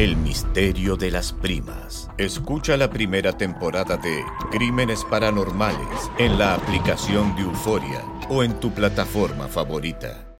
El 0.00 0.16
misterio 0.16 0.96
de 0.96 1.10
las 1.10 1.30
primas. 1.30 2.08
Escucha 2.16 2.78
la 2.78 2.88
primera 2.88 3.36
temporada 3.36 3.98
de 3.98 4.24
Crímenes 4.50 5.04
Paranormales 5.04 6.10
en 6.16 6.38
la 6.38 6.54
aplicación 6.54 7.36
de 7.36 7.42
Euforia 7.42 8.02
o 8.30 8.42
en 8.42 8.58
tu 8.60 8.72
plataforma 8.72 9.46
favorita. 9.46 10.38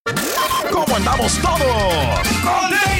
¿Cómo 0.72 0.96
andamos 0.96 1.38
todos? 1.42 2.99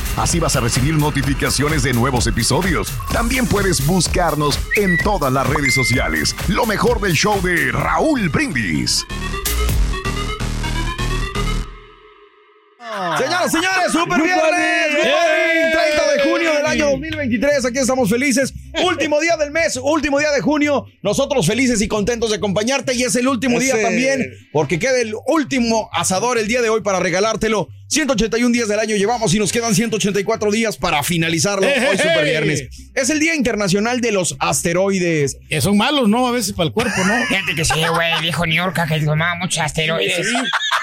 Así 0.17 0.39
vas 0.39 0.55
a 0.55 0.59
recibir 0.59 0.95
notificaciones 0.95 1.83
de 1.83 1.93
nuevos 1.93 2.27
episodios. 2.27 2.91
También 3.13 3.47
puedes 3.47 3.85
buscarnos 3.85 4.59
en 4.75 4.97
todas 4.97 5.31
las 5.31 5.47
redes 5.47 5.73
sociales. 5.73 6.35
Lo 6.47 6.65
mejor 6.65 6.99
del 6.99 7.13
show 7.13 7.41
de 7.41 7.71
Raúl 7.71 8.29
Brindis. 8.29 9.05
Señoras, 13.17 13.51
señores, 13.51 13.91
super 13.91 14.21
viernes. 14.21 14.91
Good 14.91 15.09
morning, 15.09 15.71
30 15.71 16.11
de 16.11 16.29
junio 16.29 16.53
del 16.55 16.65
año 16.65 16.85
2023. 16.91 17.65
Aquí 17.65 17.77
estamos 17.77 18.09
felices. 18.09 18.53
Último 18.83 19.19
día 19.21 19.37
del 19.37 19.51
mes, 19.51 19.79
último 19.81 20.19
día 20.19 20.31
de 20.31 20.41
junio. 20.41 20.85
Nosotros 21.01 21.47
felices 21.47 21.81
y 21.81 21.87
contentos 21.87 22.31
de 22.31 22.35
acompañarte. 22.35 22.93
Y 22.93 23.03
es 23.03 23.15
el 23.15 23.29
último 23.29 23.59
día 23.59 23.81
también, 23.81 24.29
porque 24.51 24.77
queda 24.77 24.99
el 24.99 25.13
último 25.27 25.89
asador 25.93 26.37
el 26.37 26.47
día 26.47 26.61
de 26.61 26.69
hoy 26.69 26.81
para 26.81 26.99
regalártelo. 26.99 27.69
181 27.91 28.53
días 28.53 28.69
del 28.69 28.79
año 28.79 28.95
llevamos 28.95 29.33
y 29.33 29.39
nos 29.39 29.51
quedan 29.51 29.75
184 29.75 30.49
días 30.49 30.77
para 30.77 31.03
finalizarlo. 31.03 31.67
Hoy 31.67 31.97
super 31.97 32.23
viernes. 32.23 32.69
Es 32.95 33.09
el 33.09 33.19
Día 33.19 33.35
Internacional 33.35 33.99
de 33.99 34.13
los 34.13 34.37
Asteroides. 34.39 35.37
Que 35.49 35.59
son 35.59 35.75
malos, 35.75 36.07
¿no? 36.07 36.25
A 36.25 36.31
veces 36.31 36.53
para 36.53 36.67
el 36.67 36.73
cuerpo, 36.73 37.03
¿no? 37.05 37.13
Fíjate 37.25 37.53
que 37.53 37.65
sí, 37.65 37.73
güey, 37.93 38.13
dijo 38.21 38.45
New 38.45 38.55
York 38.55 38.79
que 38.87 39.01
tomaba 39.01 39.35
muchos 39.35 39.59
asteroides. 39.59 40.25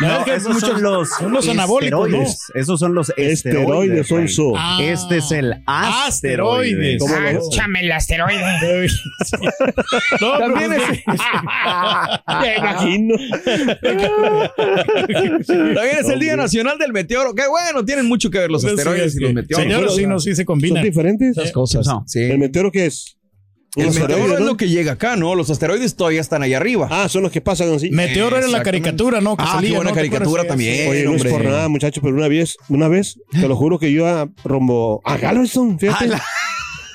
No, 0.00 0.19
No, 0.19 0.24
que 0.26 0.34
esos 0.34 0.52
muchos- 0.52 0.69
son 0.69 0.82
los, 0.82 1.08
son 1.08 1.32
los 1.32 1.48
anabólicos, 1.48 2.10
¿no? 2.10 2.22
Esos 2.54 2.78
son 2.78 2.94
los 2.94 3.08
Esteroides, 3.16 4.00
esteroides. 4.02 4.38
Ah. 4.54 4.78
Este 4.82 5.16
es 5.16 5.32
el 5.32 5.54
asteroide. 5.66 6.04
Asteroides. 6.06 6.98
¿Cómo 7.00 7.16
lo- 7.19 7.48
Échame 7.50 7.80
el 7.80 7.92
asteroide. 7.92 8.44
No, 10.20 10.38
También 10.38 10.72
es, 10.75 10.82
Me 12.40 12.56
imagino. 12.56 13.14
también 15.46 15.98
es 16.00 16.08
el 16.08 16.20
Día 16.20 16.36
Nacional 16.36 16.78
del 16.78 16.92
Meteoro. 17.03 17.34
Qué 17.34 17.47
bueno, 17.48 17.84
tienen 17.84 18.06
mucho 18.06 18.31
que 18.31 18.38
ver 18.38 18.50
los 18.50 18.64
asteroides 18.64 19.12
sí, 19.12 19.19
y 19.19 19.22
los 19.22 19.32
meteoros. 19.34 19.64
Señores, 19.64 19.94
sí, 19.94 20.06
no, 20.06 20.19
sí 20.20 20.34
se 20.34 20.44
combinan. 20.44 20.78
¿Son 20.82 20.84
diferentes? 20.84 21.36
Esas 21.36 21.53
cosas. 21.53 21.86
No. 21.86 22.04
Sí. 22.06 22.20
¿El 22.20 22.38
meteoro 22.38 22.70
qué 22.72 22.86
es? 22.86 23.14
El 23.76 23.86
meteoro 23.92 24.32
es 24.34 24.41
¿no? 24.41 24.47
lo 24.47 24.56
que 24.56 24.69
llega 24.69 24.92
acá, 24.92 25.14
¿no? 25.14 25.34
Los 25.34 25.50
asteroides 25.50 25.94
todavía 25.94 26.20
están 26.20 26.42
allá 26.42 26.56
arriba. 26.56 26.88
Ah, 26.91 27.08
son 27.08 27.22
los 27.22 27.31
que 27.31 27.41
pasan 27.41 27.72
así. 27.72 27.91
Meteoro 27.91 28.37
era 28.38 28.48
la 28.48 28.62
caricatura, 28.62 29.20
¿no? 29.20 29.37
Que 29.37 29.44
Ah, 29.47 29.53
salía, 29.54 29.70
qué 29.70 29.76
buena 29.76 29.91
¿no? 29.91 29.94
¿Te 29.94 30.00
caricatura 30.00 30.44
también. 30.44 30.88
Oye, 30.91 31.04
no 31.04 31.14
es 31.14 31.25
por 31.25 31.44
nada, 31.44 31.69
muchachos, 31.69 32.03
pero 32.03 32.16
una 32.16 32.28
vez, 32.28 32.56
una 32.69 32.88
vez, 32.88 33.20
te 33.31 33.47
lo 33.47 33.54
juro 33.54 33.78
que 33.78 33.92
yo 33.92 34.00
iba 34.00 34.28
rumbo 34.44 35.00
a 35.04 35.16
Galveston, 35.19 35.78
fíjate. 35.78 36.10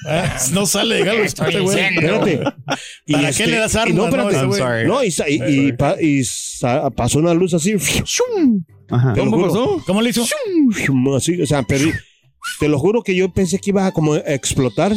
Ah, 0.05 0.37
no 0.51 0.65
sale 0.65 0.95
de 0.95 1.03
Galo 1.05 1.23
Estoy 1.23 1.47
este 1.49 1.59
güey. 1.61 1.79
Espérate. 1.79 2.39
Y 3.05 3.13
¿Para 3.13 3.29
este- 3.29 3.43
qué 3.45 3.49
le 3.51 3.57
das 3.57 3.73
y 3.75 3.77
armas? 3.77 3.95
No, 3.95 4.05
espérate. 4.07 4.85
No, 4.85 5.03
y, 5.03 5.07
y, 5.27 5.67
y 5.67 5.71
pa- 5.73 5.95
y 6.01 6.23
sa- 6.25 6.89
pasó 6.91 7.19
una 7.19 7.33
luz 7.33 7.53
así. 7.53 7.75
¡shum! 7.77 8.63
Ajá. 8.93 9.13
¿Cómo 9.17 9.31
juro. 9.37 9.47
pasó? 9.47 9.83
¿Cómo 9.87 10.01
le 10.01 10.09
hizo? 10.11 10.23
o 10.23 11.19
sea, 11.45 11.63
perdí. 11.63 11.91
Te 12.59 12.67
lo 12.67 12.77
juro 12.79 13.03
que 13.03 13.15
yo 13.15 13.31
pensé 13.33 13.57
que 13.59 13.69
iba 13.71 13.85
a 13.87 13.91
como 13.91 14.15
explotar. 14.15 14.93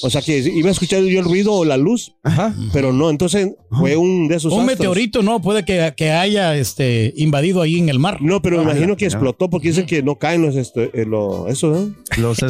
O 0.00 0.10
sea, 0.10 0.22
que 0.22 0.38
iba 0.38 0.68
a 0.68 0.72
escuchar 0.72 1.02
yo 1.02 1.18
el 1.18 1.24
ruido 1.24 1.52
o 1.52 1.64
la 1.64 1.76
luz, 1.76 2.12
Ajá. 2.22 2.54
pero 2.72 2.92
no. 2.92 3.10
Entonces 3.10 3.48
fue 3.70 3.96
un 3.96 4.28
de 4.28 4.36
esos 4.36 4.52
Un 4.52 4.60
astros. 4.60 4.78
meteorito, 4.78 5.22
¿no? 5.22 5.42
Puede 5.42 5.64
que, 5.64 5.92
que 5.96 6.12
haya 6.12 6.56
este, 6.56 7.12
invadido 7.16 7.62
ahí 7.62 7.78
en 7.80 7.88
el 7.88 7.98
mar. 7.98 8.18
No, 8.22 8.40
pero 8.40 8.58
me 8.58 8.62
imagino 8.62 8.96
que 8.96 9.06
explotó 9.06 9.50
porque 9.50 9.68
dicen 9.68 9.86
que 9.86 10.00
no 10.04 10.14
caen 10.16 10.42
los 10.42 10.54
este, 10.54 10.90
eh, 10.94 11.04
lo- 11.04 11.48
eso, 11.48 11.70
¿no? 11.70 11.94
Los 12.22 12.38
Eso, 12.44 12.48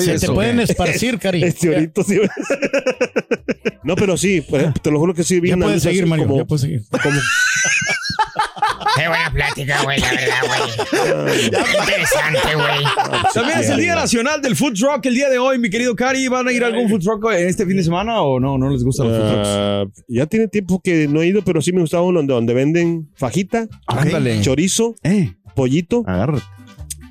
se 0.00 0.18
te 0.18 0.28
¿o 0.28 0.34
pueden 0.34 0.60
esparcir, 0.60 1.18
Cari. 1.22 1.40
Meteoritos, 1.40 2.06
sí. 2.08 2.18
no, 3.82 3.96
pero 3.96 4.18
sí, 4.18 4.42
pues, 4.42 4.66
te 4.82 4.90
lo 4.90 4.98
juro 4.98 5.14
que 5.14 5.24
sí 5.24 5.40
vi 5.40 5.50
Ya 5.50 5.56
puedes 5.56 5.82
seguir, 5.82 6.04
Mario. 6.06 6.26
como- 6.26 6.38
Ya 6.40 6.44
puedes 6.44 6.60
seguir. 6.62 6.82
como- 6.90 7.20
Qué 9.06 9.10
buena 9.10 9.30
plática, 9.32 9.82
güey, 9.84 10.00
la 10.00 10.10
verdad, 10.10 10.40
güey. 10.48 11.44
Interesante, 11.46 12.54
güey. 12.56 13.22
También 13.32 13.58
es 13.60 13.70
el 13.70 13.78
Día 13.80 13.94
Nacional 13.94 14.42
del 14.42 14.56
Food 14.56 14.74
Truck 14.74 15.06
el 15.06 15.14
día 15.14 15.28
de 15.30 15.38
hoy, 15.38 15.60
mi 15.60 15.70
querido 15.70 15.94
Cari. 15.94 16.26
¿Van 16.26 16.48
a 16.48 16.52
ir 16.52 16.64
a 16.64 16.66
algún 16.66 16.88
food 16.88 17.00
truck 17.00 17.24
en 17.32 17.46
este 17.48 17.64
fin 17.66 17.76
de 17.76 17.84
semana 17.84 18.20
o 18.20 18.40
no? 18.40 18.58
¿No 18.58 18.68
les 18.68 18.82
gustan 18.82 19.08
los 19.08 19.16
food 19.16 19.30
trucks? 19.32 19.48
Ah, 19.48 19.84
ya 20.08 20.26
tiene 20.26 20.48
tiempo 20.48 20.80
que 20.82 21.06
no 21.06 21.22
he 21.22 21.28
ido, 21.28 21.42
pero 21.42 21.62
sí 21.62 21.72
me 21.72 21.80
gustaba 21.82 22.02
uno 22.02 22.18
donde, 22.18 22.34
donde 22.34 22.54
venden 22.54 23.08
fajita, 23.14 23.68
Ándale. 23.86 24.40
chorizo, 24.40 24.96
Eh, 25.04 25.34
pollito, 25.54 26.02
agárrate. 26.06 26.42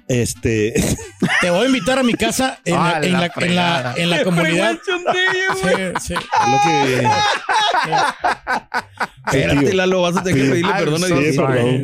Este, 0.07 0.73
Te 1.41 1.49
voy 1.49 1.63
a 1.63 1.65
invitar 1.67 1.97
a 1.99 2.03
mi 2.03 2.13
casa 2.13 2.59
en 2.65 2.73
la, 2.75 2.89
Ah, 2.97 3.01
en 3.03 3.11
la 3.13 3.31
en 3.37 3.55
la, 3.55 3.93
en 3.97 4.09
la 4.09 4.23
comunidad. 4.23 4.77
Sí, 4.85 5.71
sí. 6.01 6.13
lo 6.13 6.59
que 6.63 7.07
Espérate, 9.27 9.73
Lalo, 9.73 10.01
vas 10.03 10.17
a 10.17 10.23
tener 10.23 10.39
que 10.43 10.49
pedirle 10.51 10.71
I'm 10.71 10.83
perdón 10.83 11.03
a 11.03 11.07
Dios. 11.07 11.35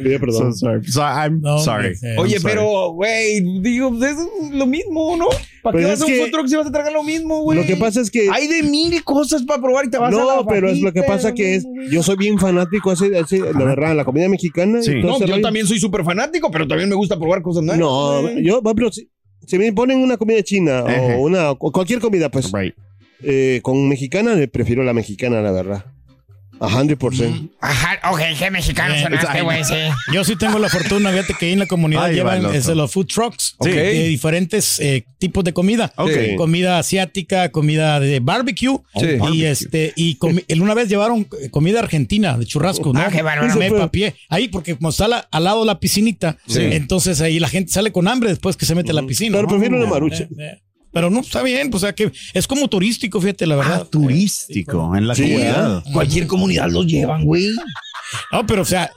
pide 0.03 0.19
perdón, 0.19 0.53
sorry. 0.55 0.81
I'm 0.95 1.41
sorry. 1.63 1.95
sí. 1.95 2.07
Oye, 2.17 2.37
pero, 2.41 2.91
güey, 2.91 3.41
digo, 3.61 3.91
es 4.05 4.15
lo 4.51 4.65
mismo, 4.67 5.17
¿no? 5.17 5.25
¿Para 5.63 5.79
qué 5.79 5.85
vas 5.85 6.01
a 6.01 6.05
un 6.05 6.11
que- 6.11 6.19
food 6.19 6.31
truck 6.31 6.47
si 6.47 6.55
vas 6.55 6.67
a 6.67 6.71
tragar 6.71 6.93
lo 6.93 7.03
mismo, 7.03 7.41
güey? 7.41 7.59
Lo 7.59 7.65
que 7.65 7.75
pasa 7.77 7.99
es 8.01 8.11
que 8.11 8.29
Hay 8.31 8.47
de 8.47 8.61
mil 8.63 9.03
cosas 9.03 9.41
para 9.43 9.59
probar 9.61 9.85
y 9.85 9.89
te 9.89 9.97
vas 9.97 10.13
a 10.13 10.17
no, 10.17 10.45
pero 10.47 10.69
es 10.69 10.79
lo 10.81 10.91
que 10.93 11.01
pasa 11.03 11.33
que 11.33 11.55
es 11.55 11.65
yo 11.89 12.03
soy 12.03 12.15
bien 12.15 12.37
fanático 12.37 12.91
así, 12.91 13.09
así 13.15 13.39
la 13.39 13.65
verdad, 13.65 13.95
la 13.95 14.05
comida 14.05 14.29
mexicana. 14.29 14.79
No, 15.01 15.19
yo 15.25 15.41
también 15.41 15.65
soy 15.65 15.79
súper 15.79 16.03
fanático, 16.03 16.51
pero 16.51 16.67
también 16.67 16.89
me 16.89 16.95
gusta 16.95 17.17
probar 17.17 17.41
cosas 17.41 17.63
nuevas. 17.63 17.79
No, 17.79 18.10
yo, 18.41 18.61
por 18.61 18.69
ejemplo, 18.71 18.91
si, 18.91 19.09
si 19.45 19.57
me 19.57 19.71
ponen 19.73 19.99
una 19.99 20.17
comida 20.17 20.41
china 20.43 20.83
o 20.83 21.21
una 21.21 21.51
o 21.51 21.57
cualquier 21.71 21.99
comida, 21.99 22.29
pues 22.29 22.51
Right. 22.51 22.75
eh, 23.23 23.59
con 23.63 23.87
mexicana, 23.87 24.35
le 24.35 24.47
prefiero 24.47 24.83
la 24.83 24.93
mexicana, 24.93 25.41
la 25.41 25.51
verdad. 25.51 25.85
A 26.63 26.69
100%. 26.69 27.49
Ajá, 27.59 28.11
ok, 28.11 28.19
qué 28.37 28.51
mexicano 28.51 28.93
Bien. 28.93 29.03
sonaste, 29.05 29.41
güey, 29.41 29.63
sí. 29.63 29.73
Yo 30.13 30.23
sí 30.23 30.35
tengo 30.35 30.59
la 30.59 30.69
fortuna, 30.69 31.09
fíjate 31.09 31.33
que 31.39 31.47
ahí 31.47 31.53
en 31.53 31.59
la 31.59 31.65
comunidad 31.65 32.11
llevan 32.11 32.45
otro. 32.45 32.57
este, 32.57 32.75
los 32.75 32.91
food 32.91 33.07
trucks 33.07 33.55
Sí. 33.59 33.71
de 33.71 34.03
diferentes 34.07 34.79
eh, 34.79 35.03
tipos 35.17 35.43
de 35.43 35.53
comida. 35.53 35.91
Ok. 35.97 36.09
Eh, 36.11 36.35
Comida 36.37 36.77
asiática, 36.77 37.49
comida 37.49 37.99
de 37.99 38.19
barbecue. 38.19 38.77
Sí. 38.95 39.05
Y 39.05 39.17
Barbecue. 39.17 39.49
este, 39.49 39.93
y 39.95 40.17
una 40.61 40.75
vez 40.75 40.87
llevaron 40.87 41.27
eh, 41.41 41.49
comida 41.49 41.79
argentina 41.79 42.37
de 42.37 42.45
churrasco, 42.45 42.93
¿no? 42.93 42.99
Ah, 42.99 43.09
qué 43.11 43.23
bárbaro. 43.23 43.55
Me 43.55 43.71
papié. 43.71 44.13
Ahí, 44.29 44.47
porque 44.47 44.75
como 44.75 44.89
está 44.89 45.07
la- 45.07 45.27
al 45.31 45.43
lado 45.43 45.61
de 45.61 45.65
la 45.65 45.79
piscinita, 45.79 46.37
entonces 46.47 47.21
ahí 47.21 47.39
la 47.39 47.49
gente 47.49 47.71
sale 47.71 47.91
con 47.91 48.07
hambre 48.07 48.29
después 48.29 48.55
que 48.55 48.65
se 48.67 48.75
mete 48.75 48.91
a 48.91 48.93
la 48.93 49.03
piscina. 49.03 49.31
Pero 49.37 49.47
¿no? 49.47 49.49
prefiero 49.49 49.77
una 49.77 49.87
Eh, 49.87 49.89
marucha. 49.89 50.23
eh, 50.25 50.29
eh. 50.37 50.61
Pero 50.91 51.09
no, 51.09 51.21
está 51.21 51.41
bien, 51.41 51.69
pues, 51.69 51.83
o 51.83 51.85
sea 51.85 51.93
que 51.95 52.11
es 52.33 52.47
como 52.47 52.67
turístico, 52.67 53.21
fíjate, 53.21 53.47
la 53.47 53.55
verdad. 53.55 53.81
Ah, 53.83 53.89
turístico 53.89 54.95
en 54.95 55.07
la 55.07 55.15
Sí, 55.15 55.23
comunidad. 55.23 55.83
Cualquier 55.93 56.27
comunidad 56.27 56.69
los 56.69 56.85
llevan, 56.85 57.23
güey. 57.25 57.47
No, 58.31 58.45
pero 58.45 58.63
o 58.63 58.65
sea, 58.65 58.91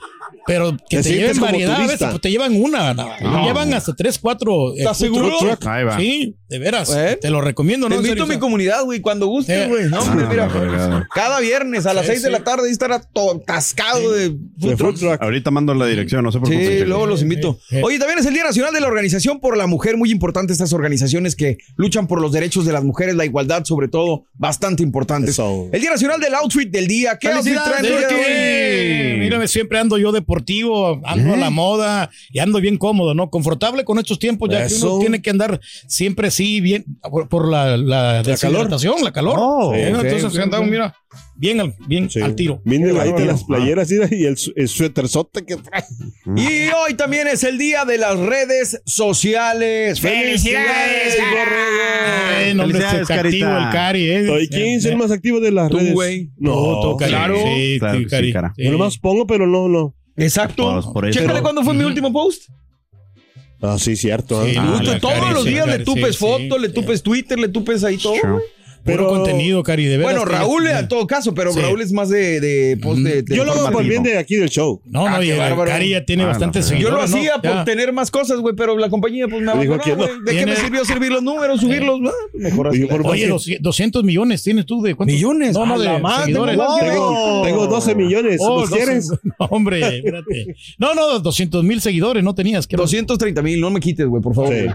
pero 0.45 0.75
que 0.89 1.01
Te 1.01 1.13
lleven 1.13 1.39
variedad 1.39 1.75
a 1.75 1.87
veces, 1.87 2.07
pues 2.09 2.21
te 2.21 2.29
llevan 2.29 2.53
una, 2.61 2.93
no, 2.93 3.45
llevan 3.45 3.73
hasta 3.73 3.95
tres, 3.95 4.19
cuatro. 4.19 4.73
eh, 4.73 4.79
¿Estás 4.79 4.97
food 4.97 5.05
seguro? 5.05 5.37
truck. 5.39 5.65
Ahí 5.67 5.83
va. 5.85 5.97
Sí, 5.97 6.35
de 6.47 6.59
veras. 6.59 6.93
¿Eh? 6.95 7.17
Te 7.19 7.29
lo 7.29 7.41
recomiendo, 7.41 7.87
Te 7.87 7.95
¿no? 7.95 7.99
En 8.01 8.05
invito 8.05 8.23
a 8.23 8.27
mi 8.27 8.37
comunidad, 8.37 8.83
güey, 8.83 8.99
cuando 9.01 9.27
gustes, 9.27 9.65
Eh. 9.65 9.67
güey. 9.67 9.85
No, 9.89 9.99
hombre, 9.99 10.25
Ah, 10.25 10.29
mira. 10.29 10.49
fregado. 10.49 11.03
Cada 11.13 11.39
viernes 11.39 11.85
a 11.85 11.93
las 11.93 12.05
Sí, 12.05 12.11
6 12.13 12.21
de 12.23 12.27
sí. 12.29 12.31
la 12.31 12.43
tarde 12.43 12.67
ahí 12.67 12.71
estará 12.71 12.99
todo 12.99 13.37
atascado 13.41 14.11
de 14.11 14.29
De 14.57 14.77
food 14.77 14.99
truck. 14.99 15.21
Ahorita 15.21 15.49
mando 15.51 15.73
la 15.73 15.85
dirección, 15.87 16.23
no 16.23 16.31
se 16.31 16.39
preocupen. 16.39 16.65
Sí, 16.67 16.73
chicos. 16.73 16.87
luego 16.87 17.05
los 17.07 17.21
invito. 17.21 17.57
Sí, 17.67 17.77
sí. 17.77 17.81
Oye, 17.83 17.97
también 17.99 18.19
es 18.19 18.25
el 18.25 18.33
Día 18.33 18.43
Nacional 18.43 18.73
de 18.73 18.79
la 18.81 18.87
Organización 18.87 19.39
por 19.39 19.57
la 19.57 19.65
Mujer, 19.67 19.97
muy 19.97 20.11
importante 20.11 20.53
estas 20.53 20.71
organizaciones 20.73 21.35
que 21.35 21.57
luchan 21.77 22.07
por 22.07 22.21
los 22.21 22.31
derechos 22.31 22.65
de 22.65 22.73
las 22.73 22.83
mujeres, 22.83 23.15
la 23.15 23.25
igualdad 23.25 23.63
sobre 23.65 23.87
todo, 23.87 24.25
bastante 24.35 24.83
importante. 24.83 25.31
Eso. 25.31 25.69
El 25.71 25.81
Día 25.81 25.91
Nacional 25.91 26.19
del 26.19 26.35
Outfit 26.35 26.69
del 26.69 26.87
día. 26.87 27.17
¿Qué 27.19 27.27
outfit 27.29 27.53
¡Felicidades, 27.55 28.07
traen? 28.07 28.23
Eh, 28.27 29.17
Mírame, 29.19 29.47
siempre 29.47 29.79
ando 29.79 29.97
yo 29.97 30.11
deportivo, 30.11 31.01
ando 31.05 31.33
a 31.33 31.37
la 31.37 31.49
moda 31.49 32.09
y 32.31 32.39
ando 32.39 32.59
bien 32.61 32.77
cómodo, 32.77 33.13
¿no? 33.13 33.29
Confortable 33.29 33.83
con 33.83 33.97
estos 33.97 34.19
tiempos, 34.19 34.49
ya 34.51 34.67
que 34.67 34.73
uno 34.75 34.99
tiene 34.99 35.21
que 35.21 35.29
andar 35.29 35.59
siempre 35.87 36.27
así, 36.27 36.44
bien, 36.61 36.85
por, 37.09 37.27
por 37.29 37.49
la, 37.49 37.77
la, 37.77 38.23
deshidratación, 38.23 39.03
la 39.03 39.11
calor. 39.11 39.35
Oh, 39.39 39.73
Eh, 39.73 39.93
ok, 39.93 40.03
Entonces 40.05 40.25
ok, 40.35 40.39
andamos, 40.43 40.67
ok. 40.67 40.71
mira, 40.71 40.95
bien 41.35 41.59
al, 41.61 41.75
bien 41.87 42.09
Sí. 42.09 42.21
al 42.21 42.35
tiro. 42.35 42.61
Delgadita 42.65 43.03
bárbaro. 43.11 43.25
las 43.25 43.43
playeras 43.43 43.89
mira, 43.91 44.07
y 44.11 44.25
el, 44.25 44.37
el 44.55 44.67
suéterzote 44.67 45.45
que 45.45 45.55
trae. 45.57 45.83
Y 46.35 46.69
hoy 46.69 46.93
también 46.95 47.27
es 47.27 47.43
el 47.43 47.57
Día 47.57 47.85
de 47.85 47.97
las 47.97 48.17
redes 48.19 48.81
sociales. 48.85 49.99
¡Felicidades, 49.99 51.17
Borrego! 51.19 52.63
Felicidades, 52.63 53.07
Carita. 53.07 53.65
el 53.67 53.71
Cari, 53.73 54.09
eh. 54.11 54.29
Oye, 54.29 54.47
¿Quién 54.49 54.77
es 54.77 54.85
el 54.85 54.97
más 54.97 55.11
activo 55.11 55.39
de 55.39 55.51
las 55.51 55.69
Tú, 55.69 55.77
redes? 55.77 55.93
güey. 55.93 56.31
No, 56.37 56.79
Tú, 56.81 56.97
Cari. 56.97 57.11
claro. 57.11 57.35
Sí, 57.43 57.77
Claro 57.79 57.99
sí, 57.99 58.05
sí, 58.09 58.33
cara. 58.33 58.53
Sí. 58.55 58.63
Yo 58.63 58.71
nomás 58.71 58.97
pongo, 58.97 59.25
pero 59.27 59.47
no, 59.47 59.67
no. 59.67 59.95
Exacto. 60.17 60.81
Pues. 60.93 61.15
Chécale 61.15 61.41
cuándo 61.41 61.63
fue 61.63 61.73
mi 61.73 61.83
último 61.83 62.11
post. 62.13 62.43
Ah, 63.61 63.77
sí, 63.79 63.95
cierto. 63.95 64.45
Sí, 64.45 64.55
ah. 64.57 64.99
todos 65.01 65.33
los 65.33 65.45
días 65.45 65.67
le 65.67 65.79
tupes 65.79 66.15
sí, 66.15 66.19
fotos, 66.19 66.57
sí, 66.57 66.59
le 66.59 66.67
sí. 66.67 66.73
tupes 66.73 67.03
Twitter, 67.03 67.39
le 67.39 67.47
tupes 67.47 67.83
ahí 67.83 67.97
todo. 67.97 68.15
Sure. 68.15 68.43
Güey. 68.85 68.97
Puro 68.97 69.09
Pero- 69.09 69.23
contenido, 69.23 69.63
Cari, 69.63 69.85
de 69.85 69.97
veras. 69.97 70.13
Bueno, 70.13 70.25
que- 70.29 70.31
Raúl 70.37 70.67
en 70.67 70.87
todo 70.87 71.07
caso, 71.07 71.33
pero 71.33 71.51
Sí. 71.51 71.59
Raúl 71.59 71.81
es 71.81 71.91
más 71.91 72.09
de, 72.09 72.39
de 72.39 72.77
post 72.77 72.99
de, 73.01 73.23
de 73.23 73.35
Yo 73.35 73.43
lo 73.43 73.51
hago 73.51 73.61
por 73.71 73.83
informativo. 73.83 73.89
bien 73.89 74.03
de 74.03 74.17
aquí 74.17 74.35
del 74.35 74.49
show. 74.49 74.81
No, 74.85 75.09
no, 75.09 75.15
Ah, 75.15 75.23
y 75.23 75.27
qué 75.27 75.33
el 75.33 75.39
bárbaro. 75.39 75.71
Cari 75.71 75.89
ya 75.89 76.05
tiene 76.05 76.23
Ah, 76.23 76.27
bastantes 76.27 76.69
no, 76.71 76.77
Yo 76.77 76.89
lo 76.91 76.97
seguidores. 77.07 77.11
¿no? 77.11 77.17
hacía 77.17 77.33
por 77.41 77.51
Ya. 77.59 77.65
tener 77.65 77.93
más 77.93 78.11
cosas, 78.11 78.39
güey, 78.39 78.55
pero 78.55 78.77
la 78.77 78.89
compañía 78.89 79.27
pues 79.27 79.41
me 79.41 79.51
Dijo 79.53 79.73
abandonó, 79.73 79.83
que 79.83 79.89
no. 79.91 79.95
güey. 79.97 80.09
¿De 80.19 80.31
qué 80.31 80.37
Tiene- 80.37 80.51
me 80.53 80.57
sirvió 80.57 80.85
servir 80.85 81.11
los 81.11 81.23
números, 81.23 81.59
subirlos? 81.61 81.99
Ah, 82.05 82.11
Mejor 82.33 82.67
así. 82.67 82.79
Yo 82.79 82.87
por 82.87 83.05
Oye, 83.07 83.21
más- 83.27 83.29
dos- 83.29 83.49
200 83.59 84.03
millones 84.03 84.43
tienes 84.43 84.65
tú 84.65 84.81
de 84.81 84.93
cuántos? 84.95 85.15
¿Millones? 85.15 85.53
No, 85.53 85.65
no, 85.65 85.75
A 85.75 85.77
de 85.79 85.85
la 85.85 85.99
madre, 85.99 86.25
seguidores. 86.25 86.57
tengo 86.57 86.75
tengo, 86.79 87.41
tengo 87.43 87.67
12 87.67 87.95
millones. 87.95 88.37
Oh, 88.41 88.61
¿Los 88.61 88.69
12 88.69 88.83
quieres? 88.83 89.09
No, 89.39 89.45
hombre, 89.49 89.97
espérate. 89.97 90.55
No, 90.77 90.93
no, 90.93 91.19
200 91.19 91.63
mil 91.63 91.81
seguidores 91.81 92.23
no 92.23 92.35
tenías. 92.35 92.67
quiero- 92.67 92.83
230 92.83 93.41
mil, 93.41 93.59
no 93.59 93.69
me 93.69 93.79
quites, 93.79 94.05
güey, 94.05 94.21
por 94.21 94.35
favor. 94.35 94.53
Sí. 94.53 94.61
güey. 94.63 94.73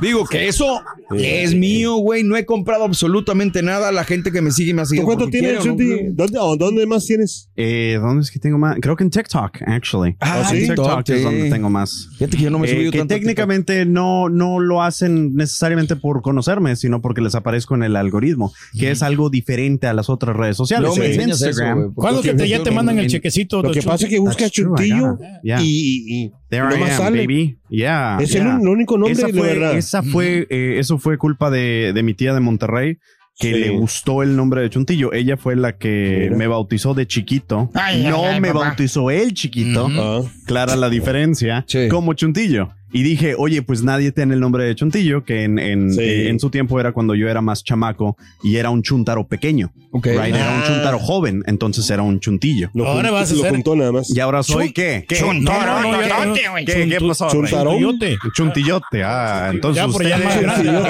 Digo 0.00 0.24
que 0.26 0.48
eso 0.48 0.80
es 1.16 1.54
mío, 1.54 1.96
güey. 1.96 2.22
No 2.24 2.36
he 2.36 2.44
comprado 2.44 2.84
absolutamente 3.34 3.62
nada. 3.62 3.92
La 3.92 4.04
gente 4.04 4.30
que 4.32 4.40
me 4.40 4.50
sigue 4.50 4.72
me 4.74 4.82
ha 4.82 4.84
¿Tú 4.84 4.90
seguido. 4.90 5.06
cuánto 5.06 5.28
tienes, 5.28 5.54
¿no? 5.56 5.62
Chuti? 5.72 5.90
¿Dónde, 6.12 6.38
o 6.40 6.56
¿Dónde 6.56 6.86
más 6.86 7.04
tienes? 7.06 7.50
Eh, 7.56 7.98
¿Dónde 8.00 8.22
es 8.22 8.30
que 8.30 8.38
tengo 8.38 8.58
más? 8.58 8.76
Creo 8.80 8.96
que 8.96 9.04
en 9.04 9.10
TikTok, 9.10 9.62
actually. 9.66 10.16
Ah, 10.20 10.48
en 10.52 10.58
TikTok, 10.66 10.76
TikTok 10.86 11.08
es 11.10 11.18
sí. 11.18 11.24
donde 11.24 11.50
tengo 11.50 11.70
más. 11.70 12.08
Fíjate 12.18 12.36
que 12.36 12.42
yo 12.44 12.50
no 12.50 12.58
me 12.58 12.66
he 12.66 12.70
Eh, 12.70 12.74
subido 12.74 12.92
que 12.92 12.98
tanto 12.98 13.14
técnicamente 13.14 13.84
no, 13.86 14.28
no 14.28 14.60
lo 14.60 14.82
hacen 14.82 15.34
necesariamente 15.34 15.96
por 15.96 16.22
conocerme, 16.22 16.76
sino 16.76 17.00
porque 17.00 17.20
les 17.20 17.34
aparezco 17.34 17.74
en 17.74 17.82
el 17.82 17.96
algoritmo, 17.96 18.52
que 18.78 18.90
es 18.90 19.02
algo 19.02 19.30
diferente 19.30 19.86
a 19.86 19.94
las 19.94 20.08
otras 20.08 20.36
redes 20.36 20.56
sociales. 20.56 20.90
No 20.90 20.96
me 20.96 21.12
En 21.14 21.30
eso, 21.30 21.46
Instagram. 21.46 21.78
porque- 21.78 21.94
¿Cuándo 21.94 22.22
que 22.22 22.34
te, 22.34 22.48
ya 22.48 22.62
te 22.62 22.70
mandan 22.70 22.98
el 22.98 23.06
chequecito? 23.08 23.62
Lo 23.62 23.70
que 23.70 23.80
Chuti? 23.80 23.86
pasa 23.88 24.04
es 24.04 24.10
que 24.10 24.18
busca 24.18 24.44
That's 24.44 24.52
true, 24.52 24.64
I 24.64 24.88
Chuntillo 24.88 25.10
got 25.16 25.20
it. 25.20 25.26
Yeah. 25.42 25.60
y, 25.62 26.24
y 26.24 26.32
There 26.48 26.66
I 26.66 26.74
nomás 26.74 26.90
am, 26.92 26.96
sale. 26.98 27.20
baby. 27.22 27.58
Yeah, 27.68 28.18
Es 28.20 28.30
yeah. 28.30 28.42
el, 28.42 28.46
un- 28.60 28.68
único 28.68 28.96
nombre 28.96 29.12
esa 29.14 29.26
de 29.26 29.32
fue, 29.32 29.46
verdad. 29.54 29.76
esa 29.76 30.02
fue, 30.02 30.46
eh, 30.50 30.76
eso 30.78 30.98
fue 30.98 31.18
culpa 31.18 31.50
de, 31.50 31.92
de 31.94 32.02
mi 32.02 32.14
tía 32.14 32.32
de 32.34 32.40
Monterrey, 32.40 32.98
que 33.38 33.52
Sí. 33.52 33.58
le 33.58 33.70
gustó 33.70 34.22
el 34.22 34.36
nombre 34.36 34.60
de 34.62 34.70
Chuntillo. 34.70 35.12
Ella 35.12 35.36
fue 35.36 35.56
la 35.56 35.76
que 35.76 36.20
Mira. 36.26 36.36
me 36.36 36.46
bautizó 36.46 36.94
de 36.94 37.06
chiquito. 37.06 37.70
Ay, 37.74 38.04
no 38.04 38.24
ay, 38.24 38.34
ay, 38.34 38.40
me 38.40 38.52
bautizó 38.52 39.10
él 39.10 39.34
chiquito. 39.34 39.88
Ah. 39.90 40.22
Clara 40.46 40.76
la 40.76 40.88
diferencia. 40.88 41.64
Sí. 41.66 41.88
Como 41.88 42.14
Chuntillo. 42.14 42.70
Y 42.96 43.02
dije, 43.02 43.34
oye, 43.36 43.60
pues 43.60 43.82
nadie 43.82 44.12
tiene 44.12 44.34
el 44.34 44.40
nombre 44.40 44.64
de 44.64 44.74
Chuntillo, 44.76 45.24
que 45.24 45.42
en, 45.42 45.58
en, 45.58 45.92
Sí. 45.92 46.00
eh, 46.00 46.28
en 46.28 46.38
su 46.38 46.48
tiempo 46.48 46.78
era 46.78 46.92
cuando 46.92 47.16
yo 47.16 47.28
era 47.28 47.40
más 47.42 47.64
chamaco 47.64 48.16
y 48.42 48.54
era 48.56 48.70
un 48.70 48.82
chuntaro 48.82 49.26
pequeño. 49.26 49.72
Ok. 49.90 50.06
right? 50.06 50.34
Era 50.34 50.50
un 50.54 50.60
Ah. 50.60 50.64
chuntaro 50.66 50.98
joven, 50.98 51.42
entonces 51.46 51.88
era 51.90 52.02
un 52.02 52.18
chuntillo. 52.20 52.68
Lo, 52.74 52.86
Ahora 52.86 53.10
vas 53.12 53.30
a 53.30 53.34
lo 53.34 53.42
ser- 53.42 53.50
juntó 53.52 53.76
nada 53.76 53.92
más. 53.92 54.10
Y 54.14 54.18
ahora 54.20 54.42
soy, 54.42 54.66
Chun- 54.68 54.72
¿qué? 54.74 55.04
¿Qué? 55.08 55.16
Chun- 55.16 55.38
¿Qué? 55.38 55.44
no, 55.44 55.82
no, 55.82 56.02
ya- 56.02 56.16
totote, 56.24 56.48
güey. 56.50 56.64
¿Qué, 56.64 56.88
qué 56.88 56.98
pasó? 57.06 57.28
Chuntarón. 57.30 57.74
Coyote. 57.74 58.16
Chuntillote, 58.34 59.04
ah, 59.04 59.50
entonces 59.52 59.82
Ya, 59.82 59.88
usted 59.88 60.06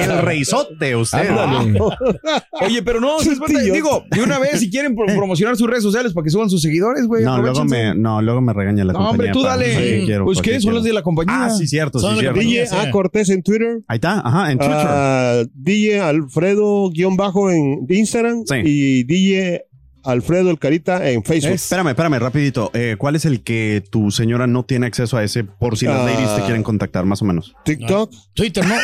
es 0.00 0.08
el 0.08 0.18
reizote, 0.22 0.96
usted. 0.96 1.28
Ándale. 1.30 1.78
Oye, 2.62 2.82
pero 2.82 3.00
no, 3.00 3.18
¿sabes 3.20 3.38
cuánta- 3.38 3.54
Chuntillo. 3.58 3.74
digo, 3.74 4.04
de 4.10 4.22
una 4.22 4.38
vez, 4.38 4.60
si 4.60 4.70
quieren 4.70 4.94
pro- 4.94 5.06
promocionar 5.06 5.56
sus 5.56 5.68
redes 5.68 5.82
sociales 5.82 6.12
para 6.12 6.24
que 6.24 6.30
suban 6.30 6.48
sus 6.50 6.62
seguidores, 6.62 7.06
güey. 7.06 7.24
No, 7.24 7.38
luego 7.40 7.64
me, 7.64 7.94
no, 7.94 8.22
luego 8.22 8.40
me 8.40 8.52
regaña 8.52 8.84
la 8.84 8.92
No, 8.94 8.98
compañía. 9.00 9.32
hombre, 9.32 9.32
tú 9.32 9.42
dale. 9.42 10.04
pues 10.24 10.38
¿Para 10.38 10.50
qué, 10.50 10.60
son 10.60 10.74
los 10.74 10.82
de 10.84 10.92
la 10.92 11.02
compañía. 11.02 11.44
Ah, 11.44 11.50
sí, 11.50 11.66
cierto, 11.66 11.93
Son. 12.00 12.16
DJ 12.34 12.66
Sí. 12.66 12.74
A 12.76 12.90
Cortés 12.90 13.28
en 13.30 13.42
Twitter. 13.42 13.80
Ahí 13.88 13.96
está, 13.96 14.20
ajá, 14.20 14.50
en 14.52 14.58
Twitter. 14.58 14.76
Ah, 14.78 15.42
DJ 15.54 16.00
Alfredo 16.00 16.90
guion 16.90 17.16
bajo 17.16 17.50
en 17.50 17.86
Instagram 17.88 18.44
Sí. 18.46 18.56
y 18.64 19.04
DJ 19.04 19.62
Alfredo 20.04 20.50
el 20.50 20.58
Carita 20.58 21.08
en 21.10 21.22
Facebook. 21.24 21.52
Espérame, 21.54 21.88
espérame, 21.88 22.18
rapidito. 22.18 22.70
Eh, 22.74 22.96
¿Cuál 22.98 23.16
es 23.16 23.24
el 23.24 23.42
que 23.42 23.82
tu 23.90 24.10
señora 24.10 24.46
no 24.46 24.64
tiene 24.64 24.86
acceso 24.86 25.16
a 25.16 25.24
ese 25.24 25.44
por 25.44 25.76
si 25.78 25.86
las 25.86 26.00
Ah. 26.00 26.04
ladies 26.04 26.34
te 26.36 26.42
quieren 26.42 26.62
contactar, 26.62 27.04
más 27.04 27.22
o 27.22 27.24
menos? 27.24 27.54
TikTok 27.64 28.12
Twitter, 28.34 28.64
¿no? 28.66 28.74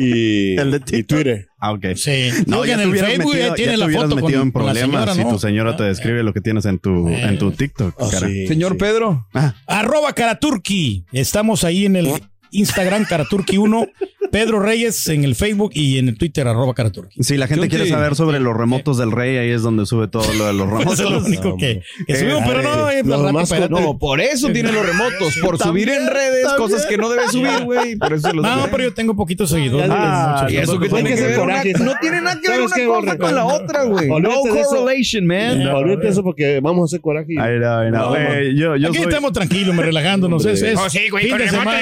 Y, 0.00 0.56
El 0.58 0.70
de 0.72 0.98
y. 0.98 1.02
Twitter. 1.04 1.48
Ah, 1.58 1.72
ok. 1.72 1.86
Sí. 1.94 2.30
No, 2.46 2.64
ya 2.64 2.72
en 2.72 2.78
te 2.78 2.82
el 2.84 2.90
hubieras 2.90 3.10
Facebook 3.10 3.32
metido, 3.34 3.48
ya 3.48 3.54
tiene 3.54 3.70
ya 3.72 3.74
te 3.74 3.78
la 3.78 3.86
hubieras 3.86 4.04
foto 4.04 4.14
con, 4.16 4.24
metido 4.24 4.42
en 4.42 4.50
con 4.50 4.66
la 4.66 4.72
problemas 4.72 5.00
señora, 5.00 5.14
si 5.14 5.24
¿no? 5.24 5.30
tu 5.30 5.38
señora 5.38 5.76
te 5.76 5.82
Ah, 5.84 5.86
describe 5.86 6.22
lo 6.22 6.32
que 6.32 6.40
tienes 6.40 6.64
en 6.64 6.78
tu, 6.78 7.08
Eh. 7.08 7.22
en 7.22 7.38
tu 7.38 7.52
TikTok. 7.52 7.94
Ah, 8.00 8.08
cara. 8.10 8.26
sí, 8.26 8.46
Señor 8.48 8.72
sí. 8.72 8.78
Pedro. 8.78 9.26
Ah, 9.34 9.54
Arroba 9.66 10.12
Karaturki. 10.12 11.06
Estamos 11.12 11.62
ahí 11.64 11.86
en 11.86 11.96
el 11.96 12.08
Instagram 12.52 13.04
Karaturki1. 13.04 13.90
Pedro 14.30 14.60
Reyes 14.60 15.08
en 15.08 15.24
el 15.24 15.34
Facebook 15.34 15.72
y 15.74 15.98
en 15.98 16.08
el 16.08 16.16
Twitter 16.16 16.48
arroba 16.48 16.72
Karaturki. 16.72 17.22
si 17.22 17.36
la 17.36 17.46
gente 17.46 17.68
quiere 17.68 17.86
saber 17.86 18.14
sobre 18.16 18.40
los 18.40 18.56
remotos 18.56 18.96
del 18.96 19.12
rey, 19.12 19.36
ahí 19.36 19.50
es 19.50 19.60
donde 19.60 19.84
sube 19.84 20.08
todo 20.08 20.24
lo 20.32 20.46
de 20.46 20.54
los 20.54 20.66
remotos. 20.70 20.94
Eso 20.94 21.04
es 21.04 21.10
lo 21.10 21.18
único 21.26 21.56
que, 21.58 21.82
que 22.06 22.16
subimos, 22.16 22.42
pero 22.46 22.62
no, 22.62 22.90
eh, 22.90 23.02
más. 23.04 23.52
No, 23.68 23.98
por 23.98 24.22
eso 24.22 24.48
tiene 24.50 24.72
los 24.72 24.86
remotos, 24.86 25.36
por 25.42 25.58
subir 25.58 25.90
en 25.90 26.06
redes 26.06 26.46
cosas 26.56 26.86
que 26.86 26.96
no 26.96 27.10
debe 27.10 27.28
subir, 27.28 27.64
güey. 27.64 27.96
Por 27.96 28.14
eso 28.14 28.28
se 28.28 28.34
los 28.34 28.42
No, 28.42 28.68
pero 28.70 28.84
yo 28.84 28.94
tengo 28.94 29.14
poquitos 29.14 29.50
seguidores. 29.50 29.90
Ah, 29.92 30.46
Y 30.48 30.56
eso 30.56 30.80
que 30.80 30.88
tiene 30.88 31.14
que 31.14 31.20
ver 31.26 31.40
una- 31.40 31.62
no 31.62 31.92
tiene 32.00 32.20
nada 32.22 32.40
que 32.40 32.48
ver 32.48 32.68
¿Sabes 32.68 32.72
una 32.72 32.86
cosa 32.86 32.86
Borre? 32.86 33.18
con 33.18 33.34
la 33.34 33.44
otra, 33.44 33.84
güey. 33.84 34.08
No 34.08 34.30
correlation, 34.40 35.26
man. 35.26 35.62
No, 35.62 35.76
olvídate 35.76 36.08
eso 36.08 36.22
porque 36.22 36.60
vamos 36.60 36.84
a 36.84 36.84
hacer 36.86 37.02
coraje. 37.02 37.34
Ay, 37.38 37.58
no, 37.60 37.90
no, 37.90 38.16
eh, 38.16 38.54
yo, 38.56 38.76
yo 38.76 38.88
Aquí 38.88 38.96
soy- 38.96 39.08
estamos 39.08 39.32
tranquilos, 39.32 39.74
me 39.74 39.82
relajándonos. 39.82 40.46
Es, 40.46 40.62
es 40.62 40.78
Oh, 40.78 40.88
sí, 40.88 41.10
güey, 41.10 41.26
fin 41.28 41.36
de 41.36 41.50
semana. 41.50 41.80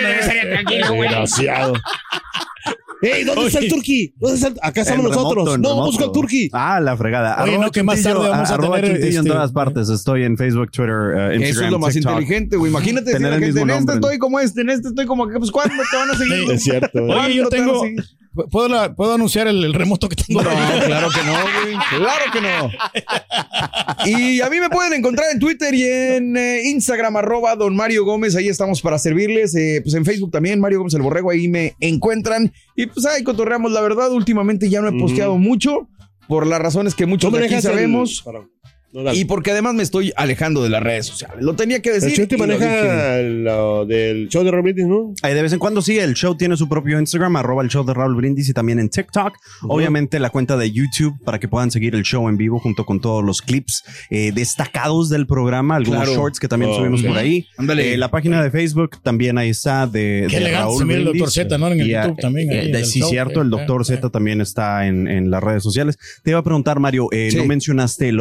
Tranquilo, 0.64 0.94
güey. 0.94 1.08
Desgraciado. 1.08 1.72
¡Ey! 3.02 3.24
¿Dónde 3.24 3.46
está 3.46 3.60
el 3.60 3.64
Oye. 3.64 3.70
Turqui? 3.74 4.14
¿Dónde 4.18 4.36
está 4.36 4.48
el- 4.48 4.58
Acá 4.60 4.82
estamos 4.82 5.06
En 5.06 5.10
nosotros. 5.10 5.34
remoto, 5.46 5.56
no, 5.58 5.68
remoto. 5.70 5.86
busca 5.86 6.04
el 6.04 6.12
Turqui. 6.12 6.50
Ah, 6.52 6.80
la 6.80 6.98
fregada. 6.98 7.42
Oye, 7.42 7.52
Arroba 7.52 7.64
no, 7.64 7.70
que 7.72 7.82
más 7.82 8.02
tarde 8.02 8.28
vamos 8.28 8.50
a 8.50 8.58
tener, 8.58 8.84
Chuntillo 8.84 9.06
en 9.06 9.16
este- 9.16 9.28
todas 9.30 9.52
partes. 9.52 9.88
Estoy 9.88 10.24
en 10.24 10.36
Facebook, 10.36 10.70
Twitter, 10.70 10.94
eh, 11.16 11.36
Instagram, 11.36 11.42
Eso 11.42 11.64
es 11.64 11.70
lo 11.70 11.78
más 11.78 11.94
TikTok. 11.94 12.12
inteligente, 12.12 12.56
güey. 12.58 12.70
Imagínate 12.70 13.12
Tener 13.12 13.32
el 13.32 13.40
la 13.40 13.46
gente, 13.46 13.60
en 13.62 13.70
este 13.70 13.74
nombre. 13.78 13.94
estoy 13.94 14.18
como 14.18 14.40
este, 14.40 14.60
en 14.60 14.68
este 14.68 14.88
estoy 14.88 15.06
como 15.06 15.26
que, 15.28 15.38
pues, 15.38 15.50
¿cuándo 15.50 15.74
te 15.90 15.96
van 15.96 16.10
a 16.10 16.14
seguir? 16.18 16.44
Sí. 16.46 16.52
Es 16.52 16.62
cierto. 16.62 16.98
Oye, 17.04 17.34
yo 17.36 17.48
¿Cuándo 17.48 17.48
te 17.48 17.58
van 17.60 17.68
a 17.70 17.72
tengo. 17.72 18.02
¿Puedo, 18.50 18.68
la- 18.68 18.94
¿Puedo 18.94 19.14
anunciar 19.14 19.48
el, 19.48 19.64
el 19.64 19.74
remoto 19.74 20.08
que 20.08 20.16
tengo? 20.16 20.42
No, 20.42 20.50
claro 20.50 21.08
que 21.10 21.22
no, 21.24 21.32
güey. 21.32 21.76
Claro 21.98 22.24
que 22.32 22.40
no. 22.40 22.70
Y 24.06 24.40
a 24.40 24.48
mí 24.48 24.60
me 24.60 24.70
pueden 24.70 24.92
encontrar 24.92 25.26
en 25.32 25.38
Twitter 25.40 25.74
y 25.74 25.84
en 25.84 26.36
eh, 26.36 26.62
Instagram, 26.64 27.16
arroba 27.16 27.56
don 27.56 27.74
Mario 27.74 28.04
Gómez. 28.04 28.36
Ahí 28.36 28.48
estamos 28.48 28.80
para 28.80 28.98
servirles. 28.98 29.54
Eh, 29.56 29.80
pues 29.82 29.94
en 29.94 30.04
Facebook 30.04 30.30
también, 30.30 30.60
Mario 30.60 30.78
Gómez 30.78 30.94
el 30.94 31.02
Borrego. 31.02 31.30
Ahí 31.30 31.48
me 31.48 31.74
encuentran. 31.80 32.52
Y 32.76 32.86
pues 32.86 33.04
ahí 33.06 33.22
cotorreamos. 33.24 33.72
La 33.72 33.80
verdad, 33.80 34.10
últimamente 34.12 34.68
ya 34.70 34.80
no 34.80 34.88
he 34.88 34.98
posteado 35.00 35.36
mucho. 35.36 35.88
Por 36.28 36.46
las 36.46 36.60
razones 36.60 36.94
que 36.94 37.06
muchos 37.06 37.28
¿Tú 37.30 37.36
de 37.36 37.44
aquí 37.46 37.54
manejas 37.54 37.72
el- 37.72 37.78
y 39.14 39.24
porque 39.24 39.52
además 39.52 39.74
me 39.74 39.82
estoy 39.82 40.12
alejando 40.16 40.62
de 40.62 40.68
las 40.68 40.82
redes 40.82 41.06
sociales. 41.06 41.36
Lo 41.40 41.54
tenía 41.54 41.80
que 41.80 41.90
decir. 41.92 42.10
El 42.10 42.16
show 42.16 42.26
te 42.26 42.36
lo 42.36 42.46
maneja 42.46 43.18
lo 43.22 43.86
del 43.86 44.28
show 44.28 44.42
de 44.44 44.50
Raúl 44.50 44.62
Brindis, 44.64 44.86
¿no? 44.86 45.14
Eh, 45.22 45.34
de 45.34 45.42
vez 45.42 45.52
en 45.52 45.58
cuando 45.58 45.80
sí, 45.82 45.98
el 45.98 46.14
show 46.14 46.34
tiene 46.36 46.56
su 46.56 46.68
propio 46.68 46.98
Instagram, 46.98 47.36
arroba 47.36 47.62
el 47.62 47.68
show 47.68 47.84
de 47.84 47.94
Raúl 47.94 48.16
Brindis 48.16 48.48
y 48.48 48.52
también 48.52 48.78
en 48.80 48.88
TikTok. 48.88 49.34
Obviamente 49.62 50.18
la 50.18 50.30
cuenta 50.30 50.56
de 50.56 50.70
YouTube 50.72 51.14
para 51.24 51.38
que 51.38 51.48
puedan 51.48 51.70
seguir 51.70 51.94
el 51.94 52.02
show 52.02 52.28
en 52.28 52.36
vivo 52.36 52.58
junto 52.58 52.84
con 52.84 53.00
todos 53.00 53.24
los 53.24 53.42
clips 53.42 53.82
eh, 54.10 54.32
destacados 54.34 55.08
del 55.08 55.26
programa, 55.26 55.76
algunos 55.76 56.00
Claro. 56.04 56.14
shorts 56.14 56.40
que 56.40 56.48
también 56.48 56.72
Oh, 56.72 56.76
subimos 56.76 57.02
por 57.02 57.16
ahí. 57.16 57.46
Ándale. 57.58 57.94
Eh, 57.94 57.96
la 57.96 58.10
página 58.10 58.42
de 58.42 58.50
Facebook 58.50 59.00
también 59.02 59.38
ahí 59.38 59.50
está 59.50 59.86
de, 59.86 60.26
Qué 60.28 60.36
de 60.36 60.42
elegante 60.42 60.64
Raúl 60.64 60.78
se 60.78 60.84
mira 60.84 60.98
el 60.98 61.04
Brindis. 61.04 61.20
Dr. 61.22 61.30
Z, 61.32 61.58
¿no? 61.58 61.66
En 61.68 61.80
el 61.80 61.86
Y, 61.86 61.90
YouTube 61.92 62.10
eh, 62.18 62.22
también, 62.22 62.50
ahí 62.50 62.72
eh, 62.72 62.84
sí, 62.84 63.00
show, 63.00 63.08
cierto, 63.10 63.40
eh, 63.42 63.44
el 63.44 63.54
eh, 63.54 63.84
Z 63.84 64.10
también 64.10 64.40
está 64.40 64.86
en, 64.86 65.06
en 65.08 65.30
las 65.30 65.42
redes 65.42 65.62
sociales. 65.62 65.96
Te 66.24 66.30
iba 66.30 66.40
a 66.40 66.42
preguntar, 66.42 66.80
Mario, 66.80 67.08
eh, 67.12 67.28
Sí. 67.30 67.36
¿no 67.36 67.44
mencionaste 67.44 68.08
el 68.08 68.18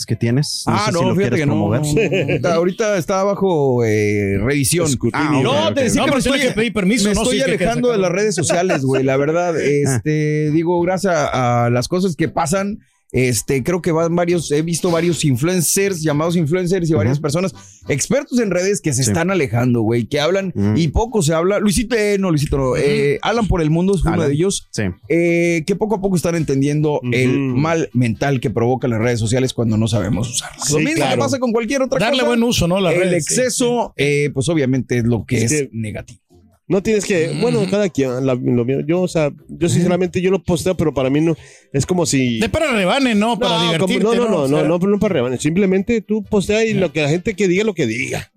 OnlyFans 0.00 0.06
que 0.06 0.16
tienes? 0.16 0.64
Ah, 0.66 0.86
sé 0.86 0.92
no, 0.92 0.98
si 1.00 1.04
lo 1.06 1.14
fíjate 1.16 1.36
que 1.36 1.46
no. 1.46 1.52
promover. 1.52 1.80
Ahorita- 2.30 2.54
Ahorita 2.54 2.96
está 2.98 3.22
bajo 3.24 3.84
eh, 3.84 4.38
revisión. 4.38 4.86
Escrutinio. 4.86 5.42
no, 5.42 5.68
ok, 5.68 5.74
te 5.74 5.84
decía 5.84 6.00
No, 6.02 6.06
que 6.06 6.10
me 6.16 6.22
pero 6.22 6.34
estoy, 6.34 6.48
que 6.48 6.54
pedir 6.54 6.72
permiso, 6.72 7.08
me 7.08 7.14
¿no? 7.14 7.22
estoy 7.22 7.38
Sí, 7.38 7.44
que- 7.44 7.56
que 7.56 7.64
alejando 7.64 7.90
de 7.92 7.98
las 7.98 8.10
redes 8.12 8.34
sociales, 8.34 8.82
güey. 8.84 9.02
La 9.02 9.16
verdad, 9.16 9.54
este, 9.60 10.50
digo, 10.50 10.80
gracias 10.82 11.14
a, 11.14 11.66
a 11.66 11.70
las 11.70 11.88
cosas 11.88 12.16
que 12.16 12.28
pasan, 12.28 12.78
este, 13.12 13.62
creo 13.64 13.82
que 13.82 13.92
van 13.92 14.14
varios, 14.14 14.50
he 14.52 14.62
visto 14.62 14.90
varios 14.90 15.24
influencers, 15.24 16.00
llamados 16.02 16.36
influencers 16.36 16.88
y 16.88 16.94
varias 16.94 17.18
personas 17.18 17.52
expertos 17.88 18.38
en 18.38 18.50
redes 18.50 18.80
que 18.80 18.92
se 18.92 19.02
Sí. 19.02 19.10
están 19.10 19.30
alejando, 19.30 19.80
güey, 19.82 20.04
que 20.06 20.20
hablan 20.20 20.52
y 20.76 20.88
poco 20.88 21.22
se 21.22 21.34
habla. 21.34 21.58
Luisito, 21.58 21.96
eh, 21.96 22.18
no, 22.18 22.30
Luisito, 22.30 22.56
no, 22.56 22.76
eh, 22.76 23.18
Alan 23.22 23.48
por 23.48 23.62
el 23.62 23.70
mundo 23.70 23.94
es 23.94 24.02
uno 24.04 24.12
Alan. 24.14 24.28
de 24.28 24.34
ellos. 24.34 24.68
Sí. 24.70 24.82
eh, 25.08 25.64
que 25.66 25.74
poco 25.76 25.96
a 25.96 26.00
poco 26.00 26.16
están 26.16 26.34
entendiendo 26.36 27.00
el 27.12 27.36
mal 27.38 27.90
mental 27.92 28.40
que 28.40 28.50
provocan 28.50 28.90
las 28.90 29.00
redes 29.00 29.18
sociales 29.18 29.54
cuando 29.54 29.76
no 29.76 29.88
sabemos 29.88 30.28
usarlas. 30.30 30.70
Lo 30.70 30.78
Sí, 30.78 30.84
mismo 30.84 31.04
que 31.10 31.16
pasa 31.16 31.38
con 31.38 31.52
cualquier 31.52 31.82
otra 31.82 31.98
Darle 31.98 32.18
cosa. 32.20 32.28
buen 32.28 32.42
uso, 32.42 32.68
¿no? 32.68 32.80
Las 32.80 32.94
el 32.94 33.00
redes, 33.00 33.24
sí. 33.26 33.34
exceso, 33.34 33.92
eh, 33.96 34.30
pues 34.32 34.48
obviamente 34.48 34.98
es 34.98 35.04
lo 35.04 35.24
que 35.24 35.36
Es 35.44 35.50
es, 35.52 35.62
que- 35.62 35.70
negativo. 35.72 36.20
No 36.70 36.82
tienes 36.84 37.04
que, 37.04 37.36
bueno, 37.40 37.60
cada 37.68 37.88
quien, 37.88 38.24
la- 38.24 38.34
lo 38.36 38.64
mío. 38.64 38.78
Yo, 38.86 39.00
o 39.02 39.08
sea, 39.08 39.30
yo 39.48 39.68
sinceramente 39.68 40.22
yo 40.22 40.30
lo 40.30 40.42
posteo, 40.42 40.76
pero 40.76 40.94
para 40.94 41.10
mí 41.10 41.20
no, 41.20 41.36
es 41.72 41.84
como 41.84 42.06
si... 42.06 42.38
De 42.38 42.48
para 42.48 42.72
rebane, 42.72 43.14
¿no? 43.16 43.38
Para 43.38 43.56
no, 43.58 43.64
divertirte, 43.72 44.04
como- 44.04 44.14
no, 44.14 44.24
no, 44.24 44.30
no, 44.30 44.36
O 44.44 44.48
no, 44.48 44.58
sea, 44.60 44.68
no, 44.68 44.78
no, 44.78 44.98
para 45.00 45.14
rebanes. 45.14 45.40
Simplemente 45.42 46.00
tú 46.00 46.22
postea 46.22 46.64
y 46.64 46.74
lo 46.74 46.92
que 46.92 47.02
la 47.02 47.08
gente 47.08 47.34
que 47.34 47.48
diga 47.48 47.64
lo 47.64 47.74
que 47.74 47.86
diga. 47.86 48.30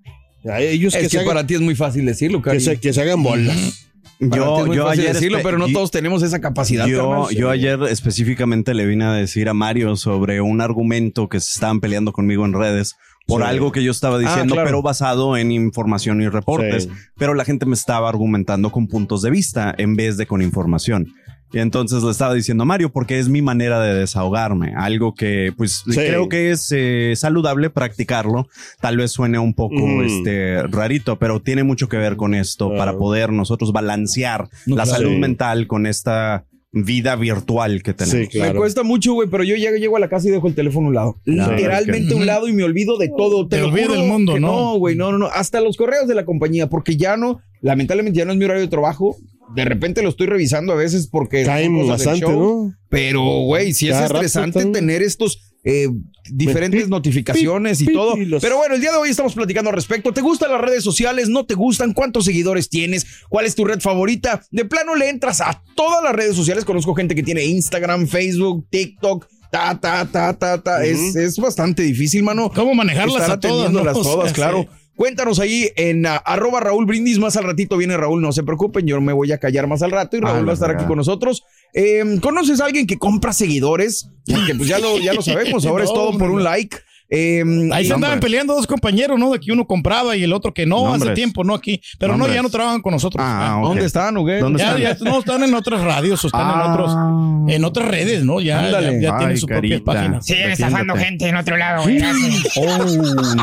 A 0.49 0.59
ellos 0.61 0.93
Es 0.93 0.97
que, 0.97 1.03
que, 1.05 1.09
se 1.09 1.17
hagan, 1.19 1.27
para 1.29 1.45
ti 1.47 1.53
es 1.53 1.61
muy 1.61 1.75
fácil 1.75 2.05
decirlo, 2.05 2.39
que, 2.41 2.45
Cari. 2.49 2.59
se, 2.59 2.77
que 2.77 2.91
se 2.91 3.01
hagan 3.01 3.21
bolas. 3.21 3.55
Para 3.55 3.71
ti 4.19 4.25
es 4.25 4.29
Yo, 4.35 4.65
muy 4.65 4.75
yo 4.77 4.83
fácil 4.85 5.01
ayer 5.01 5.13
decirlo, 5.13 5.37
espe- 5.37 5.43
pero 5.43 5.57
no 5.59 5.67
yo- 5.67 5.73
todos 5.73 5.91
tenemos 5.91 6.23
esa 6.23 6.41
capacidad. 6.41 6.87
Yo, 6.87 7.09
carnal. 7.09 7.35
yo 7.35 7.49
ayer 7.51 7.79
específicamente 7.89 8.73
le 8.73 8.85
vine 8.85 9.05
a 9.05 9.13
decir 9.13 9.47
a 9.47 9.53
Mario 9.53 9.95
sobre 9.95 10.41
un 10.41 10.59
argumento 10.59 11.29
que 11.29 11.39
se 11.39 11.51
estaban 11.53 11.79
peleando 11.81 12.13
conmigo 12.13 12.45
en 12.45 12.53
redes 12.53 12.95
por 13.25 13.41
Sí. 13.41 13.47
algo 13.47 13.71
que 13.71 13.83
yo 13.83 13.91
estaba 13.91 14.19
diciendo, 14.19 14.53
claro. 14.55 14.67
pero 14.67 14.81
basado 14.81 15.37
en 15.37 15.51
información 15.51 16.21
y 16.21 16.27
reportes. 16.29 16.83
Sí. 16.83 16.89
Pero 17.17 17.33
la 17.33 17.45
gente 17.45 17.65
me 17.65 17.73
estaba 17.75 18.09
argumentando 18.09 18.71
con 18.71 18.87
puntos 18.87 19.21
de 19.21 19.29
vista 19.31 19.73
en 19.77 19.95
vez 19.95 20.17
de 20.17 20.25
con 20.27 20.41
información. 20.41 21.07
Y 21.55 21.59
entonces 21.59 22.01
le 22.01 22.09
estaba 22.09 22.33
diciendo 22.33 22.63
a 22.63 22.65
Mario, 22.65 22.91
porque 22.91 23.19
es 23.19 23.29
mi 23.29 23.43
manera 23.43 23.79
de 23.79 23.93
desahogarme, 23.93 24.73
algo 24.75 25.13
que 25.13 25.53
pues 25.55 25.83
Sí. 25.85 25.91
creo 25.93 26.27
que 26.27 26.49
es 26.49 26.67
eh, 26.75 27.13
saludable 27.15 27.69
practicarlo. 27.69 28.47
Tal 28.81 28.97
vez 28.97 29.11
suene 29.11 29.37
un 29.37 29.53
poco 29.53 29.75
Mm. 29.85 30.03
este, 30.03 30.63
rarito, 30.63 31.19
pero 31.19 31.41
tiene 31.43 31.61
mucho 31.63 31.87
que 31.87 31.97
ver 31.97 32.15
con 32.15 32.33
esto 32.33 32.69
Claro. 32.69 32.79
para 32.79 32.97
poder 32.97 33.31
nosotros 33.31 33.71
balancear 33.71 34.49
No, 34.65 34.75
la 34.77 34.83
claro. 34.83 34.97
salud 34.97 35.11
Sí. 35.13 35.19
mental 35.19 35.67
con 35.67 35.85
esta 35.85 36.45
vida 36.73 37.15
virtual 37.15 37.83
que 37.83 37.93
tenemos. 37.93 38.19
Sí, 38.19 38.27
claro. 38.27 38.53
Me 38.53 38.59
cuesta 38.59 38.83
mucho, 38.83 39.13
güey, 39.13 39.29
pero 39.29 39.43
yo 39.43 39.55
ya 39.55 39.71
llego 39.71 39.95
a 39.95 39.99
la 39.99 40.09
casa 40.09 40.27
y 40.27 40.31
dejo 40.31 40.47
el 40.47 40.55
teléfono 40.55 40.87
a 40.87 40.89
un 40.89 40.95
lado. 40.95 41.21
Claro, 41.23 41.55
Literalmente 41.55 42.13
a 42.13 42.17
un 42.17 42.25
lado 42.25 42.47
y 42.47 42.53
me 42.53 42.63
olvido 42.63 42.97
de 42.97 43.09
todo. 43.15 43.47
Te, 43.47 43.61
juro 43.61 43.93
del 43.93 44.07
mundo, 44.07 44.39
¿no? 44.39 44.47
No, 44.47 44.77
güey, 44.79 44.95
no, 44.95 45.11
no, 45.11 45.19
no. 45.19 45.27
Hasta 45.27 45.61
los 45.61 45.77
correos 45.77 46.07
de 46.07 46.15
la 46.15 46.25
compañía, 46.25 46.67
porque 46.67 46.97
ya 46.97 47.15
no, 47.15 47.41
lamentablemente 47.61 48.17
ya 48.17 48.25
no 48.25 48.31
es 48.31 48.37
mi 48.39 48.45
horario 48.45 48.63
de 48.63 48.69
trabajo. 48.69 49.15
De 49.55 49.65
repente 49.65 50.01
lo 50.01 50.09
estoy 50.09 50.25
revisando 50.25 50.73
a 50.73 50.75
veces 50.75 51.07
porque. 51.07 51.43
Caen 51.43 51.87
bastante, 51.87 52.21
show. 52.21 52.31
¿no? 52.31 52.75
Pero, 52.89 53.21
güey, 53.21 53.73
sí 53.73 53.89
es 53.89 53.99
rato 53.99 54.15
estresante 54.15 54.65
tener 54.65 55.03
estos 55.03 55.52
eh, 55.65 55.87
diferentes 56.29 56.89
notificaciones 56.89 57.81
y 57.81 57.85
todo. 57.93 58.17
y 58.17 58.25
los- 58.25 58.41
Pero 58.41 58.57
bueno, 58.57 58.75
el 58.75 58.81
día 58.81 58.91
de 58.91 58.97
hoy 58.97 59.09
estamos 59.09 59.33
platicando 59.33 59.69
al 59.69 59.75
respecto. 59.75 60.11
¿Te 60.13 60.21
gustan 60.21 60.51
las 60.51 60.61
redes 60.61 60.83
sociales? 60.83 61.29
¿No 61.29 61.45
te 61.45 61.53
gustan? 61.53 61.93
¿Cuántos 61.93 62.25
seguidores 62.25 62.69
tienes? 62.69 63.05
¿Cuál 63.29 63.45
es 63.45 63.55
tu 63.55 63.63
red 63.65 63.79
favorita? 63.79 64.41
De 64.51 64.65
plano 64.65 64.95
le 64.95 65.09
entras 65.09 65.41
a 65.41 65.61
todas 65.75 66.03
las 66.03 66.13
redes 66.13 66.35
sociales. 66.35 66.65
Conozco 66.65 66.93
gente 66.95 67.15
que 67.15 67.23
tiene 67.23 67.45
Instagram, 67.45 68.07
Facebook, 68.07 68.65
TikTok. 68.69 69.27
Ta, 69.51 69.79
ta, 69.79 70.05
ta, 70.11 70.33
ta, 70.33 70.61
ta. 70.61 70.83
es, 70.83 71.15
es 71.15 71.37
bastante 71.37 71.83
difícil, 71.83 72.23
mano. 72.23 72.49
¿Cómo 72.53 72.73
manejarlas 72.73 73.21
Estar 73.21 73.37
a 73.37 73.39
todas? 73.39 73.71
no? 73.71 73.79
O 73.81 73.83
sea, 73.83 73.93
todas, 73.93 74.33
claro. 74.33 74.63
sí. 74.63 74.67
Cuéntanos 74.95 75.39
ahí 75.39 75.69
en 75.75 76.05
ah, 76.05 76.17
arroba 76.17 76.59
Raúl 76.59 76.85
Brindis. 76.85 77.17
Más 77.19 77.35
al 77.37 77.45
ratito 77.45 77.77
viene 77.77 77.97
Raúl, 77.97 78.21
no 78.21 78.31
se 78.31 78.43
preocupen. 78.43 78.85
Yo 78.85 78.99
me 79.01 79.11
voy 79.13 79.31
a 79.31 79.39
callar 79.39 79.65
más 79.67 79.81
al 79.81 79.91
rato 79.91 80.17
y 80.17 80.19
Ah, 80.23 80.33
Raúl 80.33 80.47
va 80.47 80.51
a 80.51 80.53
estar 80.53 80.69
aquí 80.71 80.85
con 80.85 80.97
nosotros. 80.97 81.43
Eh, 81.73 82.19
¿Conoces 82.21 82.61
a 82.61 82.65
alguien 82.65 82.87
que 82.87 82.97
compra 82.97 83.33
seguidores? 83.33 84.09
Porque 84.25 84.55
pues 84.55 84.69
ya 84.69 84.79
lo, 84.79 84.99
ya 84.99 85.13
lo 85.13 85.21
sabemos. 85.21 85.65
Ahora 85.67 85.83
es 85.83 85.89
No, 85.89 85.95
todo 85.95 86.17
por 86.17 86.29
un 86.29 86.43
like. 86.43 86.77
Eh, 87.15 87.43
Ahí 87.71 87.85
se 87.85 87.93
andaban 87.93 88.19
peleando 88.19 88.55
dos 88.55 88.65
compañeros, 88.65 89.19
¿no? 89.19 89.31
De 89.33 89.39
que 89.39 89.51
uno 89.51 89.67
compraba 89.67 90.15
y 90.17 90.23
el 90.23 90.33
otro 90.33 90.51
que 90.51 90.65
no, 90.65 90.91
hace 90.93 91.11
tiempo, 91.11 91.43
no 91.43 91.53
aquí. 91.53 91.79
Pero 91.99 92.17
no, 92.17 92.27
ya 92.27 92.41
no 92.41 92.49
trabajan 92.49 92.81
con 92.81 92.91
nosotros. 92.91 93.23
Ah, 93.23 93.57
ok. 93.59 93.67
¿Dónde 93.67 93.85
están, 93.85 94.15
qué? 94.25 94.37
¿Dónde 94.39 94.59
ya, 94.59 94.75
están? 94.77 94.81
ya 95.05 95.11
no 95.11 95.19
están 95.19 95.43
en 95.43 95.53
otras 95.53 95.81
radios 95.81 96.23
o 96.23 96.27
están 96.27 96.41
en 96.41 96.47
Ah. 96.59 96.73
otros, 96.73 97.53
en 97.53 97.63
otras 97.65 97.87
redes, 97.87 98.23
¿no? 98.23 98.41
Ya, 98.41 98.59
Ándale. 98.61 98.93
ya, 98.95 99.11
ya 99.11 99.17
tienen 99.17 99.29
Ay, 99.35 99.37
sus 99.37 99.47
propias 99.47 99.81
carita. 99.81 99.93
páginas. 99.93 100.25
Siguen 100.25 100.51
estafando 100.51 100.95
gente 100.95 101.27
en 101.29 101.35
otro 101.35 101.55
lado, 101.55 101.83
güey. 101.83 101.97
gracias. 101.99 102.57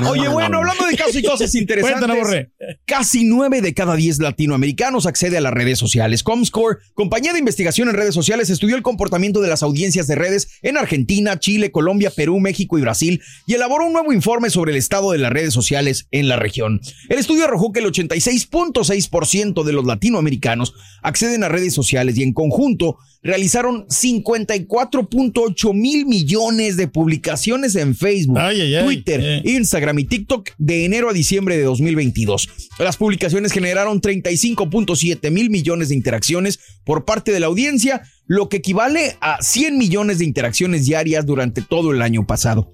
Oye, 0.08 0.28
bueno, 0.28 0.58
hablando 0.58 0.86
de 0.86 0.96
casos 0.96 1.14
y 1.16 1.22
cosas 1.22 1.54
interesantes. 1.54 2.48
Casi 2.86 3.24
nueve 3.24 3.60
de 3.60 3.72
cada 3.72 3.94
diez 3.94 4.18
latinoamericanos 4.18 5.06
accede 5.06 5.36
a 5.38 5.40
las 5.40 5.52
redes 5.52 5.78
sociales. 5.78 6.22
Comscore, 6.24 6.78
compañía 6.94 7.32
de 7.32 7.38
investigación 7.38 7.88
en 7.88 7.94
redes 7.94 8.14
sociales, 8.14 8.50
estudió 8.50 8.74
el 8.74 8.82
comportamiento 8.82 9.40
de 9.40 9.48
las 9.48 9.62
audiencias 9.62 10.08
de 10.08 10.16
redes 10.16 10.48
en 10.62 10.76
Argentina, 10.76 11.38
Chile, 11.38 11.70
Colombia, 11.70 12.10
Perú, 12.10 12.40
México 12.40 12.78
y 12.78 12.80
Brasil 12.82 13.22
y 13.46 13.59
elaboró 13.60 13.86
un 13.86 13.92
nuevo 13.92 14.12
informe 14.12 14.50
sobre 14.50 14.72
el 14.72 14.78
estado 14.78 15.12
de 15.12 15.18
las 15.18 15.30
redes 15.32 15.52
sociales 15.54 16.06
en 16.10 16.28
la 16.28 16.36
región. 16.36 16.80
El 17.08 17.18
estudio 17.18 17.44
arrojó 17.44 17.72
que 17.72 17.80
el 17.80 17.86
86.6% 17.86 19.62
de 19.64 19.72
los 19.72 19.84
latinoamericanos 19.86 20.74
acceden 21.02 21.44
a 21.44 21.48
redes 21.48 21.74
sociales 21.74 22.16
y 22.18 22.22
en 22.22 22.32
conjunto 22.32 22.96
realizaron 23.22 23.86
54.8 23.88 25.74
mil 25.74 26.06
millones 26.06 26.76
de 26.76 26.88
publicaciones 26.88 27.74
en 27.76 27.94
Facebook, 27.94 28.38
Ay, 28.38 28.60
ay, 28.62 28.74
ay. 28.76 28.84
Twitter, 28.84 29.20
Eh. 29.22 29.42
Instagram 29.44 29.98
y 29.98 30.04
TikTok 30.04 30.50
de 30.58 30.84
enero 30.86 31.10
a 31.10 31.12
diciembre 31.12 31.56
de 31.56 31.64
2022. 31.64 32.48
Las 32.78 32.96
publicaciones 32.96 33.52
generaron 33.52 34.00
35.7 34.00 35.30
mil 35.30 35.50
millones 35.50 35.90
de 35.90 35.94
interacciones 35.96 36.58
por 36.84 37.04
parte 37.04 37.30
de 37.32 37.40
la 37.40 37.46
audiencia, 37.46 38.02
lo 38.26 38.48
que 38.48 38.58
equivale 38.58 39.16
a 39.20 39.42
100 39.42 39.76
millones 39.76 40.18
de 40.18 40.24
interacciones 40.24 40.86
diarias 40.86 41.26
durante 41.26 41.62
todo 41.62 41.92
el 41.92 42.00
año 42.02 42.26
pasado. 42.26 42.72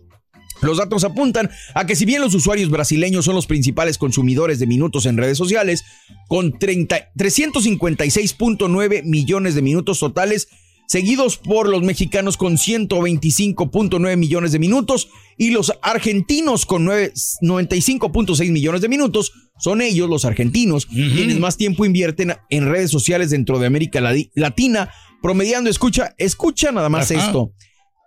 Los 0.62 0.78
datos 0.78 1.04
apuntan 1.04 1.50
a 1.74 1.86
que 1.86 1.96
si 1.96 2.04
bien 2.06 2.20
los 2.22 2.34
usuarios 2.34 2.70
brasileños 2.70 3.24
son 3.26 3.34
los 3.34 3.46
principales 3.46 3.98
consumidores 3.98 4.58
de 4.58 4.66
minutos 4.66 5.04
en 5.06 5.16
redes 5.16 5.36
sociales, 5.38 5.84
con 6.28 6.58
30 6.58 7.10
356.9 7.16 9.02
millones 9.04 9.54
de 9.54 9.62
minutos 9.62 9.98
totales, 10.00 10.48
seguidos 10.88 11.36
por 11.36 11.68
los 11.68 11.82
mexicanos 11.82 12.36
con 12.36 12.56
125.9 12.56 14.16
millones 14.16 14.52
de 14.52 14.58
minutos 14.58 15.08
y 15.36 15.50
los 15.50 15.72
argentinos 15.82 16.64
con 16.66 16.84
nueve- 16.84 17.12
95.6 17.42 18.50
millones 18.52 18.80
de 18.80 18.88
minutos, 18.88 19.32
son 19.58 19.80
ellos, 19.80 20.08
los 20.08 20.24
argentinos, 20.24 20.86
quienes 20.86 21.38
más 21.38 21.56
tiempo 21.56 21.84
invierten 21.84 22.34
en 22.50 22.66
redes 22.68 22.90
sociales 22.90 23.30
dentro 23.30 23.58
de 23.58 23.66
América 23.66 24.00
Lati- 24.00 24.30
Latina, 24.34 24.90
promediando, 25.22 25.70
escucha, 25.70 26.14
escucha 26.18 26.72
nada 26.72 26.88
más 26.88 27.10
Ajá. 27.10 27.26
esto. 27.26 27.52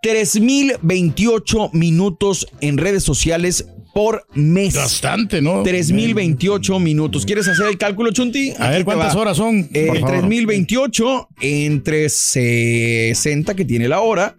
3028 0.01 1.71
minutos 1.73 2.47
en 2.61 2.77
redes 2.77 3.03
sociales 3.03 3.65
por 3.93 4.25
mes. 4.33 4.75
Bastante, 4.75 5.41
¿no? 5.41 5.63
3028 5.63 6.79
minutos. 6.79 7.25
¿Quieres 7.25 7.47
hacer 7.47 7.67
el 7.67 7.77
cálculo, 7.77 8.11
Chunti? 8.11 8.51
A 8.51 8.67
Aquí 8.67 8.75
ver 8.75 8.85
cuántas 8.85 9.15
horas 9.15 9.37
son. 9.37 9.69
Eh, 9.73 9.87
por 9.87 9.99
favor. 9.99 10.19
3028 10.19 11.27
entre 11.41 12.09
60 12.09 13.55
que 13.55 13.65
tiene 13.65 13.87
la 13.87 14.01
hora. 14.01 14.35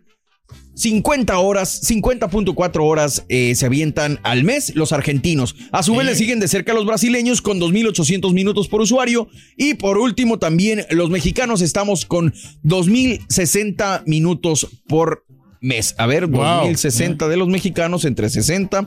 50 0.80 1.38
horas, 1.38 1.82
50.4 1.90 2.80
horas 2.82 3.26
eh, 3.28 3.54
se 3.54 3.66
avientan 3.66 4.18
al 4.22 4.44
mes 4.44 4.74
los 4.76 4.92
argentinos. 4.92 5.54
A 5.72 5.82
su 5.82 5.94
vez 5.94 6.06
le 6.06 6.14
siguen 6.14 6.40
de 6.40 6.48
cerca 6.48 6.72
los 6.72 6.86
brasileños 6.86 7.42
con 7.42 7.60
2.800 7.60 8.32
minutos 8.32 8.66
por 8.66 8.80
usuario. 8.80 9.28
Y 9.58 9.74
por 9.74 9.98
último 9.98 10.38
también 10.38 10.86
los 10.88 11.10
mexicanos 11.10 11.60
estamos 11.60 12.06
con 12.06 12.32
2.060 12.64 14.04
minutos 14.06 14.68
por 14.88 15.26
mes. 15.60 15.94
A 15.98 16.06
ver, 16.06 16.26
Wow. 16.26 16.40
2.060 16.70 17.28
de 17.28 17.36
los 17.36 17.48
mexicanos 17.48 18.04
entre 18.04 18.28
60 18.30 18.86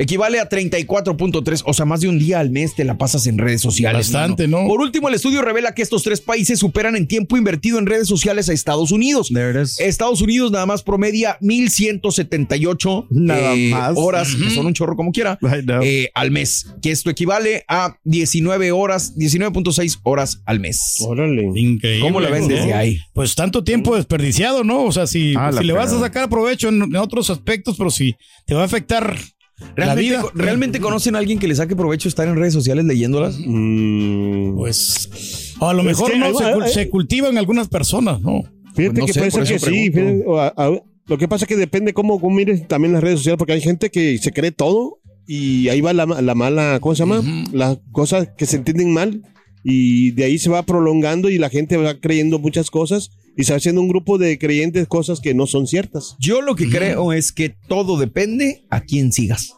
equivale 0.00 0.40
a 0.40 0.48
34.3, 0.48 1.62
o 1.66 1.74
sea, 1.74 1.84
más 1.84 2.00
de 2.00 2.08
un 2.08 2.18
día 2.18 2.40
al 2.40 2.50
mes 2.50 2.74
te 2.74 2.84
la 2.84 2.96
pasas 2.96 3.26
en 3.26 3.36
redes 3.36 3.60
sociales. 3.60 4.10
Bastante, 4.10 4.48
mano. 4.48 4.62
¿no? 4.64 4.68
Por 4.68 4.80
último, 4.80 5.08
el 5.08 5.14
estudio 5.14 5.42
revela 5.42 5.74
que 5.74 5.82
estos 5.82 6.02
tres 6.02 6.22
países 6.22 6.58
superan 6.58 6.96
en 6.96 7.06
tiempo 7.06 7.36
invertido 7.36 7.78
en 7.78 7.84
redes 7.84 8.08
sociales 8.08 8.48
a 8.48 8.54
Estados 8.54 8.92
Unidos. 8.92 9.28
There 9.32 9.50
it 9.50 9.62
is. 9.62 9.78
Estados 9.78 10.22
Unidos 10.22 10.50
nada 10.50 10.64
más 10.64 10.82
promedia 10.82 11.36
1178 11.42 13.06
Nada 13.10 13.54
eh, 13.54 13.70
más. 13.70 13.92
horas, 13.96 14.34
que 14.34 14.50
son 14.50 14.66
un 14.66 14.72
chorro 14.72 14.96
como 14.96 15.12
quiera, 15.12 15.38
eh, 15.82 16.08
al 16.14 16.30
mes, 16.30 16.66
que 16.80 16.90
esto 16.90 17.10
equivale 17.10 17.64
a 17.68 17.96
19 18.04 18.72
horas, 18.72 19.14
19.6 19.16 20.00
horas 20.02 20.40
al 20.46 20.60
mes. 20.60 20.96
Órale. 21.00 21.50
Increíble. 21.54 22.00
¿Cómo 22.00 22.20
la 22.20 22.30
ven 22.30 22.42
¿no? 22.42 22.48
desde 22.48 22.72
ahí? 22.72 22.98
Pues 23.12 23.34
tanto 23.34 23.62
tiempo 23.64 23.96
desperdiciado, 23.96 24.64
¿no? 24.64 24.84
O 24.84 24.92
sea, 24.92 25.06
si, 25.06 25.34
Ah, 25.36 25.50
le 25.52 25.72
vas 25.74 25.92
a 25.92 26.00
sacar 26.00 26.28
provecho 26.30 26.68
en, 26.68 26.82
en 26.82 26.96
otros 26.96 27.28
aspectos, 27.28 27.76
pero 27.76 27.90
si 27.90 28.14
te 28.46 28.54
va 28.54 28.62
a 28.62 28.64
afectar 28.64 29.14
la 29.60 29.74
¿Realmente, 29.94 30.02
vida. 30.10 30.22
co- 30.22 30.30
¿Realmente 30.34 30.80
conocen 30.80 31.14
a 31.16 31.18
alguien 31.18 31.38
que 31.38 31.48
le 31.48 31.54
saque 31.54 31.76
provecho 31.76 32.08
estar 32.08 32.26
en 32.28 32.36
redes 32.36 32.52
sociales 32.52 32.84
leyéndolas? 32.84 33.38
Mm, 33.44 34.56
Pues, 34.56 35.54
o 35.58 35.68
a 35.68 35.72
lo 35.74 35.80
Es 35.80 35.86
mejor 35.86 36.12
que 36.12 36.18
no, 36.18 36.34
se, 36.38 36.44
hay- 36.44 36.70
se 36.72 36.90
cultivan 36.90 37.38
algunas 37.38 37.68
personas, 37.68 38.20
¿no? 38.20 38.42
Fíjate 38.74 39.00
no 39.00 39.06
que 39.06 39.12
sé, 39.12 39.20
puede 39.30 39.32
ser 39.46 39.46
que 39.46 39.58
sí. 39.58 39.90
fíjate, 39.90 40.24
o 40.26 40.38
a- 40.38 40.54
a- 40.56 40.80
lo 41.06 41.18
que 41.18 41.26
pasa 41.28 41.44
es 41.44 41.48
que 41.48 41.56
depende 41.56 41.92
cómo, 41.92 42.20
cómo 42.20 42.36
mires 42.36 42.66
también 42.68 42.92
las 42.92 43.02
redes 43.02 43.18
sociales, 43.20 43.38
porque 43.38 43.52
hay 43.54 43.60
gente 43.60 43.90
que 43.90 44.18
se 44.18 44.30
cree 44.32 44.52
todo 44.52 44.98
y 45.26 45.68
ahí 45.68 45.80
va 45.80 45.92
la, 45.92 46.06
la 46.06 46.34
mala, 46.34 46.78
¿cómo 46.80 46.94
se 46.94 47.00
llama? 47.00 47.22
Las 47.52 47.78
cosas 47.92 48.28
que 48.36 48.46
se 48.46 48.56
entienden 48.56 48.92
mal 48.92 49.22
y 49.64 50.10
de 50.12 50.24
ahí 50.24 50.38
se 50.38 50.50
va 50.50 50.62
prolongando 50.64 51.28
y 51.30 51.38
la 51.38 51.50
gente 51.50 51.76
va 51.76 51.98
creyendo 52.00 52.38
muchas 52.38 52.70
cosas 52.70 53.10
y 53.36 53.44
se 53.44 53.52
va 53.52 53.58
haciendo 53.58 53.80
un 53.80 53.88
grupo 53.88 54.18
de 54.18 54.38
creyentes 54.38 54.86
cosas 54.88 55.20
que 55.20 55.34
no 55.34 55.46
son 55.46 55.66
ciertas. 55.66 56.16
Yo 56.18 56.40
lo 56.42 56.54
que 56.56 56.68
creo 56.68 57.12
es 57.12 57.32
que 57.32 57.54
todo 57.68 57.98
depende 57.98 58.64
a 58.70 58.80
quién 58.80 59.12
sigas. 59.12 59.52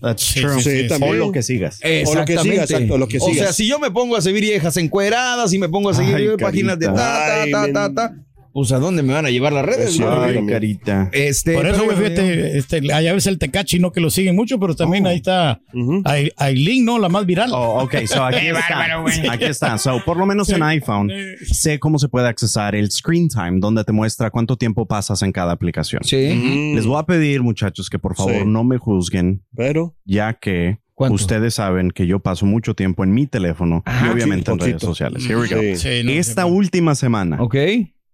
That's 0.00 0.22
Sí, 0.22 0.40
true. 0.40 0.60
sí, 0.60 0.88
sí, 0.88 1.02
o 1.02 1.12
lo 1.14 1.30
que 1.32 1.42
sigas. 1.42 1.78
O 2.06 2.14
lo 2.14 2.24
que 2.24 2.36
sigas, 2.38 2.70
exacto, 2.70 2.98
lo 2.98 3.06
que 3.06 3.18
O 3.18 3.20
sea, 3.26 3.32
sigas. 3.34 3.56
si 3.56 3.68
yo 3.68 3.78
me 3.78 3.90
pongo 3.90 4.16
a 4.16 4.20
seguir 4.20 4.40
viejas 4.42 4.76
encueradas 4.76 5.52
y 5.52 5.58
me 5.58 5.68
pongo 5.68 5.90
a 5.90 5.94
seguir 5.94 6.14
Ay, 6.16 6.28
páginas 6.40 6.78
de 6.78 6.86
ta, 6.86 6.94
ta, 6.94 7.44
ta, 7.50 7.72
ta, 7.72 7.94
ta, 7.94 8.14
pues 8.52 8.72
a 8.72 8.78
dónde 8.78 9.02
me 9.02 9.12
van 9.12 9.26
a 9.26 9.30
llevar 9.30 9.52
las 9.52 9.64
redes. 9.64 9.98
Ay, 10.00 10.46
carita. 10.46 11.08
Este, 11.12 11.54
Por 11.54 11.66
eso, 11.66 11.84
güey, 11.84 11.96
fíjate, 11.96 12.58
este, 12.58 12.92
hay 12.92 13.06
a 13.08 13.12
veces 13.12 13.28
el 13.28 13.38
Tecachi, 13.38 13.78
¿no? 13.78 13.92
Que 13.92 14.00
lo 14.00 14.10
siguen 14.10 14.36
mucho, 14.36 14.58
pero 14.60 14.74
también 14.76 15.06
ahí 15.06 15.16
está 15.16 15.60
Ujú. 15.72 16.02
Ai- 16.04 16.30
Aileen, 16.36 16.84
¿no? 16.84 16.98
La 16.98 17.08
más 17.08 17.24
viral. 17.26 17.50
Oh, 17.52 17.82
ok, 17.82 17.94
so 18.06 18.24
aquí 18.24 18.46
está. 18.46 19.32
Aquí 19.32 19.44
está. 19.44 19.78
So, 19.78 20.02
por 20.04 20.16
lo 20.16 20.26
menos 20.26 20.48
en 20.50 20.62
iPhone, 20.62 21.10
sé 21.46 21.78
cómo 21.78 21.98
se 21.98 22.08
puede 22.08 22.28
accesar 22.28 22.74
el 22.74 22.90
screen 22.90 23.28
time, 23.28 23.58
donde 23.58 23.84
te 23.84 23.92
muestra 23.92 24.30
cuánto 24.30 24.56
tiempo 24.56 24.86
pasas 24.86 25.22
en 25.22 25.32
cada 25.32 25.52
aplicación. 25.52 26.02
Sí. 26.04 26.16
Mm, 26.34 26.74
Les 26.76 26.86
voy 26.86 26.98
a 26.98 27.04
pedir, 27.04 27.42
muchachos, 27.42 27.88
que 27.90 27.98
por 27.98 28.14
favor 28.16 28.32
Sí. 28.34 28.42
no 28.46 28.64
me 28.64 28.78
juzguen, 28.78 29.42
Pero, 29.56 29.94
ya 30.04 30.34
que 30.34 30.78
¿Cuánto? 30.94 31.14
ustedes 31.14 31.54
saben 31.54 31.90
que 31.90 32.06
yo 32.06 32.20
paso 32.20 32.46
mucho 32.46 32.74
tiempo 32.74 33.02
en 33.04 33.12
mi 33.12 33.26
teléfono 33.26 33.82
Ajá, 33.86 34.06
y 34.06 34.10
obviamente 34.10 34.46
sí, 34.46 34.52
en 34.52 34.58
redes 34.60 34.82
sociales. 34.82 35.24
Here 35.24 35.36
we 35.36 35.48
go. 35.48 35.60
sí. 35.60 35.76
Sí, 35.76 36.02
no, 36.04 36.10
Esta 36.12 36.46
última 36.46 36.94
semana, 36.94 37.40
Ok. 37.42 37.56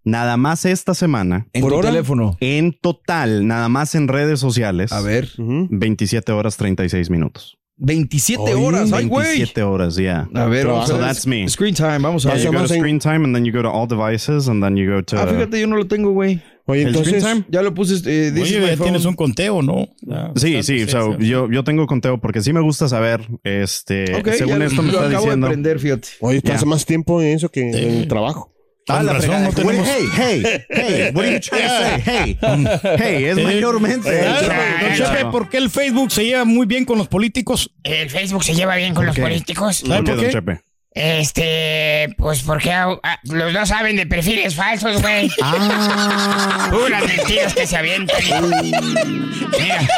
Nada 0.05 0.37
más 0.37 0.65
esta 0.65 0.95
semana, 0.95 1.47
En 1.53 1.63
¿Por 1.63 1.73
tu 1.73 1.79
hora? 1.79 1.91
teléfono. 1.91 2.37
en 2.41 2.73
total, 2.73 3.47
nada 3.47 3.69
más 3.69 3.95
en 3.95 4.09
redes 4.09 4.41
sociales, 4.41 4.93
A 4.93 5.01
ver. 5.01 5.29
ujú. 5.39 5.69
27 5.71 6.33
horas 6.33 6.57
36 6.57 7.11
minutos. 7.11 7.57
27 7.81 8.43
Oye, 8.43 8.55
horas. 8.55 8.93
Ay, 8.93 9.07
güey. 9.07 9.25
27 9.27 9.63
horas, 9.63 9.95
yeah. 9.95 10.29
A 10.35 10.47
ver, 10.47 10.67
vamos 10.67 10.85
a 10.85 10.87
So 10.89 10.99
ver. 10.99 11.07
that's 11.07 11.27
me. 11.29 11.49
Screen 11.49 11.75
time, 11.77 11.99
vamos 12.01 12.27
a 12.27 12.31
Yeah, 12.31 12.37
ver. 12.39 12.45
you 12.47 12.53
go 12.53 12.67
to 12.67 12.75
screen 12.75 12.99
time 12.99 13.25
and 13.25 13.33
then 13.33 13.45
you 13.45 13.53
go 13.53 13.63
to 13.63 13.69
all 13.69 13.87
devices 13.87 14.49
and 14.49 14.61
then 14.63 14.77
you 14.77 14.91
go 14.93 15.01
to 15.01 15.17
Ah, 15.17 15.27
fíjate, 15.29 15.61
yo 15.61 15.69
no 15.69 15.77
lo 15.77 15.87
tengo, 15.87 16.11
güey. 16.11 16.43
Oye, 16.67 16.83
el 16.83 16.89
screen 16.93 17.15
entonces, 17.15 17.23
time. 17.23 17.45
Ya 17.49 17.63
lo 17.63 17.73
puse. 17.75 17.95
Eh, 18.05 18.33
Oye, 18.35 18.61
ya 18.61 18.77
phone. 18.77 18.79
tienes 18.83 19.05
un 19.05 19.15
conteo, 19.15 19.63
¿no? 19.63 19.87
Ya, 20.03 20.33
Sí, 20.35 20.61
sí, 20.65 20.87
so, 20.89 21.17
yo, 21.19 21.49
yo 21.51 21.63
tengo 21.63 21.87
conteo 21.87 22.19
porque 22.21 22.43
sí 22.43 22.53
me 22.53 22.61
gusta 22.61 22.89
saber, 22.89 23.27
este, 23.45 24.13
Ok, 24.17 24.29
según 24.37 24.59
ya 24.59 24.65
esto 24.67 24.83
me 24.83 24.91
lo 24.91 24.95
está 24.99 25.07
acabo 25.09 25.23
diciendo. 25.27 25.47
de 25.47 25.53
prender, 25.53 25.79
fíjate. 25.79 26.09
oye, 26.21 26.43
pasa 26.43 26.67
más 26.67 26.85
tiempo 26.85 27.23
en 27.23 27.29
eso 27.37 27.49
que 27.49 27.61
en 27.71 27.75
el 28.01 28.09
trabajo. 28.09 28.53
Ah, 28.89 29.03
la 29.03 29.13
razón, 29.15 29.43
no 29.45 29.53
tenemos- 29.53 29.87
Hey, 29.87 30.09
hey, 30.17 30.65
hey, 30.71 31.11
what 31.15 31.25
are 31.25 31.33
you 31.35 31.41
trying 31.41 31.63
to 31.63 31.69
say? 31.69 32.03
Hey, 32.05 32.39
hey, 32.99 33.25
es 33.27 33.37
mayormente. 33.37 34.09
Ah, 34.27 34.39
Claro. 34.45 34.63
Don 34.81 34.95
Chepe, 34.97 35.25
¿por 35.31 35.49
qué 35.49 35.57
el 35.59 35.71
Facebook 35.71 36.11
se 36.11 36.25
lleva 36.25 36.45
muy 36.45 36.67
bien 36.67 36.85
con 36.85 36.99
los 36.99 37.09
políticos? 37.09 37.71
El 37.85 38.09
Facebook 38.11 38.45
se 38.45 38.55
lleva 38.55 38.77
bien 38.77 38.95
con 38.95 39.07
los 39.07 39.17
Ok. 39.17 39.23
políticos. 39.23 39.83
¿Sabe 39.87 40.03
por 40.03 40.17
don 40.17 40.25
qué? 40.25 40.31
Chepe? 40.33 40.61
Este, 40.95 42.09
pues 42.17 42.43
porque 42.43 42.73
ah, 42.73 42.89
ah, 43.05 43.19
los 43.25 43.53
dos 43.53 43.69
saben 43.69 43.95
de 43.97 44.07
perfiles 44.07 44.55
falsos, 44.57 45.01
güey. 45.01 45.31
Ah. 45.43 46.69
Puras 46.73 47.05
mentiras 47.05 47.55
que 47.55 47.67
se 47.67 47.77
avientan. 47.77 48.17
Mira, 48.51 49.89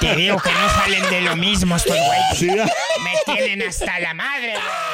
te 0.00 0.16
digo 0.16 0.36
que 0.38 0.50
no 0.50 0.68
salen 0.70 1.10
de 1.10 1.20
lo 1.22 1.36
mismo 1.36 1.76
estos 1.76 1.96
güeyes. 1.96 2.36
Sí. 2.36 2.46
Me 2.48 3.34
tienen 3.34 3.66
hasta 3.68 3.98
la 4.00 4.12
madre, 4.14 4.52
güey. 4.54 4.93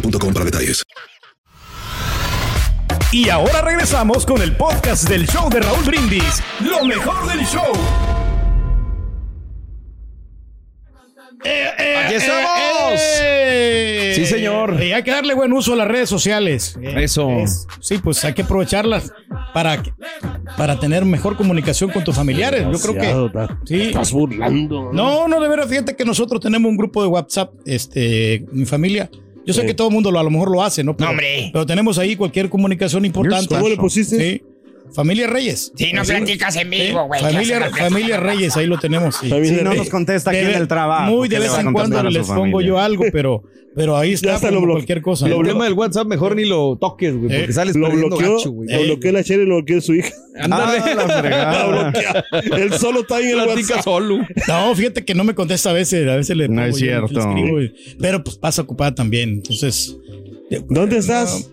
boostmobile.com 0.00 0.32
para 0.32 0.44
detalles. 0.44 0.84
Y 3.12 3.28
ahora 3.30 3.62
regresamos 3.62 4.26
con 4.26 4.42
el 4.42 4.54
podcast 4.56 5.08
del 5.08 5.26
show 5.26 5.48
de 5.48 5.60
Raúl 5.60 5.84
Brindis. 5.84 6.42
Lo 6.60 6.84
mejor 6.84 7.26
del 7.28 7.44
show. 7.46 7.72
¡Aquí 12.04 12.14
estamos! 12.14 13.00
¡Eh! 13.22 14.12
Sí, 14.16 14.26
señor. 14.26 14.82
Y 14.82 14.92
hay 14.92 15.02
que 15.02 15.10
darle 15.12 15.34
buen 15.34 15.52
uso 15.52 15.74
a 15.74 15.76
las 15.76 15.86
redes 15.88 16.08
sociales. 16.08 16.76
Eso. 16.82 17.30
Es- 17.30 17.66
sí, 17.80 17.98
pues 17.98 18.24
hay 18.24 18.32
que 18.34 18.42
aprovecharlas 18.42 19.12
para, 19.54 19.82
para 20.56 20.78
tener 20.80 21.04
mejor 21.04 21.36
comunicación 21.36 21.90
con 21.90 22.02
tus 22.04 22.16
familiares. 22.16 22.66
Yo 22.72 22.78
creo 22.94 23.30
que. 23.30 23.48
Sí. 23.66 23.82
Estás 23.88 24.12
burlando. 24.12 24.90
No, 24.92 25.28
no, 25.28 25.40
de 25.40 25.48
veras, 25.48 25.68
fíjate 25.68 25.94
que 25.94 26.04
nosotros 26.04 26.40
tenemos 26.40 26.68
un 26.68 26.76
grupo 26.76 27.02
de 27.02 27.08
WhatsApp, 27.08 27.52
este, 27.64 28.44
mi 28.50 28.64
familia. 28.66 29.08
Yo 29.46 29.54
sé 29.54 29.60
Sí. 29.62 29.66
que 29.68 29.74
todo 29.74 29.88
el 29.88 29.94
mundo 29.94 30.10
lo, 30.10 30.18
a 30.18 30.22
lo 30.22 30.30
mejor 30.30 30.50
lo 30.50 30.62
hace, 30.62 30.82
¿no? 30.84 30.96
Pero, 30.96 31.06
No, 31.06 31.10
hombre. 31.12 31.50
pero 31.52 31.64
tenemos 31.64 31.98
ahí 31.98 32.16
cualquier 32.16 32.50
comunicación 32.50 33.04
importante. 33.04 33.54
¿Cómo 33.54 33.68
le 33.68 33.76
pusiste? 33.76 34.18
Sí. 34.18 34.42
Familia 34.94 35.26
Reyes. 35.26 35.72
Si 35.76 35.92
no 35.92 36.04
Sí. 36.04 36.12
platicas 36.12 36.56
en 36.56 36.70
vivo, 36.70 37.06
güey. 37.06 37.20
¿qué 37.20 37.26
Familia, 37.32 37.70
familia 37.70 38.16
Reyes, 38.20 38.56
ahí 38.56 38.66
lo 38.66 38.78
tenemos. 38.78 39.16
sí. 39.16 39.30
Si 39.44 39.52
no 39.62 39.74
nos 39.74 39.88
contesta 39.90 40.30
aquí 40.30 40.40
en 40.40 40.50
el 40.54 40.68
trabajo. 40.68 41.10
Muy 41.10 41.28
de 41.28 41.36
¿qué 41.36 41.40
le 41.42 41.48
vez 41.48 41.58
en 41.58 41.72
cuando 41.72 42.02
les 42.02 42.26
pongo 42.26 42.60
yo 42.60 42.78
algo, 42.78 43.04
pero, 43.12 43.42
pero 43.74 43.96
ahí 43.96 44.12
está, 44.14 44.50
lo 44.50 44.62
cualquier 44.62 45.02
cosa. 45.02 45.28
lo 45.28 45.40
El 45.40 45.48
tema 45.48 45.64
del 45.64 45.74
WhatsApp 45.74 46.06
mejor 46.06 46.34
ni 46.36 46.44
lo 46.44 46.76
toques, 46.80 47.12
güey, 47.14 47.28
porque 47.28 47.44
Eh, 47.44 47.52
sales 47.52 47.76
Lo 47.76 47.90
bloqueó, 47.90 48.36
gacho, 48.38 48.50
güey. 48.50 48.68
lo 48.70 48.82
bloqueó 48.84 49.12
la 49.12 49.22
chera 49.24 49.42
y 49.42 49.46
lo 49.46 49.56
bloqueó 49.56 49.80
su 49.80 49.94
hija. 49.94 50.10
Ándale. 50.38 50.80
Ah, 51.32 51.92
la. 52.32 52.34
Él 52.56 52.72
solo 52.74 53.00
está 53.00 53.16
ahí 53.16 53.24
en 53.32 53.40
el 53.40 53.46
WhatsApp. 53.48 53.82
solo. 53.84 54.18
No, 54.48 54.74
fíjate 54.74 55.04
que 55.04 55.14
no 55.14 55.24
me 55.24 55.34
contesta 55.34 55.70
a 55.70 55.72
veces, 55.72 56.08
a 56.08 56.16
veces 56.16 56.36
le 56.36 56.48
No 56.48 56.64
es 56.64 56.76
cierto. 56.76 57.20
pero 57.98 58.22
pues 58.24 58.36
pasa 58.36 58.62
ocupada 58.62 58.94
también, 58.94 59.30
entonces. 59.30 59.96
¿Dónde 60.68 60.98
estás? 60.98 61.50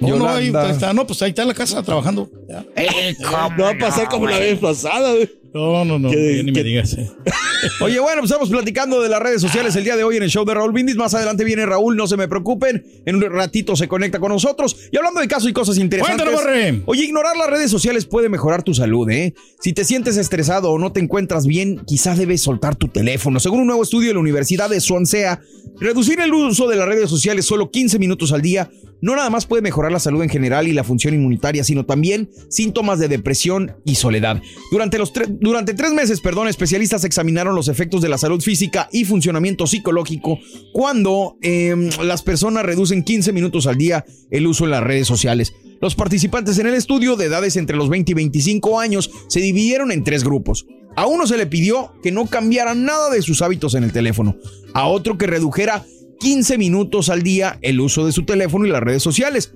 No, 0.00 0.16
no, 0.16 0.28
ahí 0.28 0.46
Yolanda. 0.48 0.70
está, 0.70 0.92
no, 0.92 1.06
pues 1.06 1.20
ahí 1.22 1.30
está 1.30 1.42
en 1.42 1.48
la 1.48 1.54
casa 1.54 1.82
trabajando. 1.82 2.30
Eh, 2.76 3.14
¿cómo 3.22 3.56
No 3.56 3.64
va 3.64 3.70
a 3.70 3.78
pasar 3.78 4.08
como 4.08 4.26
la 4.26 4.38
vez 4.38 4.58
pasada, 4.58 5.12
güey. 5.14 5.28
No, 5.52 5.84
no, 5.84 5.98
no, 5.98 6.10
¿Qué- 6.10 6.36
ya 6.36 6.42
ni 6.44 6.52
me 6.52 6.62
digas. 6.62 6.92
eh. 6.94 7.10
Oye, 7.80 7.98
bueno, 7.98 8.20
pues 8.20 8.30
estamos 8.30 8.48
platicando 8.50 9.02
de 9.02 9.08
las 9.08 9.20
redes 9.20 9.40
sociales 9.42 9.74
el 9.74 9.82
día 9.82 9.96
de 9.96 10.04
hoy 10.04 10.16
en 10.16 10.22
el 10.22 10.30
show 10.30 10.44
de 10.44 10.54
Raúl 10.54 10.70
Brindis. 10.72 10.94
Más 10.96 11.12
adelante 11.12 11.42
viene 11.44 11.66
Raúl, 11.66 11.96
no 11.96 12.06
se 12.06 12.16
me 12.16 12.28
preocupen. 12.28 12.84
En 13.04 13.16
un 13.16 13.22
ratito 13.22 13.74
se 13.74 13.88
conecta 13.88 14.20
con 14.20 14.30
nosotros. 14.30 14.76
Y 14.92 14.96
hablando 14.96 15.20
de 15.20 15.26
casos 15.26 15.50
y 15.50 15.52
cosas 15.52 15.76
interesantes. 15.76 16.24
Cuéntanos, 16.24 16.44
Borre. 16.44 16.82
Oye, 16.86 17.04
ignorar 17.04 17.36
las 17.36 17.50
redes 17.50 17.68
sociales 17.70 18.06
puede 18.06 18.28
mejorar 18.28 18.62
tu 18.62 18.74
salud, 18.74 19.10
¿eh? 19.10 19.34
Si 19.60 19.72
te 19.72 19.84
sientes 19.84 20.16
estresado 20.16 20.70
o 20.70 20.78
no 20.78 20.92
te 20.92 21.00
encuentras 21.00 21.46
bien, 21.46 21.82
quizás 21.84 22.16
debes 22.16 22.40
soltar 22.42 22.76
tu 22.76 22.86
teléfono. 22.86 23.40
Según 23.40 23.60
un 23.60 23.66
nuevo 23.66 23.82
estudio 23.82 24.08
de 24.08 24.14
la 24.14 24.20
Universidad 24.20 24.70
de 24.70 24.80
Swansea, 24.80 25.40
reducir 25.80 26.20
el 26.20 26.32
uso 26.32 26.68
de 26.68 26.76
las 26.76 26.86
redes 26.86 27.10
sociales 27.10 27.44
solo 27.44 27.70
15 27.72 27.98
minutos 27.98 28.32
al 28.32 28.40
día 28.40 28.70
no 29.00 29.16
nada 29.16 29.30
más 29.30 29.46
puede 29.46 29.62
mejorar 29.62 29.92
la 29.92 29.98
salud 29.98 30.22
en 30.22 30.28
general 30.28 30.68
y 30.68 30.72
la 30.72 30.84
función 30.84 31.14
inmunitaria, 31.14 31.64
sino 31.64 31.84
también 31.84 32.30
síntomas 32.48 32.98
de 32.98 33.08
depresión 33.08 33.72
y 33.84 33.94
soledad. 33.94 34.42
Durante, 34.70 34.98
los 34.98 35.12
durante 35.40 35.74
tres 35.74 35.92
meses, 35.92 36.20
perdón, 36.20 36.48
especialistas 36.48 37.04
examinaron 37.04 37.54
los 37.54 37.68
efectos 37.68 38.02
de 38.02 38.08
la 38.08 38.18
salud 38.18 38.40
física 38.40 38.88
y 38.92 39.04
funcionamiento 39.04 39.66
psicológico 39.66 40.38
cuando 40.72 41.36
em, 41.42 41.90
las 42.02 42.22
personas 42.22 42.64
reducen 42.64 43.04
15 43.04 43.32
minutos 43.32 43.66
al 43.66 43.76
día 43.76 44.04
el 44.30 44.46
uso 44.46 44.64
en 44.64 44.70
las 44.70 44.82
redes 44.82 45.06
sociales. 45.06 45.52
Los 45.80 45.94
participantes 45.94 46.58
en 46.58 46.66
el 46.66 46.74
estudio 46.74 47.16
de 47.16 47.26
edades 47.26 47.56
entre 47.56 47.76
los 47.76 47.88
20 47.88 48.12
y 48.12 48.14
25 48.14 48.80
años 48.80 49.10
se 49.28 49.40
dividieron 49.40 49.92
en 49.92 50.04
tres 50.04 50.24
grupos. 50.24 50.66
A 50.96 51.06
uno 51.06 51.26
se 51.26 51.38
le 51.38 51.46
pidió 51.46 51.92
que 52.02 52.12
no 52.12 52.26
cambiara 52.26 52.74
nada 52.74 53.10
de 53.10 53.22
sus 53.22 53.40
hábitos 53.42 53.74
en 53.74 53.84
el 53.84 53.92
teléfono, 53.92 54.36
a 54.74 54.86
otro 54.88 55.16
que 55.16 55.26
redujera 55.26 55.86
15 56.20 56.58
minutos 56.58 57.08
al 57.08 57.22
día 57.22 57.58
el 57.62 57.80
uso 57.80 58.06
de 58.06 58.12
su 58.12 58.24
teléfono 58.24 58.66
y 58.66 58.70
las 58.70 58.82
redes 58.82 59.02
sociales. 59.02 59.54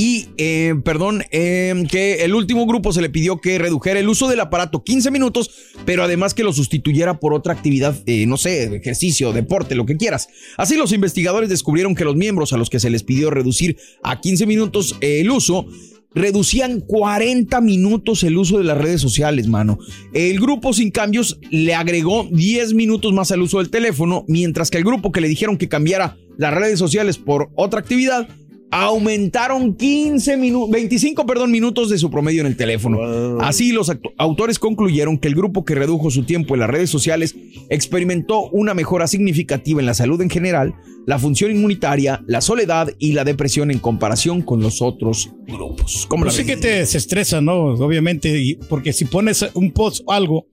Y, 0.00 0.28
eh, 0.36 0.76
perdón, 0.84 1.24
eh, 1.32 1.74
que 1.90 2.22
el 2.22 2.32
último 2.32 2.66
grupo 2.66 2.92
se 2.92 3.02
le 3.02 3.10
pidió 3.10 3.40
que 3.40 3.58
redujera 3.58 3.98
el 3.98 4.08
uso 4.08 4.28
del 4.28 4.38
aparato 4.38 4.84
15 4.84 5.10
minutos, 5.10 5.50
pero 5.84 6.04
además 6.04 6.34
que 6.34 6.44
lo 6.44 6.52
sustituyera 6.52 7.18
por 7.18 7.34
otra 7.34 7.52
actividad, 7.52 8.00
eh, 8.06 8.24
no 8.24 8.36
sé, 8.36 8.76
ejercicio, 8.76 9.32
deporte, 9.32 9.74
lo 9.74 9.86
que 9.86 9.96
quieras. 9.96 10.28
Así 10.56 10.76
los 10.76 10.92
investigadores 10.92 11.48
descubrieron 11.48 11.96
que 11.96 12.04
los 12.04 12.14
miembros 12.14 12.52
a 12.52 12.58
los 12.58 12.70
que 12.70 12.78
se 12.78 12.90
les 12.90 13.02
pidió 13.02 13.30
reducir 13.30 13.76
a 14.04 14.20
15 14.20 14.46
minutos 14.46 14.96
el 15.00 15.28
uso, 15.32 15.66
reducían 16.14 16.80
40 16.80 17.60
minutos 17.60 18.22
el 18.22 18.36
uso 18.36 18.58
de 18.58 18.64
las 18.64 18.78
redes 18.78 19.00
sociales, 19.00 19.48
mano. 19.48 19.78
El 20.12 20.40
grupo 20.40 20.72
sin 20.72 20.90
cambios 20.90 21.38
le 21.50 21.74
agregó 21.74 22.26
10 22.30 22.74
minutos 22.74 23.12
más 23.12 23.30
al 23.30 23.42
uso 23.42 23.58
del 23.58 23.70
teléfono, 23.70 24.24
mientras 24.28 24.70
que 24.70 24.78
el 24.78 24.84
grupo 24.84 25.12
que 25.12 25.20
le 25.20 25.28
dijeron 25.28 25.58
que 25.58 25.68
cambiara 25.68 26.16
las 26.36 26.54
redes 26.54 26.78
sociales 26.78 27.18
por 27.18 27.50
otra 27.54 27.80
actividad 27.80 28.28
aumentaron 28.70 29.74
15 29.74 30.36
minutos, 30.36 30.70
25, 30.70 31.26
perdón, 31.26 31.50
minutos 31.50 31.90
de 31.90 31.98
su 31.98 32.10
promedio 32.10 32.42
en 32.42 32.46
el 32.46 32.56
teléfono. 32.56 32.98
Así 33.40 33.72
los 33.72 33.90
autores 34.18 34.58
concluyeron 34.58 35.18
que 35.18 35.28
el 35.28 35.34
grupo 35.34 35.64
que 35.64 35.74
redujo 35.74 36.10
su 36.10 36.24
tiempo 36.24 36.54
en 36.54 36.60
las 36.60 36.70
redes 36.70 36.90
sociales 36.90 37.34
experimentó 37.70 38.48
una 38.50 38.74
mejora 38.74 39.06
significativa 39.06 39.80
en 39.80 39.86
la 39.86 39.94
salud 39.94 40.20
en 40.20 40.30
general, 40.30 40.74
la 41.06 41.18
función 41.18 41.50
inmunitaria, 41.50 42.22
la 42.26 42.40
soledad 42.40 42.90
y 42.98 43.12
la 43.12 43.24
depresión 43.24 43.70
en 43.70 43.78
comparación 43.78 44.42
con 44.42 44.60
los 44.60 44.82
otros 44.82 45.30
grupos. 45.46 46.06
¿Cómo 46.08 46.24
la 46.24 46.30
Pues 46.30 46.36
sí 46.36 46.44
que 46.44 46.56
te 46.56 46.68
desestresa, 46.68 47.40
¿no? 47.40 47.74
Obviamente, 47.74 48.58
porque 48.68 48.92
si 48.92 49.06
pones 49.06 49.44
un 49.54 49.72
post 49.72 50.02
o 50.04 50.12
algo 50.12 50.46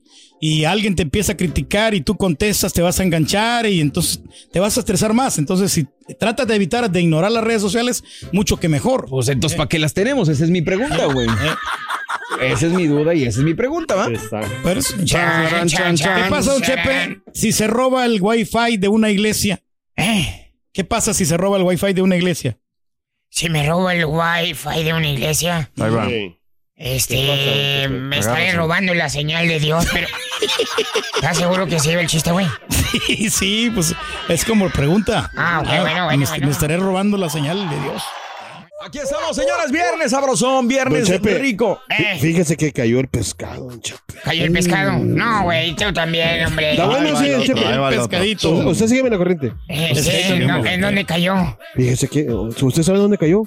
y 0.48 0.66
alguien 0.66 0.96
te 0.96 1.02
empieza 1.04 1.32
a 1.32 1.38
criticar 1.38 1.96
y 1.96 2.02
tú 2.02 2.16
contestas, 2.18 2.72
te 2.74 2.82
vas 2.82 3.00
a 3.00 3.04
enganchar 3.04 3.66
y 3.66 3.80
entonces 3.82 4.22
te 4.52 4.60
vas 4.60 4.78
a 4.78 4.82
estresar 4.82 5.14
más. 5.14 5.38
Entonces, 5.40 5.72
si 5.72 5.88
tratas 6.20 6.46
de 6.48 6.54
evitar, 6.56 6.90
de 6.92 7.02
ignorar 7.02 7.32
las 7.32 7.44
redes 7.44 7.62
sociales, 7.62 8.04
mucho 8.32 8.58
que 8.58 8.70
mejor. 8.70 9.08
Pues 9.10 9.28
entonces, 9.30 9.58
¿para 9.58 9.70
qué 9.70 9.80
las 9.80 9.94
tenemos? 9.96 10.30
Esa 10.30 10.44
es 10.44 10.50
mi 10.52 10.62
pregunta, 10.62 11.06
güey. 11.06 11.28
Esa 12.42 12.68
es 12.68 12.74
mi 12.74 12.86
duda 12.86 13.16
y 13.16 13.24
esa 13.24 13.40
es 13.40 13.46
mi 13.46 13.54
pregunta, 13.56 13.96
¿va? 13.96 14.08
Pero 14.64 14.80
es- 14.80 14.94
Chan, 15.06 15.68
chan, 15.68 15.96
¿Qué 15.96 16.30
pasa, 16.30 16.54
don. 16.54 16.62
Chepe? 16.62 17.22
Si 17.34 17.52
se 17.52 17.66
roba 17.68 18.06
el 18.06 18.20
wifi 18.22 18.78
de 18.78 18.88
una 18.88 19.10
iglesia. 19.10 19.64
Eh, 19.96 20.52
¿Qué 20.74 20.84
pasa 20.84 21.14
si 21.14 21.26
se 21.26 21.38
roba 21.38 21.58
el 21.58 21.64
wifi 21.64 21.94
de 21.94 22.02
una 22.02 22.18
iglesia? 22.18 22.58
Si 23.30 23.50
me 23.50 23.66
robo 23.66 23.90
el 23.90 24.06
wifi 24.06 24.84
de 24.84 24.94
una 24.94 25.10
iglesia, 25.10 25.72
Ahí 25.80 25.90
va. 25.90 26.08
este, 26.76 27.88
me 27.90 28.20
estaré 28.20 28.52
robando 28.54 28.94
la 28.94 29.10
señal 29.10 29.48
de 29.48 29.60
Dios, 29.60 29.86
pero... 29.92 30.08
¿Estás 31.16 31.38
seguro 31.38 31.66
que 31.66 31.78
iba 31.84 32.02
el 32.02 32.08
chiste, 32.08 32.32
güey? 32.32 32.48
Sí, 33.06 33.30
sí, 33.30 33.72
pues 33.74 33.94
es 34.30 34.46
como 34.46 34.70
pregunta. 34.70 35.30
Ah, 35.36 35.60
ok, 35.62 35.68
bueno, 35.68 35.82
bueno, 35.84 36.08
me, 36.08 36.26
bueno. 36.26 36.46
me 36.46 36.52
estaré 36.52 36.78
robando 36.78 37.18
la 37.18 37.30
señal 37.30 37.70
de 37.70 37.80
Dios. 37.82 38.04
Aquí 38.86 39.00
estamos, 39.00 39.36
señores. 39.36 39.72
Viernes 39.72 40.12
sabrosón, 40.12 40.68
viernes 40.68 41.06
Chepe. 41.08 41.40
rico. 41.40 41.80
Eh, 41.90 42.20
Fíjese 42.20 42.56
que 42.56 42.72
cayó 42.72 43.00
el 43.00 43.08
pescado, 43.08 43.68
Chepe. 43.80 44.00
cayó 44.24 44.44
el 44.46 44.52
pescado. 44.52 45.00
No, 45.00 45.44
güey, 45.44 45.76
tú 45.76 45.92
también, 45.92 46.46
hombre. 46.46 46.72
Está 46.72 46.86
bueno, 46.86 47.18
sí, 47.20 47.26
Chepe. 47.48 47.62
El. 47.62 47.98
Pescadito. 47.98 48.50
Usted 48.52 48.88
sígueme 48.88 49.10
la 49.10 49.18
corriente. 49.18 49.54
Eh, 49.70 49.92
sí, 49.96 50.10
¿en, 50.34 50.48
dó- 50.48 50.66
en 50.68 50.82
dónde 50.82 51.04
cayó? 51.04 51.58
Fíjese 51.76 52.08
que. 52.08 52.28
¿Usted 52.32 52.84
sabe 52.84 53.00
dónde 53.00 53.18
cayó? 53.18 53.42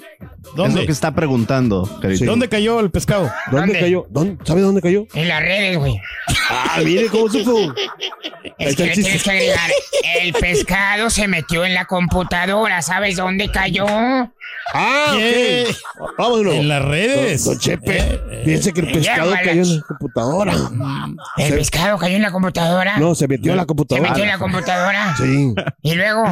Es 0.65 0.73
lo 0.73 0.85
que 0.85 0.91
está 0.91 1.13
preguntando, 1.15 1.87
querido. 2.01 2.19
Sí. 2.19 2.25
¿Dónde 2.25 2.49
cayó 2.49 2.81
el 2.81 2.91
pescado? 2.91 3.31
¿Dónde, 3.49 3.67
¿Dónde? 3.67 3.79
cayó? 3.79 4.07
¿Dónde? 4.09 4.43
¿Sabe 4.45 4.59
dónde 4.61 4.81
cayó? 4.81 5.05
En 5.13 5.27
las 5.29 5.41
redes, 5.41 5.77
güey. 5.77 5.95
Ah, 6.49 6.79
mire 6.83 7.07
cómo 7.07 7.29
supo. 7.29 7.73
Es 8.57 8.75
que 8.75 8.83
el 8.83 8.89
le 8.89 8.95
tienes 8.95 9.23
que 9.23 9.31
agregar. 9.31 9.71
El 10.21 10.33
pescado 10.33 11.09
se 11.09 11.27
metió 11.29 11.63
en 11.63 11.73
la 11.73 11.85
computadora. 11.85 12.81
¿Sabes 12.81 13.15
dónde 13.15 13.49
cayó? 13.49 13.85
Ah, 14.73 15.13
¿Qué? 15.17 15.65
ok. 15.99 16.11
Vámonos. 16.17 16.53
En 16.53 16.67
las 16.67 16.83
redes. 16.85 17.43
Don 17.43 17.57
Chepe, 17.57 17.97
Eh, 17.97 18.41
fíjese 18.45 18.71
que 18.71 18.81
el 18.81 18.91
pescado 18.91 19.31
llámala. 19.31 19.41
cayó 19.47 19.61
en 19.63 19.75
la 19.77 19.81
computadora. 19.83 20.53
¿El 21.37 21.49
Se- 21.49 21.55
pescado 21.57 21.97
cayó 21.97 22.15
en 22.17 22.21
la 22.21 22.31
computadora? 22.31 22.97
No, 22.99 23.15
se 23.15 23.27
metió 23.27 23.51
en 23.51 23.57
la 23.57 23.63
¿Se 23.63 23.67
computadora. 23.67 24.09
metió 24.09 24.23
en 24.23 24.29
la 24.29 24.37
computadora? 24.37 25.15
Sí. 25.17 25.53
Y 25.81 25.95
luego, 25.95 26.23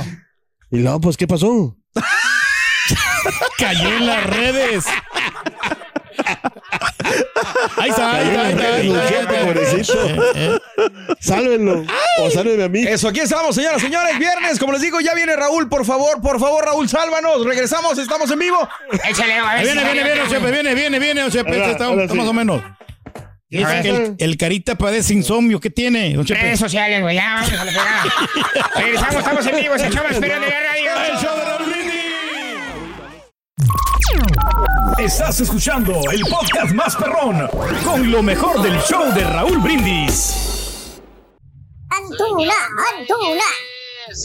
Y 0.70 0.80
luego, 0.80 1.02
pues, 1.02 1.18
¿qué 1.18 1.28
pasó? 1.28 1.76
Cayó 3.58 3.90
en 3.98 4.06
las 4.06 4.24
redes. 4.28 4.86
Ahí 7.78 7.90
está, 7.90 8.12
ahí 8.12 8.28
está, 8.28 8.42
ahí 8.42 8.52
está, 8.54 8.76
ahí 8.76 8.88
Don 8.88 8.98
está, 9.00 9.10
Chepe, 9.10 9.36
ahí 9.36 9.42
está. 9.42 9.46
pobrecito. 9.46 10.08
Eh, 10.08 10.20
eh. 10.36 10.60
Sálvenlo. 11.20 11.86
O 12.20 12.30
sálvenme 12.32 12.64
a 12.64 12.70
mí. 12.70 12.80
Eso, 12.88 13.08
aquí 13.10 13.20
estamos, 13.22 13.56
señoras, 13.56 13.82
señores. 13.82 14.18
Viernes, 14.20 14.60
como 14.60 14.74
les 14.74 14.82
digo, 14.82 15.00
ya 15.00 15.14
viene 15.14 15.36
Raúl, 15.36 15.70
por 15.70 15.86
favor, 15.86 16.22
por 16.22 16.40
favor, 16.40 16.66
Raúl, 16.66 16.88
sálvanos. 16.90 17.46
Regresamos, 17.46 17.98
estamos 17.98 18.30
en 18.32 18.40
vivo. 18.40 18.68
échale 19.08 19.34
a 19.34 19.54
ver 19.56 19.64
Viene, 19.66 19.84
viene, 19.84 20.04
viene, 20.04 20.12
otro, 20.22 20.28
Chepe, 20.28 20.40
güey. 20.40 20.54
viene, 20.54 20.74
viene, 20.76 21.00
viene, 21.00 21.22
don 21.22 21.32
Chepe. 21.32 21.50
Ahora, 21.52 21.66
Este 21.72 22.04
está, 22.04 22.16
más 22.16 22.28
o 22.28 22.34
menos. 22.34 22.62
Dice 23.50 23.82
que 23.82 23.90
el, 23.90 24.16
el 24.20 24.38
carita 24.38 24.76
padece 24.76 25.14
insomnio. 25.14 25.60
¿Qué 25.60 25.70
tiene, 25.70 26.14
don 26.14 26.26
Chepe? 26.26 26.42
Redes 26.42 26.60
sociales, 26.60 27.02
güey. 27.02 27.16
Ya, 27.16 27.36
vamos 27.36 27.54
a 27.54 27.66
la. 27.66 28.04
Regresamos, 28.76 29.16
estamos 29.16 29.46
en 29.48 29.56
vivo. 29.56 29.78
Se 29.78 29.88
echaba 29.88 30.10
esperando 30.10 30.46
de 30.48 30.52
la 30.52 30.60
radio. 30.60 31.14
El 31.14 31.18
show 31.18 31.38
de 31.38 31.46
Raúl 31.46 31.66
Brindis. 31.72 31.94
Estás 35.00 35.40
escuchando 35.40 35.94
el 36.12 36.22
podcast 36.22 36.74
más 36.74 36.96
perrón 36.96 37.48
con 37.86 38.12
lo 38.12 38.24
mejor 38.24 38.62
del 38.64 38.80
show 38.82 39.14
de 39.14 39.24
Raúl 39.24 39.60
Brindis. 39.60 41.00
Antuna, 41.90 42.54
Antuna. 42.98 43.44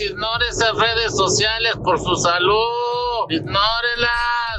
Ignore 0.01 0.49
esas 0.49 0.75
redes 0.75 1.15
sociales 1.15 1.75
por 1.85 1.99
su 1.99 2.17
salud. 2.17 3.27
Ignórelas. 3.29 4.52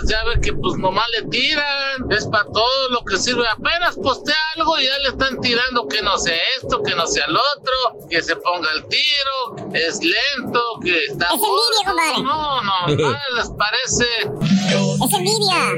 Que 0.44 0.54
pues 0.54 0.78
nomás 0.78 1.06
le 1.20 1.30
tiran. 1.30 2.12
Es 2.12 2.28
para 2.28 2.46
todo 2.46 2.90
lo 2.90 3.04
que 3.06 3.18
sirve. 3.18 3.44
Apenas 3.48 3.96
postea 3.96 4.36
algo 4.58 4.78
y 4.80 4.86
ya 4.86 4.98
le 5.00 5.10
están 5.10 5.40
tirando 5.42 5.88
que 5.88 6.02
no 6.02 6.18
sea 6.18 6.36
esto, 6.58 6.82
que 6.84 6.96
no 6.96 7.08
sea 7.08 7.26
el 7.26 7.36
otro, 7.36 8.08
que 8.10 8.22
se 8.22 8.36
ponga 8.36 8.68
el 8.76 8.86
tiro, 8.88 9.72
es 9.74 10.00
lento, 10.02 10.62
que 10.84 11.06
está 11.06 11.28
Es 11.28 11.34
envidia, 11.34 11.86
compadre. 11.86 12.24
No, 12.24 12.62
no, 12.62 12.96
nada 13.12 13.22
les 13.38 13.50
parece. 13.52 14.06
Es 15.04 15.14
envidia. 15.14 15.74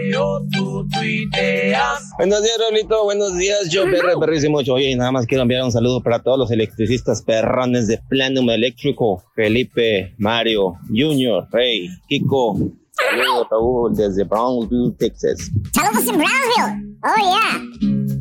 Buenos 2.18 2.44
días, 2.44 2.58
Raulito. 2.60 3.04
Buenos 3.04 3.38
días. 3.38 3.70
Yo, 3.70 3.84
perro, 3.86 4.20
perrísimo. 4.20 4.58
Oye, 4.58 4.96
nada 4.96 5.12
más 5.12 5.26
quiero 5.26 5.44
enviar 5.44 5.64
un 5.64 5.72
saludo 5.72 6.02
para 6.02 6.24
todos 6.24 6.38
los 6.38 6.52
electricistas 6.52 7.22
perrones 7.22 7.88
de 7.88 8.00
Planum 8.10 8.50
Eléctrico. 8.50 9.24
Felipe, 9.36 10.14
Mario, 10.18 10.76
Junior, 10.90 11.48
Rey, 11.52 11.90
Kiko. 12.08 12.56
Saludos, 12.98 13.48
Raúl, 13.52 13.96
desde 13.96 14.24
Brownsville, 14.24 14.96
Texas. 14.98 15.52
Saludos 15.74 16.08
en 16.08 16.18
Brownsville. 16.18 16.98
Oh, 17.04 17.16
yeah. 17.18 17.62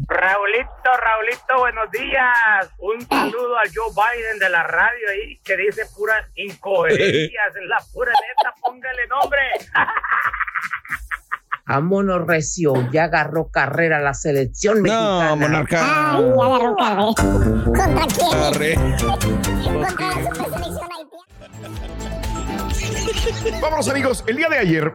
Raulito, 0.09 0.91
Raulito, 1.01 1.59
buenos 1.59 1.91
días. 1.91 2.71
Un 2.79 3.01
saludo 3.07 3.57
a 3.57 3.63
Joe 3.73 3.91
Biden 3.95 4.39
de 4.39 4.51
la 4.51 4.63
radio 4.65 5.09
ahí 5.11 5.39
que 5.45 5.57
dice 5.57 5.83
puras 5.97 6.27
incoherencias. 6.35 7.57
En 7.57 7.69
la 7.69 7.79
pura 7.93 8.13
neta, 8.13 8.55
póngale 8.61 9.07
nombre. 9.09 9.41
Vámonos, 11.67 12.27
Recio. 12.27 12.75
Ya 12.93 13.05
agarró 13.05 13.49
carrera 13.51 14.01
la 14.01 14.13
selección 14.13 14.83
mexicana. 14.83 15.31
No, 15.31 15.37
monarca. 15.37 16.17
Ay, 16.17 16.25
ya 16.37 16.45
agarró 16.45 16.77
carrera. 16.77 17.15
¿Contra 17.65 18.07
quién? 18.07 18.31
Contra 19.83 20.11
la 20.11 20.59
haitiana. 20.59 21.04
Vámonos 23.61 23.89
amigos, 23.89 24.25
el 24.27 24.37
día 24.37 24.49
de 24.49 24.59
ayer 24.59 24.93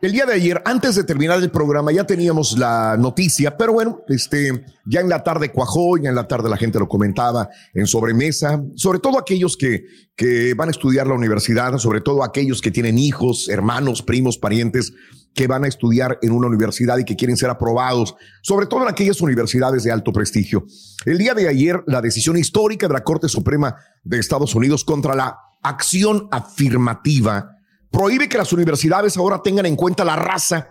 El 0.00 0.12
día 0.12 0.26
de 0.26 0.34
ayer, 0.34 0.62
antes 0.64 0.94
de 0.94 1.04
terminar 1.04 1.38
el 1.42 1.50
programa, 1.50 1.90
ya 1.92 2.04
teníamos 2.04 2.58
la 2.58 2.96
noticia, 2.98 3.56
pero 3.56 3.72
bueno, 3.72 4.02
este, 4.08 4.64
ya 4.84 5.00
en 5.00 5.08
la 5.08 5.22
tarde 5.22 5.50
cuajó, 5.50 5.96
ya 5.96 6.10
en 6.10 6.14
la 6.14 6.28
tarde 6.28 6.50
la 6.50 6.56
gente 6.56 6.78
lo 6.78 6.88
comentaba 6.88 7.48
en 7.72 7.86
sobremesa, 7.86 8.62
sobre 8.74 8.98
todo 8.98 9.18
aquellos 9.18 9.56
que, 9.56 9.84
que 10.14 10.54
van 10.54 10.68
a 10.68 10.72
estudiar 10.72 11.06
la 11.06 11.14
universidad, 11.14 11.76
sobre 11.78 12.00
todo 12.00 12.22
aquellos 12.22 12.60
que 12.60 12.70
tienen 12.70 12.98
hijos, 12.98 13.48
hermanos, 13.48 14.02
primos, 14.02 14.38
parientes 14.38 14.92
que 15.36 15.46
van 15.46 15.64
a 15.64 15.68
estudiar 15.68 16.18
en 16.22 16.32
una 16.32 16.48
universidad 16.48 16.96
y 16.96 17.04
que 17.04 17.14
quieren 17.14 17.36
ser 17.36 17.50
aprobados, 17.50 18.16
sobre 18.42 18.66
todo 18.66 18.82
en 18.82 18.88
aquellas 18.88 19.20
universidades 19.20 19.84
de 19.84 19.92
alto 19.92 20.10
prestigio. 20.10 20.64
El 21.04 21.18
día 21.18 21.34
de 21.34 21.46
ayer, 21.46 21.84
la 21.86 22.00
decisión 22.00 22.38
histórica 22.38 22.88
de 22.88 22.94
la 22.94 23.04
Corte 23.04 23.28
Suprema 23.28 23.76
de 24.02 24.18
Estados 24.18 24.54
Unidos 24.54 24.82
contra 24.82 25.14
la 25.14 25.38
acción 25.68 26.28
afirmativa 26.30 27.56
prohíbe 27.90 28.28
que 28.28 28.38
las 28.38 28.52
universidades 28.52 29.16
ahora 29.16 29.40
tengan 29.42 29.66
en 29.66 29.76
cuenta 29.76 30.04
la 30.04 30.16
raza 30.16 30.68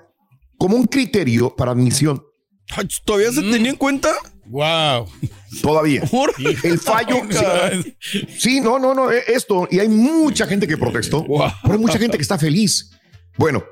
como 0.58 0.77
un 0.77 0.86
criterio 0.86 1.55
para 1.55 1.71
admisión. 1.71 2.23
¿Todavía 3.03 3.31
se 3.31 3.41
tenía 3.41 3.71
en 3.71 3.75
cuenta? 3.75 4.13
Wow. 4.45 5.08
Todavía. 5.62 6.03
El 6.63 6.79
fallo. 6.79 7.21
sí, 7.99 8.27
sí, 8.38 8.62
no, 8.62 8.79
no, 8.79 8.93
no, 8.93 9.12
eh, 9.12 9.23
esto. 9.27 9.67
Y 9.71 9.79
hay 9.79 9.89
mucha 9.89 10.45
gente 10.45 10.67
que 10.67 10.77
protestó, 10.77 11.25
pero 11.63 11.73
hay 11.73 11.79
mucha 11.79 11.97
gente 11.97 12.17
que 12.17 12.23
está 12.23 12.38
feliz. 12.38 12.91
Bueno, 13.38 13.63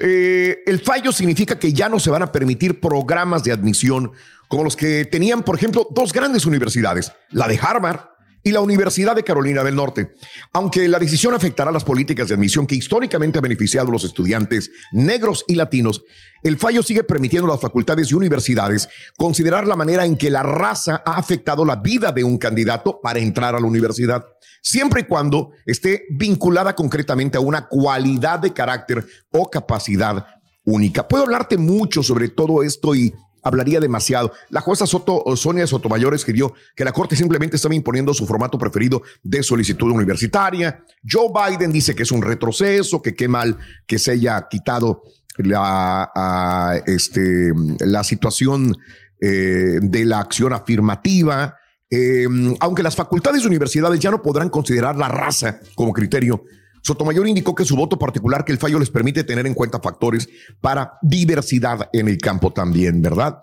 eh, 0.00 0.58
el 0.66 0.80
fallo 0.80 1.12
significa 1.12 1.58
que 1.58 1.72
ya 1.72 1.88
no 1.88 1.98
se 1.98 2.10
van 2.10 2.22
a 2.22 2.32
permitir 2.32 2.80
programas 2.80 3.42
de 3.42 3.52
admisión 3.52 4.12
como 4.46 4.64
los 4.64 4.76
que 4.76 5.04
tenían, 5.04 5.42
por 5.42 5.56
ejemplo, 5.56 5.86
dos 5.90 6.12
grandes 6.12 6.46
universidades, 6.46 7.12
la 7.30 7.48
de 7.48 7.58
Harvard 7.60 8.00
y 8.42 8.52
la 8.52 8.60
Universidad 8.60 9.16
de 9.16 9.24
Carolina 9.24 9.62
del 9.62 9.74
Norte. 9.76 10.14
Aunque 10.52 10.88
la 10.88 10.98
decisión 10.98 11.34
afectará 11.34 11.70
las 11.70 11.84
políticas 11.84 12.28
de 12.28 12.34
admisión 12.34 12.66
que 12.66 12.74
históricamente 12.74 13.38
ha 13.38 13.42
beneficiado 13.42 13.88
a 13.88 13.92
los 13.92 14.04
estudiantes 14.04 14.70
negros 14.92 15.44
y 15.48 15.54
latinos, 15.54 16.02
el 16.42 16.56
fallo 16.56 16.82
sigue 16.82 17.04
permitiendo 17.04 17.48
a 17.48 17.54
las 17.54 17.60
facultades 17.60 18.10
y 18.10 18.14
universidades 18.14 18.88
considerar 19.16 19.66
la 19.66 19.76
manera 19.76 20.04
en 20.04 20.16
que 20.16 20.30
la 20.30 20.42
raza 20.42 21.02
ha 21.04 21.16
afectado 21.16 21.64
la 21.64 21.76
vida 21.76 22.12
de 22.12 22.24
un 22.24 22.38
candidato 22.38 23.00
para 23.02 23.18
entrar 23.18 23.54
a 23.54 23.60
la 23.60 23.66
universidad, 23.66 24.24
siempre 24.62 25.02
y 25.02 25.04
cuando 25.04 25.50
esté 25.66 26.04
vinculada 26.10 26.74
concretamente 26.74 27.38
a 27.38 27.40
una 27.40 27.66
cualidad 27.66 28.38
de 28.38 28.52
carácter 28.52 29.04
o 29.32 29.50
capacidad 29.50 30.26
única. 30.64 31.08
Puedo 31.08 31.24
hablarte 31.24 31.56
mucho 31.56 32.02
sobre 32.02 32.28
todo 32.28 32.62
esto 32.62 32.94
y 32.94 33.12
hablaría 33.48 33.80
demasiado. 33.80 34.32
La 34.50 34.60
jueza 34.60 34.86
Soto, 34.86 35.24
Sonia 35.36 35.66
Sotomayor 35.66 36.14
escribió 36.14 36.54
que 36.76 36.84
la 36.84 36.92
Corte 36.92 37.16
simplemente 37.16 37.56
estaba 37.56 37.74
imponiendo 37.74 38.14
su 38.14 38.26
formato 38.26 38.58
preferido 38.58 39.02
de 39.22 39.42
solicitud 39.42 39.90
universitaria. 39.90 40.84
Joe 41.08 41.28
Biden 41.32 41.72
dice 41.72 41.94
que 41.94 42.02
es 42.04 42.12
un 42.12 42.22
retroceso, 42.22 43.02
que 43.02 43.14
qué 43.14 43.28
mal 43.28 43.58
que 43.86 43.98
se 43.98 44.12
haya 44.12 44.46
quitado 44.48 45.02
la, 45.38 46.82
este, 46.86 47.52
la 47.80 48.04
situación 48.04 48.76
eh, 49.20 49.78
de 49.80 50.04
la 50.04 50.20
acción 50.20 50.52
afirmativa. 50.52 51.56
Eh, 51.90 52.26
aunque 52.60 52.82
las 52.82 52.96
facultades 52.96 53.42
de 53.42 53.48
universidades 53.48 53.98
ya 53.98 54.10
no 54.10 54.22
podrán 54.22 54.50
considerar 54.50 54.96
la 54.96 55.08
raza 55.08 55.60
como 55.74 55.92
criterio, 55.92 56.44
Sotomayor 56.88 57.28
indicó 57.28 57.54
que 57.54 57.66
su 57.66 57.76
voto 57.76 57.98
particular, 57.98 58.46
que 58.46 58.52
el 58.52 58.56
fallo 58.56 58.78
les 58.78 58.88
permite 58.88 59.22
tener 59.22 59.46
en 59.46 59.52
cuenta 59.52 59.78
factores 59.78 60.26
para 60.62 60.94
diversidad 61.02 61.90
en 61.92 62.08
el 62.08 62.16
campo 62.16 62.50
también, 62.50 63.02
¿verdad? 63.02 63.42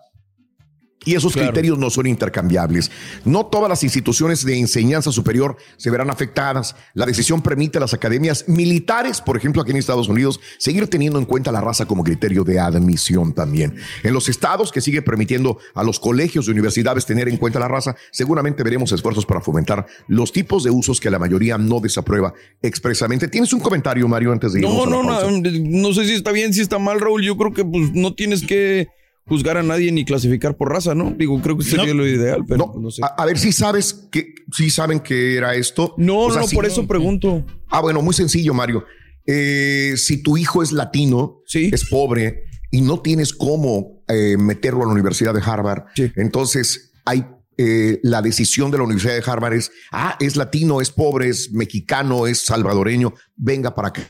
Y 1.04 1.14
esos 1.14 1.34
Claro. 1.34 1.50
criterios 1.52 1.78
no 1.78 1.90
son 1.92 2.08
intercambiables. 2.08 2.90
No 3.26 3.46
todas 3.46 3.70
las 3.70 3.84
instituciones 3.84 4.44
de 4.44 4.58
enseñanza 4.58 5.12
superior 5.12 5.56
se 5.78 5.92
verán 5.92 6.10
afectadas. 6.10 6.76
La 6.96 7.06
decisión 7.06 7.42
permite 7.44 7.78
a 7.78 7.82
las 7.82 7.94
academias 7.94 8.46
militares, 8.48 9.22
por 9.22 9.38
ejemplo, 9.38 9.62
aquí 9.62 9.70
en 9.72 9.78
Estados 9.78 10.08
Unidos, 10.08 10.40
seguir 10.58 10.88
teniendo 10.88 11.20
en 11.20 11.26
cuenta 11.26 11.52
la 11.52 11.62
raza 11.62 11.86
como 11.86 12.04
criterio 12.04 12.44
de 12.44 12.60
admisión 12.60 13.34
también. 13.34 13.76
En 14.02 14.14
los 14.14 14.30
estados 14.30 14.72
que 14.72 14.82
sigue 14.82 15.04
permitiendo 15.04 15.60
a 15.76 15.84
los 15.84 16.00
colegios 16.00 16.48
y 16.48 16.52
universidades 16.52 17.06
tener 17.06 17.30
en 17.30 17.38
cuenta 17.38 17.60
la 17.60 17.68
raza, 17.68 17.96
seguramente 18.12 18.64
veremos 18.64 18.92
esfuerzos 18.92 19.28
para 19.28 19.42
fomentar 19.42 19.86
los 20.08 20.32
tipos 20.32 20.64
de 20.64 20.72
usos 20.72 21.00
que 21.00 21.12
la 21.12 21.20
mayoría 21.20 21.58
no 21.60 21.82
desaprueba 21.82 22.34
expresamente. 22.64 23.28
¿Tienes 23.28 23.54
un 23.54 23.60
comentario, 23.60 24.08
Mario, 24.08 24.32
antes 24.32 24.54
de 24.54 24.62
irnos 24.62 24.74
No, 24.76 24.84
a 24.84 24.86
la 24.86 24.92
no, 25.04 25.08
pausa? 25.10 25.32
no, 25.32 25.42
no 25.82 25.94
sé 25.94 26.06
si 26.06 26.14
está 26.14 26.32
bien, 26.32 26.52
si 26.54 26.62
está 26.62 26.80
mal, 26.80 27.00
Raúl. 27.00 27.22
Yo 27.22 27.38
creo 27.38 27.54
que 27.54 27.64
pues 27.64 27.92
no 27.94 28.16
tienes 28.16 28.42
que 28.44 28.88
juzgar 29.28 29.58
a 29.58 29.64
nadie 29.64 29.92
ni 29.92 30.06
clasificar 30.06 30.56
por 30.56 30.70
raza, 30.72 30.94
¿no? 30.96 31.12
Digo, 31.18 31.40
creo 31.42 31.58
que 31.58 31.64
sería 31.64 31.94
lo 31.94 32.08
ideal, 32.08 32.44
pero 32.48 32.74
no, 32.80 32.92
sé. 32.92 33.02
A, 33.04 33.08
a 33.08 33.26
ver 33.26 33.38
si 33.40 33.52
sabes 33.52 34.08
que 34.12 34.36
si 34.52 34.70
saben 34.70 35.00
que 35.00 35.36
era 35.36 35.56
esto. 35.56 35.96
No, 35.98 36.20
O 36.26 36.32
sea, 36.32 36.42
no, 36.42 36.48
si- 36.48 36.56
por 36.56 36.66
eso 36.66 36.86
pregunto. 36.88 37.46
Ah, 37.70 37.82
bueno, 37.82 38.02
muy 38.02 38.14
sencillo, 38.14 38.54
Mario. 38.54 38.86
Eh, 39.26 39.94
si 39.98 40.22
tu 40.22 40.38
hijo 40.38 40.62
es 40.62 40.72
latino, 40.72 41.42
es 41.52 41.86
pobre 41.90 42.44
y 42.70 42.82
no 42.82 43.00
tienes 43.02 43.34
cómo 43.34 44.04
eh, 44.08 44.38
meterlo 44.38 44.84
a 44.84 44.86
la 44.86 44.92
Universidad 44.92 45.34
de 45.34 45.42
Harvard, 45.44 45.86
entonces 46.16 46.92
hay 47.06 47.26
eh, 47.58 48.00
la 48.04 48.22
decisión 48.22 48.70
de 48.70 48.78
la 48.78 48.84
Universidad 48.84 49.14
de 49.16 49.24
Harvard 49.26 49.54
es, 49.54 49.72
ah, 49.92 50.18
es 50.20 50.36
latino, 50.36 50.82
es 50.82 50.92
pobre, 50.92 51.30
es 51.30 51.52
mexicano, 51.54 52.28
es 52.28 52.42
salvadoreño, 52.42 53.14
venga 53.36 53.74
para 53.74 53.88
acá. 53.88 54.08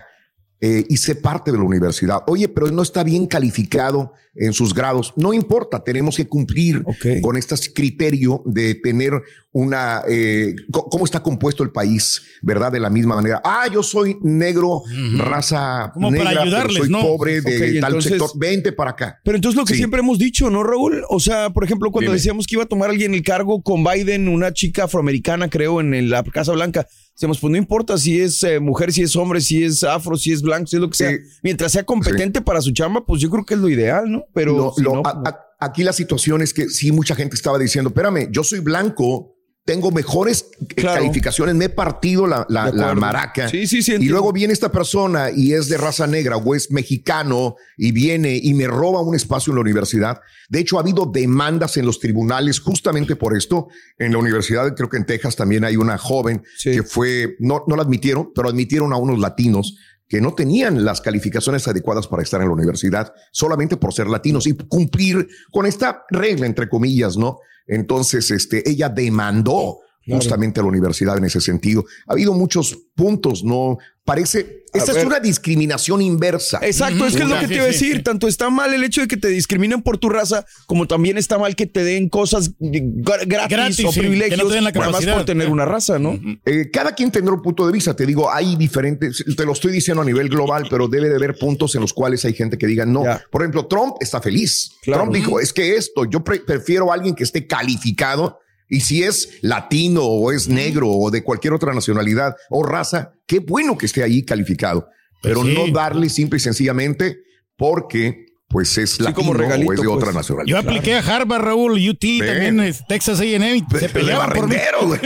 Eh, 0.67 0.83
y 0.89 0.97
sé 0.97 1.13
parte 1.15 1.51
de 1.51 1.57
la 1.59 1.63
universidad. 1.63 2.23
Oye, 2.25 2.47
pero 2.47 2.71
no 2.71 2.81
está 2.81 3.03
bien 3.03 3.27
calificado 3.27 4.13
en 4.33 4.51
sus 4.51 4.73
grados. 4.73 5.13
No 5.15 5.31
importa, 5.31 5.83
tenemos 5.83 6.17
que 6.17 6.27
cumplir 6.27 6.83
con 7.21 7.37
este 7.37 7.55
criterio 7.73 8.41
de 8.45 8.73
tener 8.73 9.13
una, 9.51 10.01
eh, 10.09 10.55
cómo 10.71 11.05
está 11.05 11.21
compuesto 11.21 11.61
el 11.63 11.69
país, 11.71 12.21
¿verdad? 12.41 12.71
De 12.71 12.79
la 12.79 12.89
misma 12.89 13.15
manera. 13.15 13.41
Ah, 13.45 13.67
yo 13.71 13.83
soy 13.83 14.17
negro, 14.23 14.81
raza 15.17 15.91
Como 15.93 16.09
para 16.09 16.17
negra, 16.17 16.31
pero 16.31 16.41
ayudarles, 16.43 16.77
soy 16.79 16.89
¿no? 16.89 17.01
pobre 17.01 17.41
de 17.41 17.79
tal 17.79 17.91
entonces- 17.91 18.11
sector. 18.13 18.29
Vente 18.35 18.71
para 18.71 18.91
acá. 18.91 19.19
Pero 19.23 19.35
entonces 19.37 19.57
lo 19.57 19.65
que 19.65 19.73
Sí. 19.73 19.77
siempre 19.77 19.99
hemos 19.99 20.17
dicho, 20.17 20.49
¿no, 20.49 20.63
Raúl? 20.63 21.03
O 21.09 21.19
sea, 21.19 21.51
por 21.51 21.63
ejemplo, 21.63 21.91
cuando 21.91 22.09
Dime. 22.11 22.17
decíamos 22.17 22.47
que 22.47 22.55
iba 22.55 22.63
a 22.63 22.67
tomar 22.67 22.89
alguien 22.89 23.13
el 23.13 23.23
cargo 23.23 23.61
con 23.61 23.83
Biden, 23.83 24.27
una 24.27 24.51
chica 24.51 24.85
afroamericana, 24.85 25.49
creo, 25.49 25.79
en 25.79 26.09
la 26.09 26.23
Casa 26.23 26.51
Blanca, 26.53 26.87
decíamos, 27.15 27.39
pues 27.39 27.49
no 27.51 27.57
importa 27.57 27.97
si 27.97 28.19
es 28.19 28.43
eh, 28.43 28.59
mujer, 28.59 28.91
si 28.93 29.01
es 29.01 29.15
hombre, 29.15 29.41
si 29.41 29.63
es 29.63 29.83
afro, 29.83 30.15
si 30.17 30.31
es 30.31 30.41
blanco, 30.41 30.67
si 30.67 30.75
es 30.75 30.81
lo 30.81 30.89
que 30.89 30.97
sea. 30.97 31.11
Mientras 31.41 31.71
sea 31.71 31.83
competente 31.83 32.41
para 32.41 32.61
su 32.61 32.71
chamba, 32.71 33.05
pues 33.05 33.21
yo 33.21 33.29
creo 33.29 33.45
que 33.45 33.53
es 33.55 33.59
lo 33.59 33.69
ideal, 33.69 34.11
¿no? 34.11 34.25
Pero 34.33 34.55
Lo- 34.57 34.73
si 34.73 34.81
lo- 34.83 34.95
no, 34.95 35.01
a- 35.05 35.21
a- 35.25 35.39
aquí 35.59 35.83
la 35.83 35.93
situación 35.93 36.41
es 36.41 36.53
que 36.53 36.69
sí, 36.69 36.91
mucha 36.91 37.15
gente 37.15 37.35
estaba 37.35 37.57
diciendo, 37.57 37.89
espérame, 37.89 38.29
yo 38.31 38.43
soy 38.43 38.59
blanco, 38.59 39.34
tengo 39.65 39.89
mejores 39.91 40.45
eh, 40.75 40.81
calificaciones, 40.81 41.55
me 41.55 41.65
he 41.65 41.69
partido 41.69 42.27
la, 42.27 42.45
la- 42.49 42.71
maraca. 42.93 43.49
Sí, 43.49 43.65
sí, 43.65 43.81
sí, 43.81 43.95
Y 43.99 44.05
luego 44.09 44.31
viene 44.31 44.53
esta 44.53 44.71
persona 44.71 45.31
y 45.35 45.53
es 45.53 45.67
de 45.69 45.77
raza 45.77 46.05
negra 46.05 46.37
o 46.37 46.53
es 46.55 46.69
mexicano 46.71 47.55
y 47.75 47.91
viene 47.91 48.39
y 48.41 48.53
me 48.53 48.67
roba 48.67 49.01
un 49.01 49.15
espacio 49.15 49.51
en 49.51 49.55
la 49.55 49.61
universidad. 49.61 50.21
De 50.49 50.59
hecho, 50.59 50.77
ha 50.77 50.81
habido 50.81 51.07
demandas 51.07 51.77
en 51.77 51.85
los 51.87 51.99
tribunales 51.99 52.59
justamente 52.59 53.15
por 53.15 53.35
esto. 53.35 53.67
En 53.97 54.11
la 54.11 54.19
universidad, 54.19 54.75
creo 54.75 54.87
que 54.87 54.97
en 54.97 55.05
Texas 55.07 55.35
también 55.35 55.65
hay 55.65 55.77
una 55.77 55.97
joven 55.97 56.43
que 56.61 56.83
fue, 56.83 57.35
no, 57.39 57.63
no 57.67 57.75
la 57.75 57.81
admitieron, 57.81 58.31
pero 58.35 58.49
admitieron 58.49 58.93
a 58.93 58.97
unos 58.97 59.17
latinos 59.17 59.77
que 60.07 60.21
no 60.21 60.33
tenían 60.33 60.85
las 60.85 61.01
calificaciones 61.01 61.67
adecuadas 61.67 62.07
para 62.07 62.23
estar 62.23 62.41
en 62.41 62.47
la 62.47 62.53
universidad 62.53 63.13
solamente 63.31 63.77
por 63.77 63.93
ser 63.93 64.07
latinos 64.07 64.47
y 64.47 64.53
cumplir 64.53 65.27
con 65.51 65.65
esta 65.65 66.05
regla, 66.09 66.45
entre 66.45 66.69
comillas, 66.69 67.17
¿no? 67.17 67.39
Entonces, 67.67 68.29
este, 68.31 68.69
ella 68.69 68.89
demandó 68.89 69.79
Claro. 70.05 70.21
justamente 70.21 70.59
a 70.59 70.63
la 70.63 70.69
universidad 70.69 71.17
en 71.17 71.25
ese 71.25 71.41
sentido. 71.41 71.83
Ha 72.07 72.13
habido 72.13 72.33
muchos 72.33 72.77
puntos, 72.95 73.43
¿no? 73.43 73.77
Parece, 74.03 74.63
esta 74.71 74.91
es 74.91 75.03
una 75.03 75.19
discriminación 75.19 75.99
inversa. 75.99 76.59
Exacto, 76.61 77.07
es 77.07 77.15
que 77.15 77.23
es 77.23 77.27
lo 77.29 77.39
que 77.39 77.47
te 77.47 77.55
iba 77.55 77.63
a 77.63 77.67
decir. 77.67 78.03
Tanto 78.03 78.27
está 78.27 78.51
mal 78.51 78.71
el 78.71 78.83
hecho 78.83 79.01
de 79.01 79.07
que 79.07 79.17
te 79.17 79.29
discriminen 79.29 79.81
por 79.81 79.97
tu 79.97 80.09
raza, 80.09 80.45
como 80.67 80.85
también 80.87 81.17
está 81.17 81.39
mal 81.39 81.55
que 81.55 81.65
te 81.65 81.83
den 81.83 82.09
cosas 82.09 82.51
gra- 82.59 83.25
gratis, 83.25 83.49
Gratis, 83.57 83.85
o 83.85 83.91
sí, 83.91 83.99
privilegios, 84.01 84.37
no 84.43 84.47
te 84.47 84.53
den 84.53 84.63
la 84.63 84.69
nada 84.69 84.79
más 84.85 84.91
capacidad. 84.91 85.15
por 85.15 85.25
tener 85.25 85.49
una 85.49 85.65
raza, 85.65 85.97
¿no? 85.97 86.19
Eh, 86.45 86.69
cada 86.71 86.93
quien 86.93 87.09
tendrá 87.09 87.33
un 87.33 87.41
punto 87.41 87.65
de 87.65 87.73
vista. 87.73 87.95
Te 87.95 88.05
digo, 88.05 88.31
hay 88.31 88.55
diferentes, 88.57 89.25
te 89.35 89.43
lo 89.43 89.53
estoy 89.53 89.71
diciendo 89.71 90.03
a 90.03 90.05
nivel 90.05 90.29
global, 90.29 90.67
pero 90.69 90.87
debe 90.87 91.09
de 91.09 91.15
haber 91.15 91.35
puntos 91.39 91.73
en 91.73 91.81
los 91.81 91.93
cuales 91.93 92.23
hay 92.25 92.33
gente 92.33 92.59
que 92.59 92.67
diga 92.67 92.85
no. 92.85 93.03
Por 93.31 93.41
ejemplo, 93.41 93.65
Trump 93.65 93.95
está 94.01 94.21
feliz. 94.21 94.69
Claro. 94.83 95.01
Trump 95.01 95.15
dijo, 95.15 95.39
es 95.39 95.51
que 95.51 95.75
esto, 95.77 96.05
yo 96.05 96.23
pre- 96.23 96.41
prefiero 96.41 96.91
a 96.91 96.93
alguien 96.93 97.15
que 97.15 97.23
esté 97.23 97.47
calificado 97.47 98.37
y 98.69 98.81
si 98.81 99.03
es 99.03 99.37
latino 99.41 100.03
o 100.03 100.31
es 100.31 100.47
negro 100.47 100.89
o 100.89 101.11
de 101.11 101.23
cualquier 101.23 101.53
otra 101.53 101.73
nacionalidad 101.73 102.35
o 102.49 102.63
raza, 102.63 103.11
qué 103.27 103.39
bueno 103.39 103.77
que 103.77 103.85
esté 103.85 104.03
ahí 104.03 104.23
calificado, 104.23 104.87
pero 105.21 105.41
Pues 105.41 105.53
sí. 105.55 105.61
no 105.67 105.73
darle 105.73 106.09
simple 106.09 106.37
y 106.37 106.39
sencillamente 106.39 107.17
porque 107.57 108.25
pues 108.47 108.77
es 108.77 108.99
latino 108.99 109.15
como 109.15 109.33
regalito, 109.33 109.69
o 109.71 109.73
es 109.73 109.81
de 109.81 109.87
otra 109.87 110.05
pues. 110.05 110.15
nacionalidad. 110.15 110.61
Yo 110.61 110.69
apliqué 110.69 110.93
a 110.95 110.99
Harvard, 110.99 111.41
Raúl, 111.41 111.73
UT, 111.89 111.99
también 112.25 112.59
es 112.61 112.85
Texas 112.87 113.19
A&M. 113.19 113.55
y 113.57 113.79
Se 113.79 113.89
peleaban 113.89 114.31
por 114.31 114.47
mí. 114.47 114.55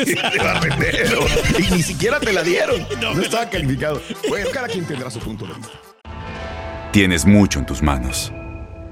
Y 1.58 1.74
ni 1.74 1.82
siquiera 1.84 2.20
te 2.20 2.32
la 2.34 2.44
dieron. 2.44 2.86
No 3.02 3.22
estaba 3.22 3.50
calificado. 3.50 4.02
Bueno, 4.28 4.50
cada 4.54 4.68
quien 4.68 4.86
tendrá 4.86 5.10
su 5.10 5.20
punto 5.20 5.46
de 5.48 5.54
vista. 5.54 5.72
Tienes 6.92 7.26
mucho 7.26 7.60
en 7.60 7.66
tus 7.66 7.82
manos. 7.82 8.32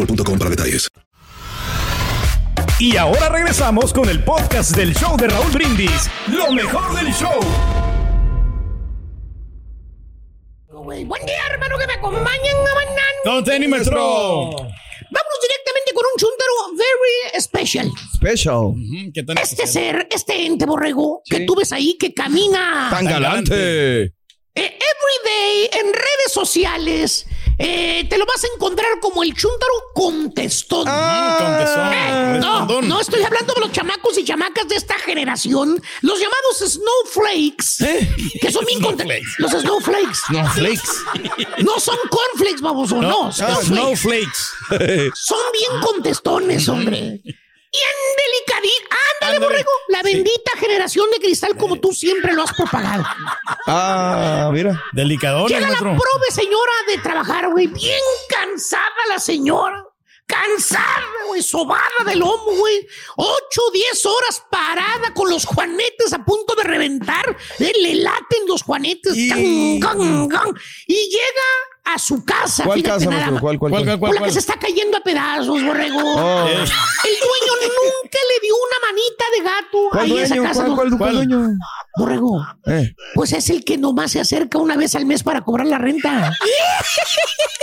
boostmobile.com 0.00 0.38
para 0.38 0.50
detalles. 0.50 0.88
Y 2.78 2.96
ahora 2.96 3.28
regresamos 3.28 3.92
con 3.92 4.08
el 4.08 4.24
podcast 4.24 4.74
del 4.74 4.94
show 4.94 5.16
de 5.16 5.28
Raúl 5.28 5.52
Brindis. 5.52 6.10
Lo 6.28 6.50
mejor 6.52 6.94
del 6.94 7.12
show. 7.12 7.38
Buen 10.72 11.26
día, 11.26 11.42
hermano, 11.50 11.76
que 11.78 11.86
me 11.86 11.92
acompañen 11.92 12.56
a 12.56 12.74
mañana. 12.74 13.02
No, 13.26 13.44
Tenny, 13.44 13.68
maestro. 13.68 14.00
Vamos 14.00 15.34
directamente 15.42 15.92
con 15.94 16.04
un 16.06 16.18
chuntaro 16.18 16.52
very 16.76 17.40
special. 17.40 17.90
Special. 18.14 18.74
Este 19.42 19.66
ser, 19.66 20.08
este 20.10 20.46
ente 20.46 20.64
borrego 20.64 21.22
que 21.26 21.40
tú 21.40 21.54
ves 21.54 21.72
ahí 21.72 21.98
que 21.98 22.14
camina. 22.14 22.88
Tan 22.90 23.04
galante. 23.04 24.14
Eh, 24.54 24.78
every 24.78 25.18
day 25.24 25.80
en 25.80 25.92
redes 25.92 26.32
sociales 26.32 27.26
eh, 27.62 28.06
te 28.08 28.16
lo 28.18 28.24
vas 28.26 28.42
a 28.42 28.46
encontrar 28.54 28.88
como 29.00 29.22
el 29.22 29.34
chuntaro 29.34 29.72
contestón. 29.94 30.86
contestón, 30.86 31.92
Eh, 31.92 32.38
no, 32.40 32.82
no 32.82 33.00
estoy 33.00 33.22
hablando 33.22 33.52
de 33.54 33.60
los 33.60 33.72
chamacos 33.72 34.16
y 34.18 34.24
chamacas 34.24 34.66
de 34.68 34.76
esta 34.76 34.98
generación, 34.98 35.80
los 36.00 36.18
llamados 36.18 36.58
snowflakes, 36.58 37.84
que 38.40 38.50
son 38.50 38.64
bien 38.64 38.80
conte- 38.80 39.20
Los 39.38 39.52
snowflakes. 39.52 40.18
Snowflakes. 40.28 40.90
No 41.58 41.78
son 41.78 41.96
cornflakes, 42.10 42.60
baboso, 42.62 43.00
no. 43.02 43.26
Ah, 43.26 43.32
snowflakes. 43.32 43.66
snowflakes. 43.66 45.10
Son 45.14 45.38
bien 45.52 45.80
contestones, 45.82 46.68
hombre. 46.68 47.20
Bien 47.72 47.82
delicadito. 48.16 48.96
Ándale, 49.22 49.38
borrego. 49.38 49.70
La 49.88 50.02
bendita 50.02 50.52
generación 50.58 51.08
de 51.10 51.18
cristal 51.18 51.56
como 51.56 51.78
tú 51.78 51.92
siempre 51.92 52.32
lo 52.32 52.42
has 52.42 52.52
propagado. 52.52 53.04
Ah, 53.66 54.50
mira. 54.52 54.82
Delicadones, 54.92 55.50
Llega 55.52 55.70
la 55.70 55.78
prove 55.78 56.30
señora 56.32 56.72
de 56.88 56.98
trabajar, 56.98 57.48
güey. 57.50 57.68
Bien 57.68 58.00
cansada 58.28 59.06
la 59.08 59.18
señora. 59.20 59.84
Cansada, 60.26 61.04
güey. 61.28 61.42
Sobada 61.42 62.04
del 62.04 62.18
lomo, 62.18 62.52
güey. 62.56 62.86
Ocho, 63.16 63.62
diez 63.72 64.04
horas 64.04 64.42
parada 64.50 65.14
con 65.14 65.30
los 65.30 65.44
juanetes 65.44 66.12
a 66.12 66.24
punto 66.24 66.54
de 66.54 66.64
reventar. 66.64 67.36
Eh, 67.58 67.72
Le 67.82 67.94
laten 67.96 68.46
los 68.48 68.62
juanetes. 68.62 69.14
Y 69.16 69.28
llega 69.30 69.92
a 71.84 71.98
su 71.98 72.24
casa. 72.24 72.64
¿Cuál 72.64 72.80
fíjate 72.80 73.04
casa, 73.06 73.10
nada 73.16 73.30
más. 73.32 73.40
¿Cuál, 73.40 73.58
cuál, 73.58 73.72
¿Cuál, 73.72 73.84
cuál? 73.84 73.98
cuál, 73.98 74.12
cuál, 74.16 74.24
que 74.24 74.32
se 74.32 74.38
está 74.40 74.54
cayendo 74.58 74.96
a 74.96 75.00
pedazos, 75.00 75.62
borrego. 75.62 75.98
Oh. 76.02 76.46
El 76.48 76.56
dueño 76.66 77.52
nunca 77.60 78.18
le 78.28 78.40
dio 78.42 78.54
una 78.54 78.86
manita 78.88 79.24
de 79.36 79.42
gato 79.42 79.88
¿Cuál 79.90 80.04
ahí 80.04 80.18
a 80.18 80.22
esa 80.24 80.34
dueño? 80.36 80.48
casa. 80.48 80.64
¿Cuál, 80.64 80.74
cuál, 80.76 80.88
cuál 80.90 80.98
¿Cuál? 80.98 81.14
dueño? 81.28 81.48
Borrego. 81.96 82.46
Eh. 82.66 82.94
Pues 83.14 83.32
es 83.32 83.50
el 83.50 83.64
que 83.64 83.76
nomás 83.78 84.12
se 84.12 84.20
acerca 84.20 84.58
una 84.58 84.76
vez 84.76 84.94
al 84.94 85.06
mes 85.06 85.22
para 85.22 85.40
cobrar 85.42 85.66
la 85.66 85.78
renta. 85.78 86.32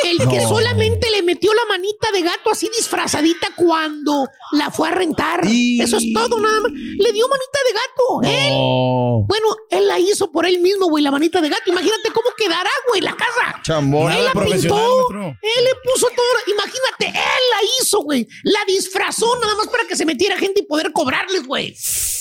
El 0.03 0.19
que 0.29 0.39
No. 0.41 0.47
solamente 0.49 1.09
le 1.09 1.21
metió 1.23 1.51
la 1.53 1.65
manita 1.67 2.09
de 2.13 2.21
gato 2.21 2.51
así 2.51 2.69
disfrazadita 2.75 3.47
cuando 3.55 4.27
la 4.53 4.69
fue 4.71 4.87
a 4.89 4.91
rentar. 4.91 5.41
Y- 5.45 5.81
Eso 5.81 5.97
es 5.97 6.05
todo, 6.13 6.39
nada 6.39 6.61
más. 6.61 6.71
Le 6.71 7.11
dio 7.11 7.25
manita 7.27 7.59
de 7.65 7.73
gato. 7.73 8.37
Él. 8.47 8.51
Oh. 8.55 9.25
Bueno, 9.27 9.47
él 9.69 9.87
la 9.87 9.99
hizo 9.99 10.31
por 10.31 10.45
él 10.45 10.59
mismo, 10.59 10.87
güey, 10.87 11.03
la 11.03 11.11
manita 11.11 11.41
de 11.41 11.49
gato. 11.49 11.63
Imagínate 11.71 12.11
cómo 12.13 12.27
quedará, 12.37 12.69
güey, 12.89 13.01
la 13.01 13.15
casa. 13.15 13.59
Chambón. 13.63 14.06
Él 14.09 14.23
la 14.25 14.31
pintó, 14.33 15.07
él 15.11 15.63
le 15.63 15.75
puso 15.83 16.07
todo. 16.15 16.53
Imagínate, 16.53 17.07
él 17.07 17.43
la 17.51 17.59
hizo, 17.81 18.01
güey. 18.01 18.27
La 18.43 18.59
disfrazó 18.67 19.37
nada 19.39 19.55
más 19.55 19.67
para 19.67 19.85
que 19.87 19.95
se 19.95 20.05
metiera 20.05 20.37
gente 20.37 20.61
y 20.61 20.65
poder 20.65 20.91
cobrarles, 20.91 21.45
güey. 21.45 21.69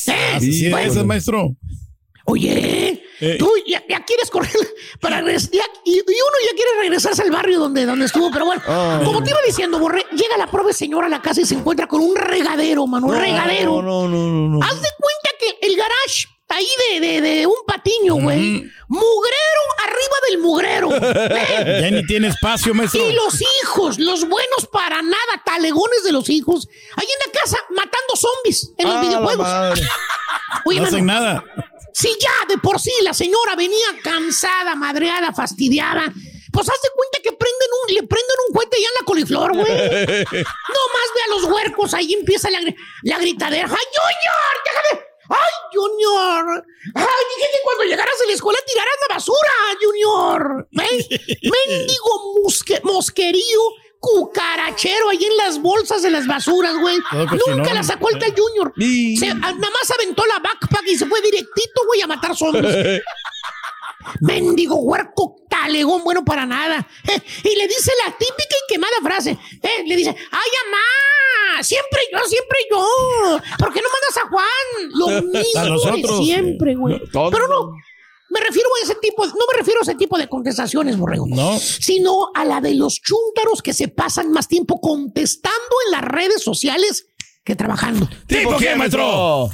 ¿Eh? 0.09 0.33
Así 0.35 0.69
Bueno, 0.71 0.93
es, 0.93 1.05
maestro. 1.05 1.57
Oye, 2.29 3.03
Eh. 3.21 3.37
tú 3.39 3.49
ya, 3.69 3.83
ya 3.89 4.05
quieres 4.05 4.31
correr 4.31 4.51
para 5.01 5.21
regresar, 5.21 5.51
ya- 5.53 5.63
y, 5.85 5.93
y 5.93 6.01
uno 6.01 6.37
ya 6.45 6.55
quiere 6.57 6.71
regresarse 6.81 7.23
al 7.23 7.31
barrio 7.31 7.61
donde, 7.61 7.87
donde 7.87 8.07
estuvo, 8.07 8.31
pero 8.33 8.47
bueno, 8.47 8.61
como 9.05 9.23
te 9.23 9.31
iba 9.31 9.39
diciendo, 9.47 9.79
Borre, 9.79 10.05
llega 10.11 10.37
la 10.37 10.49
pobre 10.51 10.73
señora 10.75 11.07
a 11.07 11.09
la 11.11 11.23
casa 11.23 11.41
y 11.41 11.47
se 11.47 11.55
encuentra 11.55 11.87
con 11.87 12.01
un 12.01 12.17
regadero, 12.17 12.85
mano, 12.89 13.07
un 13.07 13.17
regadero. 13.17 13.81
No, 13.81 14.09
no, 14.09 14.09
no, 14.09 14.49
no. 14.49 14.59
Haz 14.63 14.75
de 14.83 14.89
cuenta 14.99 15.31
que 15.39 15.67
el 15.69 15.77
garage 15.77 16.27
ahí 16.49 16.67
de, 16.91 17.01
de, 17.01 17.21
de 17.21 17.47
un 17.47 17.57
patiño, 17.67 18.15
güey, 18.17 18.65
mugrero 18.89 19.63
arriba 19.85 20.17
del 20.29 20.39
mugrero. 20.39 20.91
Eh, 20.95 21.81
Ya 21.83 21.91
ni 21.91 22.07
tiene 22.07 22.29
espacio, 22.29 22.73
maestro. 22.75 23.01
y 23.09 23.13
los 23.13 23.35
hijos, 23.63 23.99
los 23.99 24.29
buenos 24.29 24.67
para 24.73 25.03
nada, 25.03 25.43
talegones 25.45 26.05
de 26.05 26.13
los 26.13 26.29
hijos, 26.31 26.69
ahí 26.97 27.07
en 27.07 27.33
la 27.33 27.41
casa 27.41 27.59
matando 27.71 28.15
zombies 28.17 28.73
en 28.79 28.89
los 28.89 28.97
Ah, 28.97 29.01
videojuegos. 29.01 29.49
Oye, 30.67 30.79
No 30.81 30.85
mano, 30.85 30.97
hacen 30.97 31.07
nada. 31.07 31.45
si 31.93 32.09
ya 32.21 32.33
de 32.49 32.59
por 32.59 32.81
sí 32.81 32.93
la 33.03 33.13
señora 33.15 33.55
venía 33.57 33.87
cansada, 34.03 34.75
madreada, 34.75 35.33
fastidiada, 35.33 36.13
pues 36.53 36.69
haz 36.69 36.81
de 36.83 36.89
cuenta 36.95 37.19
que 37.23 37.33
prenden 37.33 37.69
un, 37.89 37.95
le 37.95 38.03
prenden 38.05 38.37
un 38.49 38.55
cohete 38.55 38.77
ya 38.81 38.89
en 38.89 38.95
la 39.01 39.05
coliflor, 39.05 39.53
güey. 39.53 39.67
No 39.67 40.83
más 40.95 41.09
ve 41.15 41.23
a 41.27 41.29
los 41.35 41.45
huercos, 41.45 41.93
ahí 41.95 42.15
empieza 42.15 42.49
la, 42.51 42.61
la 43.03 43.19
gritadera. 43.19 43.67
¡Ay, 43.69 43.87
Junior! 43.95 44.57
¡Déjame! 44.65 45.06
¡Ay, 45.29 45.55
Junior! 45.73 46.65
¡Ay, 46.95 47.05
dije 47.37 47.49
que 47.53 47.59
cuando 47.65 47.85
llegaras 47.85 48.15
a 48.23 48.27
la 48.27 48.33
escuela 48.33 48.59
tiraras 48.67 48.95
la 49.09 49.15
basura, 49.15 49.51
Junior! 49.83 50.69
¿Eh? 50.73 51.09
Mendigo 51.69 52.35
musque- 52.43 52.81
mosquerío 52.83 53.61
cucarachero 53.99 55.09
ahí 55.09 55.25
en 55.25 55.37
las 55.37 55.61
bolsas 55.61 56.03
de 56.03 56.11
las 56.11 56.27
basuras, 56.27 56.75
güey. 56.79 56.97
Cochinón. 57.29 57.59
Nunca 57.59 57.75
la 57.75 57.83
sacó 57.83 58.09
el 58.11 58.19
tal 58.19 58.35
Junior. 58.37 58.73
Se- 58.77 59.29
a- 59.31 59.35
nada 59.35 59.55
más 59.59 59.91
aventó 59.99 60.25
la 60.27 60.39
backpack 60.39 60.87
y 60.87 60.97
se 60.97 61.07
fue 61.07 61.21
directito, 61.23 61.83
güey, 61.87 62.03
a 62.03 62.07
matar 62.07 62.37
zombies. 62.37 63.03
Mendigo 64.21 64.77
huerco 64.77 65.37
talegón, 65.49 66.05
bueno 66.05 66.25
para 66.25 66.47
nada. 66.47 66.87
Eh, 67.09 67.21
y 67.45 67.57
le 67.57 67.67
dice 67.69 67.93
la 68.05 68.13
típica 68.17 68.55
y 68.67 68.73
quemada 68.73 68.97
frase. 69.03 69.31
eh, 69.63 69.85
le 69.87 69.97
dice, 69.97 70.11
ay, 70.11 70.51
mamá, 70.65 71.63
siempre 71.63 72.01
yo, 72.13 72.19
siempre 72.27 72.59
yo. 72.71 73.41
¿Por 73.59 73.73
qué 73.73 73.81
no 73.81 73.89
mandas 73.89 74.17
a 74.25 74.29
Juan? 74.29 74.91
Lo 74.95 75.23
mismo 75.33 75.61
A 75.85 75.97
de 75.97 76.25
siempre, 76.25 76.75
güey. 76.75 77.01
Pero 77.13 77.49
no, 77.49 77.73
me 78.31 78.41
refiero 78.41 78.69
a 78.81 78.85
ese 78.85 78.95
tipo, 78.97 79.25
no 79.25 79.33
me 79.53 79.59
refiero 79.59 79.81
a 79.81 79.83
ese 79.83 79.95
tipo 79.95 80.19
de 80.19 80.29
contestaciones, 80.29 80.97
borrego. 80.99 81.27
No. 81.29 81.59
Sino 81.59 82.31
a 82.35 82.45
la 82.45 82.61
de 82.61 82.75
los 82.75 83.01
chúntaros 83.01 83.63
que 83.63 83.73
se 83.73 83.89
pasan 83.89 84.31
más 84.33 84.49
tiempo 84.49 84.81
contestando 84.81 85.77
en 85.87 85.93
las 85.93 86.03
redes 86.03 86.43
sociales 86.43 87.07
que 87.45 87.55
trabajando. 87.55 88.09
¿Tipo 88.27 88.57
qué, 88.57 88.75
maestro? 88.75 89.49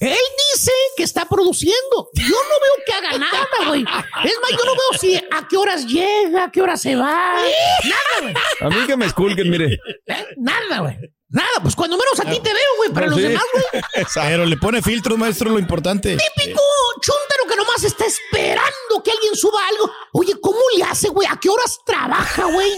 Él 0.00 0.16
dice 0.52 0.72
que 0.96 1.02
está 1.04 1.24
produciendo. 1.26 2.10
Yo 2.14 2.24
no 2.28 2.32
veo 2.34 2.84
que 2.86 2.92
haga 2.92 3.18
nada, 3.18 3.68
güey. 3.68 3.82
Es 3.82 4.34
más, 4.40 4.50
yo 4.50 4.64
no 4.64 4.72
veo 4.72 4.98
si 5.00 5.16
a 5.16 5.46
qué 5.48 5.56
horas 5.56 5.86
llega, 5.86 6.44
a 6.44 6.50
qué 6.52 6.60
hora 6.62 6.76
se 6.76 6.96
va. 6.96 7.36
Nada, 7.84 8.20
güey. 8.22 8.34
A 8.60 8.68
mí 8.70 8.86
que 8.86 8.96
me 8.96 9.06
esculquen, 9.06 9.48
mire. 9.50 9.78
Eh, 10.06 10.26
Nada, 10.36 10.80
güey. 10.80 10.96
Nada, 11.28 11.48
pues 11.62 11.74
cuando 11.74 11.96
menos 11.96 12.18
a 12.20 12.24
ti 12.30 12.38
te 12.40 12.52
veo, 12.52 12.76
güey. 12.76 12.90
Para 12.90 13.06
No, 13.06 13.12
los 13.12 13.20
sí. 13.20 13.28
demás, 13.28 13.44
güey. 13.52 13.82
Pero 14.14 14.46
le 14.46 14.56
pone 14.56 14.82
filtros, 14.82 15.18
maestro, 15.18 15.50
lo 15.50 15.58
importante. 15.58 16.16
Típico 16.36 16.60
chúntaro 17.00 17.33
nomás 17.74 17.84
está 17.84 18.04
esperando 18.06 19.02
que 19.04 19.10
alguien 19.10 19.34
suba 19.34 19.58
algo. 19.68 19.90
Oye, 20.12 20.34
¿cómo 20.40 20.58
le 20.76 20.84
hace, 20.84 21.08
güey? 21.08 21.26
¿A 21.30 21.36
qué 21.40 21.48
horas 21.48 21.78
trabaja, 21.84 22.44
güey? 22.46 22.70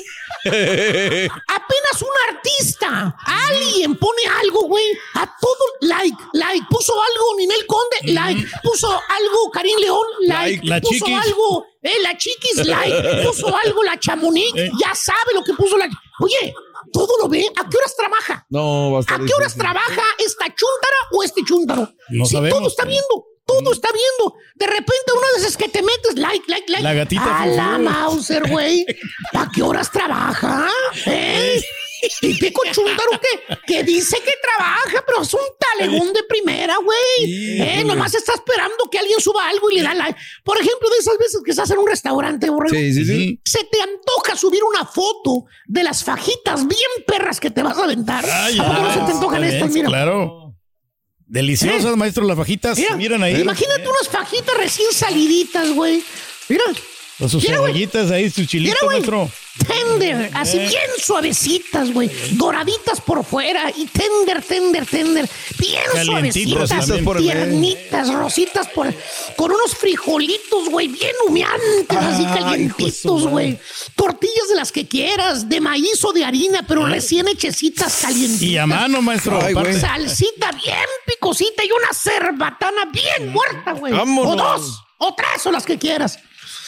Apenas 0.45 2.03
un 2.03 2.35
artista, 2.35 3.17
alguien 3.27 3.97
pone 3.99 4.23
algo, 4.43 4.63
güey, 4.63 4.85
a 5.15 5.27
todo 5.41 5.65
like, 5.81 6.17
like, 6.35 6.67
puso 6.71 6.93
algo 6.95 7.37
Ninel 7.39 7.67
Conde, 7.67 8.13
like, 8.13 8.47
puso 8.63 8.89
algo 8.91 9.51
Karim 9.53 9.79
León, 9.79 10.07
like, 10.21 10.57
Like, 10.65 10.67
la 10.67 10.81
puso 10.81 11.05
Chiquis. 11.07 11.23
algo, 11.25 11.67
eh, 11.83 11.99
la 12.03 12.17
chiquis, 12.17 12.67
like, 12.67 13.23
puso 13.27 13.55
algo 13.57 13.83
la 13.83 13.99
Chamonix, 13.99 14.53
Eh. 14.57 14.71
ya 14.81 14.95
sabe 14.95 15.35
lo 15.35 15.43
que 15.45 15.53
puso 15.55 15.77
la. 15.77 15.89
Oye, 16.21 16.55
todo 16.93 17.19
lo 17.19 17.29
ve, 17.29 17.47
¿a 17.57 17.69
qué 17.69 17.77
horas 17.77 17.95
trabaja? 17.97 18.47
No, 18.51 18.93
va 18.93 18.99
a 18.99 19.01
estar 19.01 19.21
¿A 19.21 19.25
qué 19.25 19.35
horas 19.35 19.55
difícil. 19.55 19.61
trabaja 19.63 20.03
esta 20.19 20.45
chúntara 20.47 20.97
o 21.13 21.23
este 21.23 21.43
chúntaro? 21.45 21.89
No 22.11 22.25
Sí, 22.25 22.33
sabemos. 22.37 22.59
todo 22.59 22.69
está 22.69 22.85
viendo, 22.85 23.27
todo 23.47 23.73
está 23.73 23.89
viendo. 23.93 24.37
De 24.57 24.67
repente, 24.67 25.13
una 25.17 25.33
de 25.35 25.39
esas 25.39 25.57
que 25.57 25.69
te 25.69 25.81
metes, 25.83 26.17
like, 26.17 26.45
like, 26.49 26.71
like. 26.71 26.83
La 26.83 26.93
gatita 26.95 27.43
A 27.43 27.47
la 27.47 27.79
Mauser, 27.79 28.49
güey. 28.51 28.85
¿A 29.35 29.49
qué 29.55 29.63
horas 29.63 29.91
trabaja? 29.91 30.69
¿Eh? 31.07 31.63
Típico 32.21 32.61
chuntaro 32.73 33.11
que, 33.13 33.57
que 33.67 33.83
dice 33.83 34.19
que 34.23 34.33
trabaja, 34.43 35.03
pero 35.07 35.23
es 35.23 35.33
un 35.33 35.41
talegón 35.59 36.13
de 36.13 36.23
primera, 36.25 36.77
güey. 36.77 37.61
Eh, 37.61 37.83
nomás 37.85 38.15
está 38.15 38.35
esperando 38.35 38.89
que 38.91 38.99
alguien 38.99 39.19
suba 39.19 39.49
algo 39.49 39.71
y 39.71 39.77
le 39.77 39.83
da 39.83 39.95
like. 39.95 40.19
Por 40.45 40.57
ejemplo, 40.61 40.91
de 40.91 40.99
esas 40.99 41.17
veces 41.19 41.41
que 41.45 41.53
estás 41.53 41.71
en 41.71 41.79
un 41.79 41.87
restaurante, 41.87 42.51
borrego, 42.51 42.75
Sí, 42.77 42.93
sí, 42.93 43.05
sí. 43.05 43.41
se 43.45 43.65
te 43.65 43.81
antoja 43.81 44.37
subir 44.37 44.63
una 44.63 44.85
foto 44.85 45.47
de 45.67 45.83
las 45.85 46.05
fajitas 46.05 46.67
bien 46.69 46.91
perras 47.07 47.41
que 47.41 47.51
te 47.51 47.63
vas 47.63 47.79
a 47.79 47.85
aventar. 47.85 48.25
Ay, 48.31 48.59
¿A 48.59 48.65
poco 48.65 48.81
no 48.83 48.89
ya, 48.89 48.95
se 48.95 49.01
te 49.01 49.13
antojan 49.13 49.45
estas? 49.45 49.71
Mira. 49.71 49.89
Claro. 49.89 50.46
Deliciosas, 51.27 51.97
maestro, 51.97 52.25
las 52.25 52.37
fajitas. 52.37 52.79
Mira, 52.79 52.97
Miren 52.97 53.23
ahí. 53.23 53.41
Imagínate 53.41 53.89
unas 53.89 54.09
fajitas 54.09 54.57
recién 54.57 54.93
saliditas, 54.93 55.73
güey. 55.73 56.03
Mira. 56.49 56.65
Con 57.19 57.31
sus 57.31 57.43
Mira, 57.43 57.55
cebollitas 57.57 58.11
ahí, 58.11 58.31
Mira, 58.37 58.75
güey. 58.83 58.97
maestro. 58.99 59.31
Tender, 59.67 60.31
así 60.35 60.59
Eh. 60.59 60.69
bien 60.69 60.91
suavecitas, 61.03 61.91
güey. 61.91 62.11
Doraditas 62.33 63.01
por 63.01 63.25
fuera 63.25 63.73
y 63.75 63.87
tender, 63.87 64.43
tender, 64.43 64.85
tender. 64.85 65.27
Bien 65.59 65.83
suavecitas, 66.05 66.69
también 66.69 67.05
por 67.07 67.17
el 67.17 67.23
medio. 67.25 67.33
tiernitas, 67.33 68.13
rositas 68.13 68.69
por 68.69 68.93
con 69.35 69.51
unos 69.51 69.75
frijolitos, 69.81 70.69
güey, 70.69 70.89
bien 70.89 71.13
humeantes, 71.27 71.97
así 71.97 72.23
calientitos, 72.25 73.05
hijo 73.05 73.15
de 73.17 73.23
su 73.23 73.29
güey. 73.31 73.59
Tortillas 73.95 74.49
de 74.51 74.57
las 74.57 74.71
que 74.71 74.87
quieras, 74.87 75.49
de 75.49 75.59
maíz 75.63 76.05
o 76.05 76.13
de 76.13 76.23
harina, 76.23 76.67
pero 76.69 76.85
recién 76.85 77.27
hechecitas 77.29 77.97
calientitas. 78.03 78.43
Y 78.43 78.59
a 78.59 78.67
mano, 78.67 79.01
maestro. 79.01 79.41
Ay, 79.43 79.53
aparte. 79.53 79.71
güey. 79.71 79.81
Salsita 79.81 80.53
bien 80.53 80.77
picosita 81.07 81.65
y 81.65 81.71
una 81.73 81.95
cerbatana 81.95 82.85
bien 82.93 83.33
muerta, 83.33 83.73
güey. 83.73 83.95
Vámonos. 83.95 84.35
O 84.35 84.37
dos, 84.37 84.83
o 84.99 85.15
tres, 85.15 85.47
o 85.47 85.51
las 85.51 85.65
que 85.65 85.79
quieras. 85.79 86.19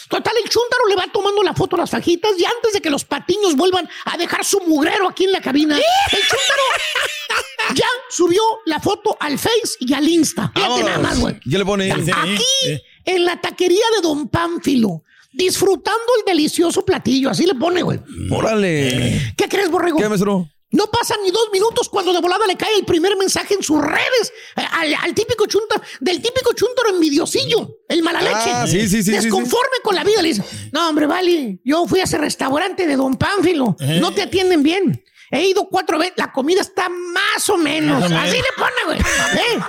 Total, 0.08 0.32
el 0.42 0.48
chúntaro 0.48 0.86
le 0.88 0.96
va 0.96 1.06
tomando 1.12 1.42
la 1.42 1.52
foto 1.54 1.76
a 1.76 1.80
las 1.80 1.90
fajitas 1.90 2.32
y 2.38 2.44
antes 2.44 2.72
de 2.72 2.80
que 2.80 2.90
los 2.90 3.04
patiños 3.04 3.56
vuelvan 3.56 3.88
a 4.06 4.16
dejar 4.16 4.44
su 4.44 4.60
mugrero 4.60 5.08
aquí 5.08 5.24
en 5.24 5.32
la 5.32 5.40
cabina, 5.40 5.76
el 5.76 6.20
chúntaro 6.20 7.74
ya 7.74 7.86
subió 8.08 8.42
la 8.66 8.80
foto 8.80 9.16
al 9.20 9.38
Face 9.38 9.76
y 9.80 9.92
al 9.92 10.08
Insta. 10.08 10.50
Fíjate 10.54 10.82
nada 10.82 10.98
más, 10.98 11.20
güey. 11.20 11.38
¿Qué 11.40 11.58
le 11.58 11.64
pone? 11.64 11.92
Aquí, 11.92 12.82
en 13.04 13.24
la 13.24 13.40
taquería 13.40 13.84
de 13.96 14.02
Don 14.02 14.28
Pánfilo, 14.28 15.02
disfrutando 15.32 16.12
el 16.18 16.24
delicioso 16.24 16.84
platillo. 16.84 17.30
Así 17.30 17.44
le 17.44 17.54
pone, 17.54 17.82
güey. 17.82 18.00
Órale. 18.30 19.34
¿Qué 19.36 19.48
crees, 19.48 19.70
borrego? 19.70 19.98
¿Qué, 19.98 20.08
maestro? 20.08 20.48
No 20.70 20.86
pasan 20.90 21.18
ni 21.24 21.30
dos 21.30 21.48
minutos 21.50 21.88
cuando 21.88 22.12
de 22.12 22.20
volada 22.20 22.46
le 22.46 22.56
cae 22.56 22.74
el 22.76 22.84
primer 22.84 23.16
mensaje 23.16 23.54
en 23.54 23.62
sus 23.62 23.80
redes 23.80 24.32
eh, 24.56 24.62
al, 24.70 24.94
al 25.02 25.14
típico 25.14 25.46
chunta, 25.46 25.80
del 26.00 26.20
típico 26.20 26.52
chuntaro 26.52 26.90
envidiosillo, 26.90 27.78
el 27.88 28.02
mala 28.02 28.20
leche. 28.20 28.50
Ah, 28.52 28.66
sí, 28.66 28.86
sí, 28.86 29.02
sí, 29.02 29.12
Desconforme 29.12 29.76
con 29.82 29.94
la 29.94 30.04
vida, 30.04 30.20
le 30.20 30.28
dice, 30.28 30.44
no, 30.72 30.88
hombre, 30.90 31.06
vale, 31.06 31.58
yo 31.64 31.86
fui 31.86 32.00
a 32.00 32.04
ese 32.04 32.18
restaurante 32.18 32.86
de 32.86 32.96
Don 32.96 33.16
Pánfilo, 33.16 33.76
Eh. 33.80 33.98
no 34.00 34.12
te 34.12 34.22
atienden 34.22 34.62
bien. 34.62 35.02
He 35.30 35.46
ido 35.48 35.68
cuatro 35.68 35.98
veces, 35.98 36.14
la 36.16 36.32
comida 36.32 36.60
está 36.62 36.88
más 36.88 37.48
o 37.50 37.56
menos. 37.58 38.00
Más 38.00 38.10
o 38.10 38.14
menos. 38.14 38.28
Así 38.28 38.36
le 38.36 38.48
pone, 38.56 38.74
güey. 38.86 38.98
¿Eh? 39.34 39.60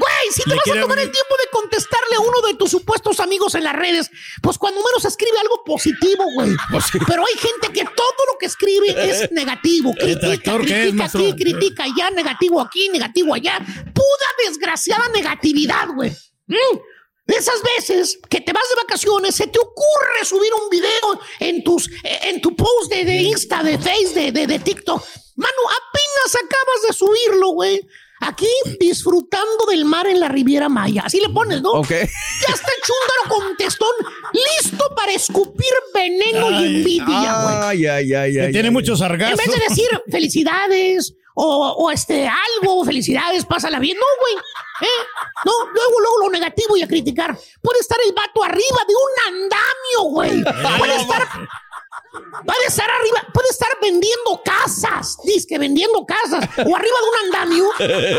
Güey, 0.00 0.32
si 0.32 0.42
te 0.44 0.50
Le 0.50 0.56
vas 0.56 0.70
a 0.70 0.80
tomar 0.80 0.98
el 0.98 1.10
tiempo 1.10 1.34
de 1.36 1.50
contestarle 1.52 2.16
a 2.16 2.20
uno 2.20 2.40
de 2.46 2.54
tus 2.54 2.70
supuestos 2.70 3.20
amigos 3.20 3.54
en 3.54 3.64
las 3.64 3.74
redes, 3.76 4.10
pues 4.40 4.56
cuando 4.56 4.80
menos 4.82 5.04
escribe 5.04 5.38
algo 5.38 5.62
positivo, 5.64 6.24
güey. 6.34 6.56
Pues 6.70 6.84
Pero 7.06 7.22
hay 7.26 7.38
gente 7.38 7.68
que 7.72 7.84
todo 7.84 8.20
lo 8.32 8.38
que 8.38 8.46
escribe 8.46 8.88
es 9.10 9.30
negativo. 9.32 9.92
Critica, 9.92 10.28
Detractor, 10.28 10.66
¿qué 10.66 10.84
es, 10.84 10.94
critica 10.94 11.04
aquí, 11.04 11.34
critica 11.34 11.84
allá, 11.84 12.10
negativo 12.10 12.60
aquí, 12.60 12.88
negativo 12.88 13.34
allá. 13.34 13.58
Puda 13.58 14.46
desgraciada 14.46 15.08
negatividad, 15.08 15.88
güey. 15.94 16.10
Mm. 16.46 16.78
Esas 17.26 17.60
veces 17.76 18.18
que 18.28 18.40
te 18.40 18.52
vas 18.52 18.68
de 18.70 18.82
vacaciones, 18.82 19.34
se 19.34 19.46
te 19.46 19.58
ocurre 19.58 20.24
subir 20.24 20.50
un 20.62 20.70
video 20.70 21.20
en 21.38 21.62
tus, 21.62 21.88
en 22.02 22.40
tu 22.40 22.56
post 22.56 22.90
de, 22.90 23.04
de 23.04 23.16
Insta, 23.22 23.62
de 23.62 23.78
Face, 23.78 24.14
de, 24.14 24.32
de, 24.32 24.46
de 24.46 24.58
TikTok. 24.58 25.02
Mano, 25.36 25.62
apenas 25.68 26.34
acabas 26.34 26.82
de 26.88 26.92
subirlo, 26.92 27.50
güey. 27.50 27.86
Aquí 28.20 28.48
disfrutando 28.78 29.64
del 29.66 29.84
mar 29.86 30.06
en 30.06 30.20
la 30.20 30.28
Riviera 30.28 30.68
Maya. 30.68 31.02
Así 31.06 31.20
le 31.20 31.30
pones, 31.30 31.62
¿no? 31.62 31.70
Ok. 31.72 31.88
Ya 31.90 32.54
está 32.54 32.70
el 32.70 32.82
chúndaro 32.82 33.28
contestón, 33.46 33.90
listo 34.32 34.94
para 34.94 35.12
escupir 35.12 35.72
veneno 35.94 36.50
y 36.50 36.66
envidia, 36.66 37.42
güey. 37.42 37.56
Ay, 37.62 37.86
ay, 37.86 38.14
ay, 38.14 38.32
Que 38.34 38.40
ay. 38.42 38.52
tiene 38.52 38.68
ay. 38.68 38.74
muchos 38.74 39.00
En 39.00 39.18
vez 39.18 39.36
de 39.36 39.58
decir 39.68 39.88
felicidades 40.10 41.14
o, 41.34 41.68
o 41.78 41.90
este 41.90 42.28
algo, 42.28 42.84
felicidades, 42.84 43.46
pásala 43.46 43.78
bien. 43.78 43.96
No, 43.96 44.04
güey. 44.20 44.34
¿eh? 44.82 45.04
No, 45.44 45.52
luego, 45.72 46.00
luego 46.00 46.18
lo 46.24 46.30
negativo 46.30 46.76
y 46.76 46.82
a 46.82 46.88
criticar. 46.88 47.36
Puede 47.62 47.80
estar 47.80 47.98
el 48.06 48.12
vato 48.12 48.42
arriba 48.44 48.84
de 48.86 48.94
un 48.94 49.34
andamio, 49.34 50.10
güey. 50.10 50.44
Puede 50.78 50.96
estar. 50.96 51.26
Puede 52.12 52.66
estar 52.66 52.88
arriba, 52.90 53.26
puede 53.32 53.48
estar 53.50 53.68
vendiendo 53.80 54.42
casas, 54.44 55.16
dice 55.24 55.58
vendiendo 55.58 56.04
casas, 56.04 56.44
o 56.56 56.76
arriba 56.76 56.96
de 57.02 57.08
un 57.08 57.24
andamio, 57.24 57.64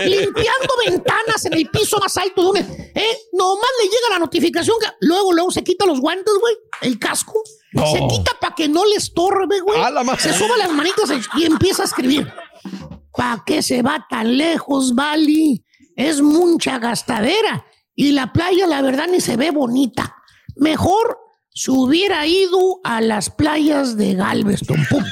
limpiando 0.05 0.73
ventanas 0.87 1.45
en 1.45 1.53
el 1.53 1.69
piso 1.69 1.97
más 1.99 2.15
alto 2.15 2.41
de 2.41 2.49
un. 2.49 2.57
¿eh? 2.57 3.17
Nomás 3.33 3.69
le 3.81 3.89
llega 3.89 4.09
la 4.11 4.19
notificación 4.19 4.77
que 4.79 4.87
luego, 5.01 5.33
luego 5.33 5.51
se 5.51 5.63
quita 5.63 5.85
los 5.85 5.99
guantes, 5.99 6.33
güey, 6.39 6.55
el 6.81 6.99
casco, 6.99 7.43
se 7.73 7.99
quita 8.07 8.31
para 8.39 8.55
que 8.55 8.69
no 8.69 8.85
le 8.85 8.95
estorbe, 8.95 9.59
güey. 9.59 9.79
Se 10.19 10.33
suba 10.33 10.55
las 10.57 10.71
manitas 10.71 11.11
y 11.35 11.45
empieza 11.45 11.81
a 11.81 11.85
escribir. 11.85 12.31
¿Para 13.13 13.43
qué 13.45 13.61
se 13.61 13.81
va 13.81 14.05
tan 14.09 14.37
lejos, 14.37 14.95
Bali? 14.95 15.65
Es 15.97 16.21
mucha 16.21 16.79
gastadera. 16.79 17.65
Y 17.93 18.11
la 18.11 18.31
playa, 18.31 18.67
la 18.67 18.81
verdad, 18.81 19.07
ni 19.09 19.19
se 19.19 19.35
ve 19.35 19.51
bonita. 19.51 20.15
Mejor 20.55 21.20
se 21.53 21.71
hubiera 21.71 22.25
ido 22.25 22.79
a 22.83 23.01
las 23.01 23.29
playas 23.29 23.97
de 23.97 24.13
Galveston. 24.15 24.85
¡Pum! 24.89 25.03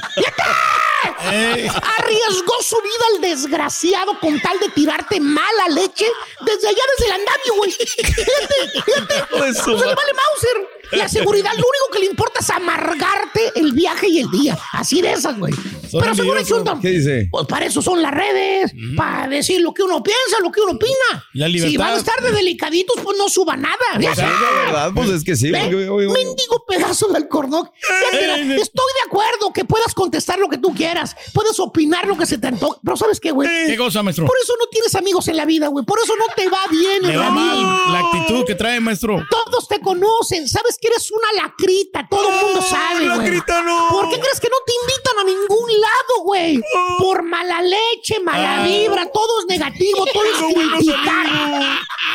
Eh, 1.32 1.68
Arriesgó 1.98 2.62
su 2.62 2.76
vida 2.76 3.04
al 3.14 3.20
desgraciado 3.20 4.18
con 4.20 4.40
tal 4.40 4.58
de 4.58 4.68
tirarte 4.70 5.20
mala 5.20 5.68
leche 5.68 6.06
desde 6.40 6.68
allá, 6.68 6.82
desde 6.96 7.06
el 7.06 7.20
andamio, 7.20 7.54
güey. 7.56 7.70
Fíjate, 7.72 8.82
fíjate. 8.84 9.24
Pues, 9.30 9.56
No 9.58 9.78
se 9.78 9.86
le 9.86 9.94
vale 9.94 10.12
Mauser. 10.14 10.68
La 10.92 11.08
seguridad, 11.08 11.52
lo 11.52 11.58
único 11.58 11.90
que 11.92 11.98
le 12.00 12.06
importa 12.06 12.40
es 12.40 12.50
amargarte 12.50 13.52
el 13.54 13.69
y 14.10 14.18
el 14.20 14.30
día. 14.30 14.58
Así 14.72 15.00
de 15.00 15.12
esas, 15.12 15.38
güey. 15.38 15.52
Pero 15.92 16.14
según. 16.14 16.36
Chunta, 16.44 16.78
¿Qué 16.80 16.88
dice? 16.90 17.28
pues 17.30 17.46
para 17.46 17.66
eso 17.66 17.82
son 17.82 18.00
las 18.02 18.12
redes, 18.12 18.72
para 18.96 19.28
decir 19.28 19.60
lo 19.60 19.72
que 19.74 19.82
uno 19.82 20.02
piensa, 20.02 20.38
lo 20.42 20.50
que 20.50 20.60
uno 20.60 20.72
opina. 20.72 21.24
La 21.34 21.46
Si 21.46 21.52
libertad. 21.52 21.78
van 21.84 21.94
a 21.94 21.96
estar 21.98 22.20
de 22.22 22.32
delicaditos, 22.32 22.96
pues 23.02 23.18
no 23.18 23.28
suba 23.28 23.56
nada. 23.56 23.76
Pues 24.00 24.16
sí, 24.16 24.22
la 24.22 24.64
verdad, 24.64 24.92
pues 24.94 25.10
es 25.10 25.24
que 25.24 25.36
sí. 25.36 25.50
Mendigo 25.50 26.64
pedazo 26.66 27.08
del. 27.08 27.28
Ya, 27.30 27.46
no. 27.46 28.54
estoy 28.54 28.86
de 28.94 29.06
acuerdo 29.06 29.52
que 29.52 29.64
puedas 29.64 29.94
contestar 29.94 30.38
lo 30.38 30.48
que 30.48 30.58
tú 30.58 30.74
quieras, 30.74 31.14
puedes 31.32 31.58
opinar 31.60 32.06
lo 32.06 32.16
que 32.16 32.26
se 32.26 32.38
te 32.38 32.48
antoje, 32.48 32.78
pero 32.84 32.96
¿sabes 32.96 33.20
qué, 33.20 33.30
güey? 33.30 33.48
¿Qué 33.66 33.76
cosa, 33.76 34.02
maestro? 34.02 34.26
Por 34.26 34.36
eso 34.42 34.52
no 34.58 34.66
tienes 34.70 34.94
amigos 34.94 35.28
en 35.28 35.36
la 35.36 35.44
vida, 35.44 35.68
güey. 35.68 35.84
Por 35.84 35.98
eso 36.02 36.12
no 36.16 36.24
te 36.34 36.48
va 36.48 36.58
bien 36.70 37.04
en 37.04 37.18
va 37.20 37.24
la 37.24 37.30
vida. 37.30 37.44
mal 37.54 37.92
la 37.92 37.98
actitud 38.00 38.44
que 38.46 38.54
trae, 38.54 38.80
maestro. 38.80 39.24
Todos 39.30 39.68
te 39.68 39.80
conocen, 39.80 40.48
sabes 40.48 40.78
que 40.80 40.88
eres 40.88 41.10
una 41.10 41.42
lacrita, 41.44 42.06
todo 42.10 42.28
el 42.28 42.44
mundo 42.46 42.62
sabe, 42.62 43.06
güey. 43.06 43.18
lacrita 43.18 43.62
no. 43.62 43.88
¿Por 44.00 44.10
qué 44.10 44.18
crees 44.20 44.40
que 44.40 44.48
no 44.48 44.56
te 44.66 44.72
invitan 44.82 45.18
a 45.18 45.24
ningún 45.24 45.80
lado, 45.80 46.22
güey? 46.24 46.60
Por 46.98 47.22
mala 47.22 47.60
leche, 47.62 48.20
mala 48.20 48.62
Ah. 48.62 48.64
vibra, 48.66 49.06
todo 49.12 49.40
es 49.40 49.46
negativo, 49.46 50.04
todo 50.12 50.24
es 50.24 50.54
criticar. 50.54 51.26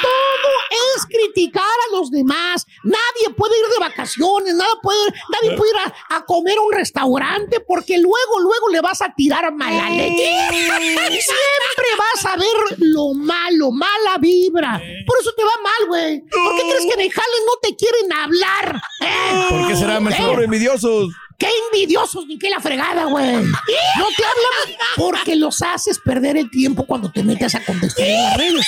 Todo 0.02 0.52
es 0.98 1.06
criticar 1.06 1.64
a 1.64 1.96
los 1.96 2.12
demás. 2.12 2.66
Nadie 2.84 3.34
puede 3.36 3.58
ir 3.60 3.66
de 3.74 3.80
vacaciones, 3.80 4.54
nada 4.56 4.72
puede, 4.82 5.00
nadie 5.32 5.56
puede 5.58 5.72
ir 5.72 5.78
a, 6.10 6.16
a 6.18 6.26
comer 6.26 6.58
a 6.58 6.62
un 6.62 6.74
restaurante 6.74 7.60
porque 7.62 7.98
luego, 7.98 8.40
luego 8.42 8.70
le 8.70 8.82
vas 8.82 9.02
a 9.02 9.14
tirar 9.16 9.52
mala 9.54 9.90
leche. 9.90 10.32
Siempre 11.10 11.88
vas 11.98 12.26
a 12.26 12.36
ver 12.38 12.78
lo 12.80 13.14
malo, 13.14 13.72
mala 13.72 14.18
vibra. 14.20 14.82
Por 15.06 15.18
eso 15.20 15.32
te 15.36 15.44
va 15.44 15.52
mal, 15.64 15.88
güey. 15.88 16.22
¿Por 16.22 16.56
qué 16.56 16.62
crees 16.70 16.86
que 16.86 16.94
en 16.94 17.02
el 17.02 17.12
jale 17.12 17.38
no 17.48 17.54
te 17.62 17.76
quieren 17.76 18.14
hablar? 18.14 18.82
¿Eh? 19.02 19.46
¿Por 19.50 19.68
qué 19.68 19.76
será, 19.76 20.00
maestro? 20.00 20.32
Por 20.34 20.44
envidiosos. 20.44 21.10
¡Qué 21.38 21.50
envidiosos 21.72 22.26
ni 22.28 22.40
qué 22.40 22.50
la 22.50 22.60
fregada, 22.60 23.06
güey! 23.06 23.34
No 23.36 24.08
te 24.16 24.24
hablan 24.24 24.80
porque 24.96 25.36
los 25.36 25.62
haces 25.62 26.00
perder 26.00 26.38
el 26.38 26.50
tiempo 26.50 26.86
cuando 26.86 27.12
te 27.12 27.24
metes 27.24 27.56
a 27.56 27.64
contestar 27.64 28.06
en 28.06 28.24
las 28.24 28.38
redes. 28.38 28.66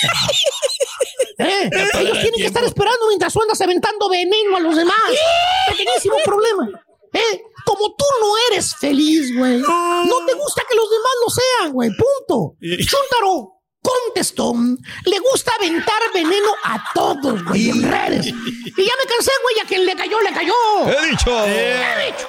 ¿Eh? 1.38 1.70
Ellos 2.00 2.20
tienen 2.20 2.40
que 2.40 2.46
estar 2.46 2.64
esperando 2.64 3.06
mientras 3.08 3.32
tú 3.32 3.40
andas 3.40 3.60
aventando 3.60 4.08
veneno 4.08 4.56
a 4.56 4.60
los 4.60 4.76
demás. 4.76 4.96
Pequeñísimo 5.68 6.16
problema. 6.24 6.68
¿Eh? 7.12 7.42
Como 7.64 7.94
tú 7.96 8.04
no 8.20 8.34
eres 8.50 8.74
feliz, 8.76 9.34
güey. 9.36 9.58
No 9.60 10.26
te 10.26 10.34
gusta 10.34 10.62
que 10.68 10.76
los 10.76 10.90
demás 10.90 11.12
lo 11.22 11.30
sean, 11.30 11.72
güey. 11.72 11.90
Punto. 11.90 12.56
Chuntaro. 12.60 13.54
Contestón, 13.80 14.76
le 15.04 15.18
gusta 15.20 15.52
aventar 15.54 16.00
veneno 16.12 16.48
a 16.64 16.82
todos, 16.92 17.42
güey, 17.44 17.70
en 17.70 17.82
redes. 17.88 18.26
Y 18.26 18.32
ya 18.32 18.92
me 18.98 19.06
cansé, 19.08 19.30
güey, 19.42 19.60
a 19.62 19.68
quien 19.68 19.86
le 19.86 19.94
cayó, 19.94 20.20
le 20.20 20.32
cayó. 20.32 20.52
He 20.84 21.10
dicho. 21.10 21.46
He 21.46 22.06
dicho. 22.10 22.28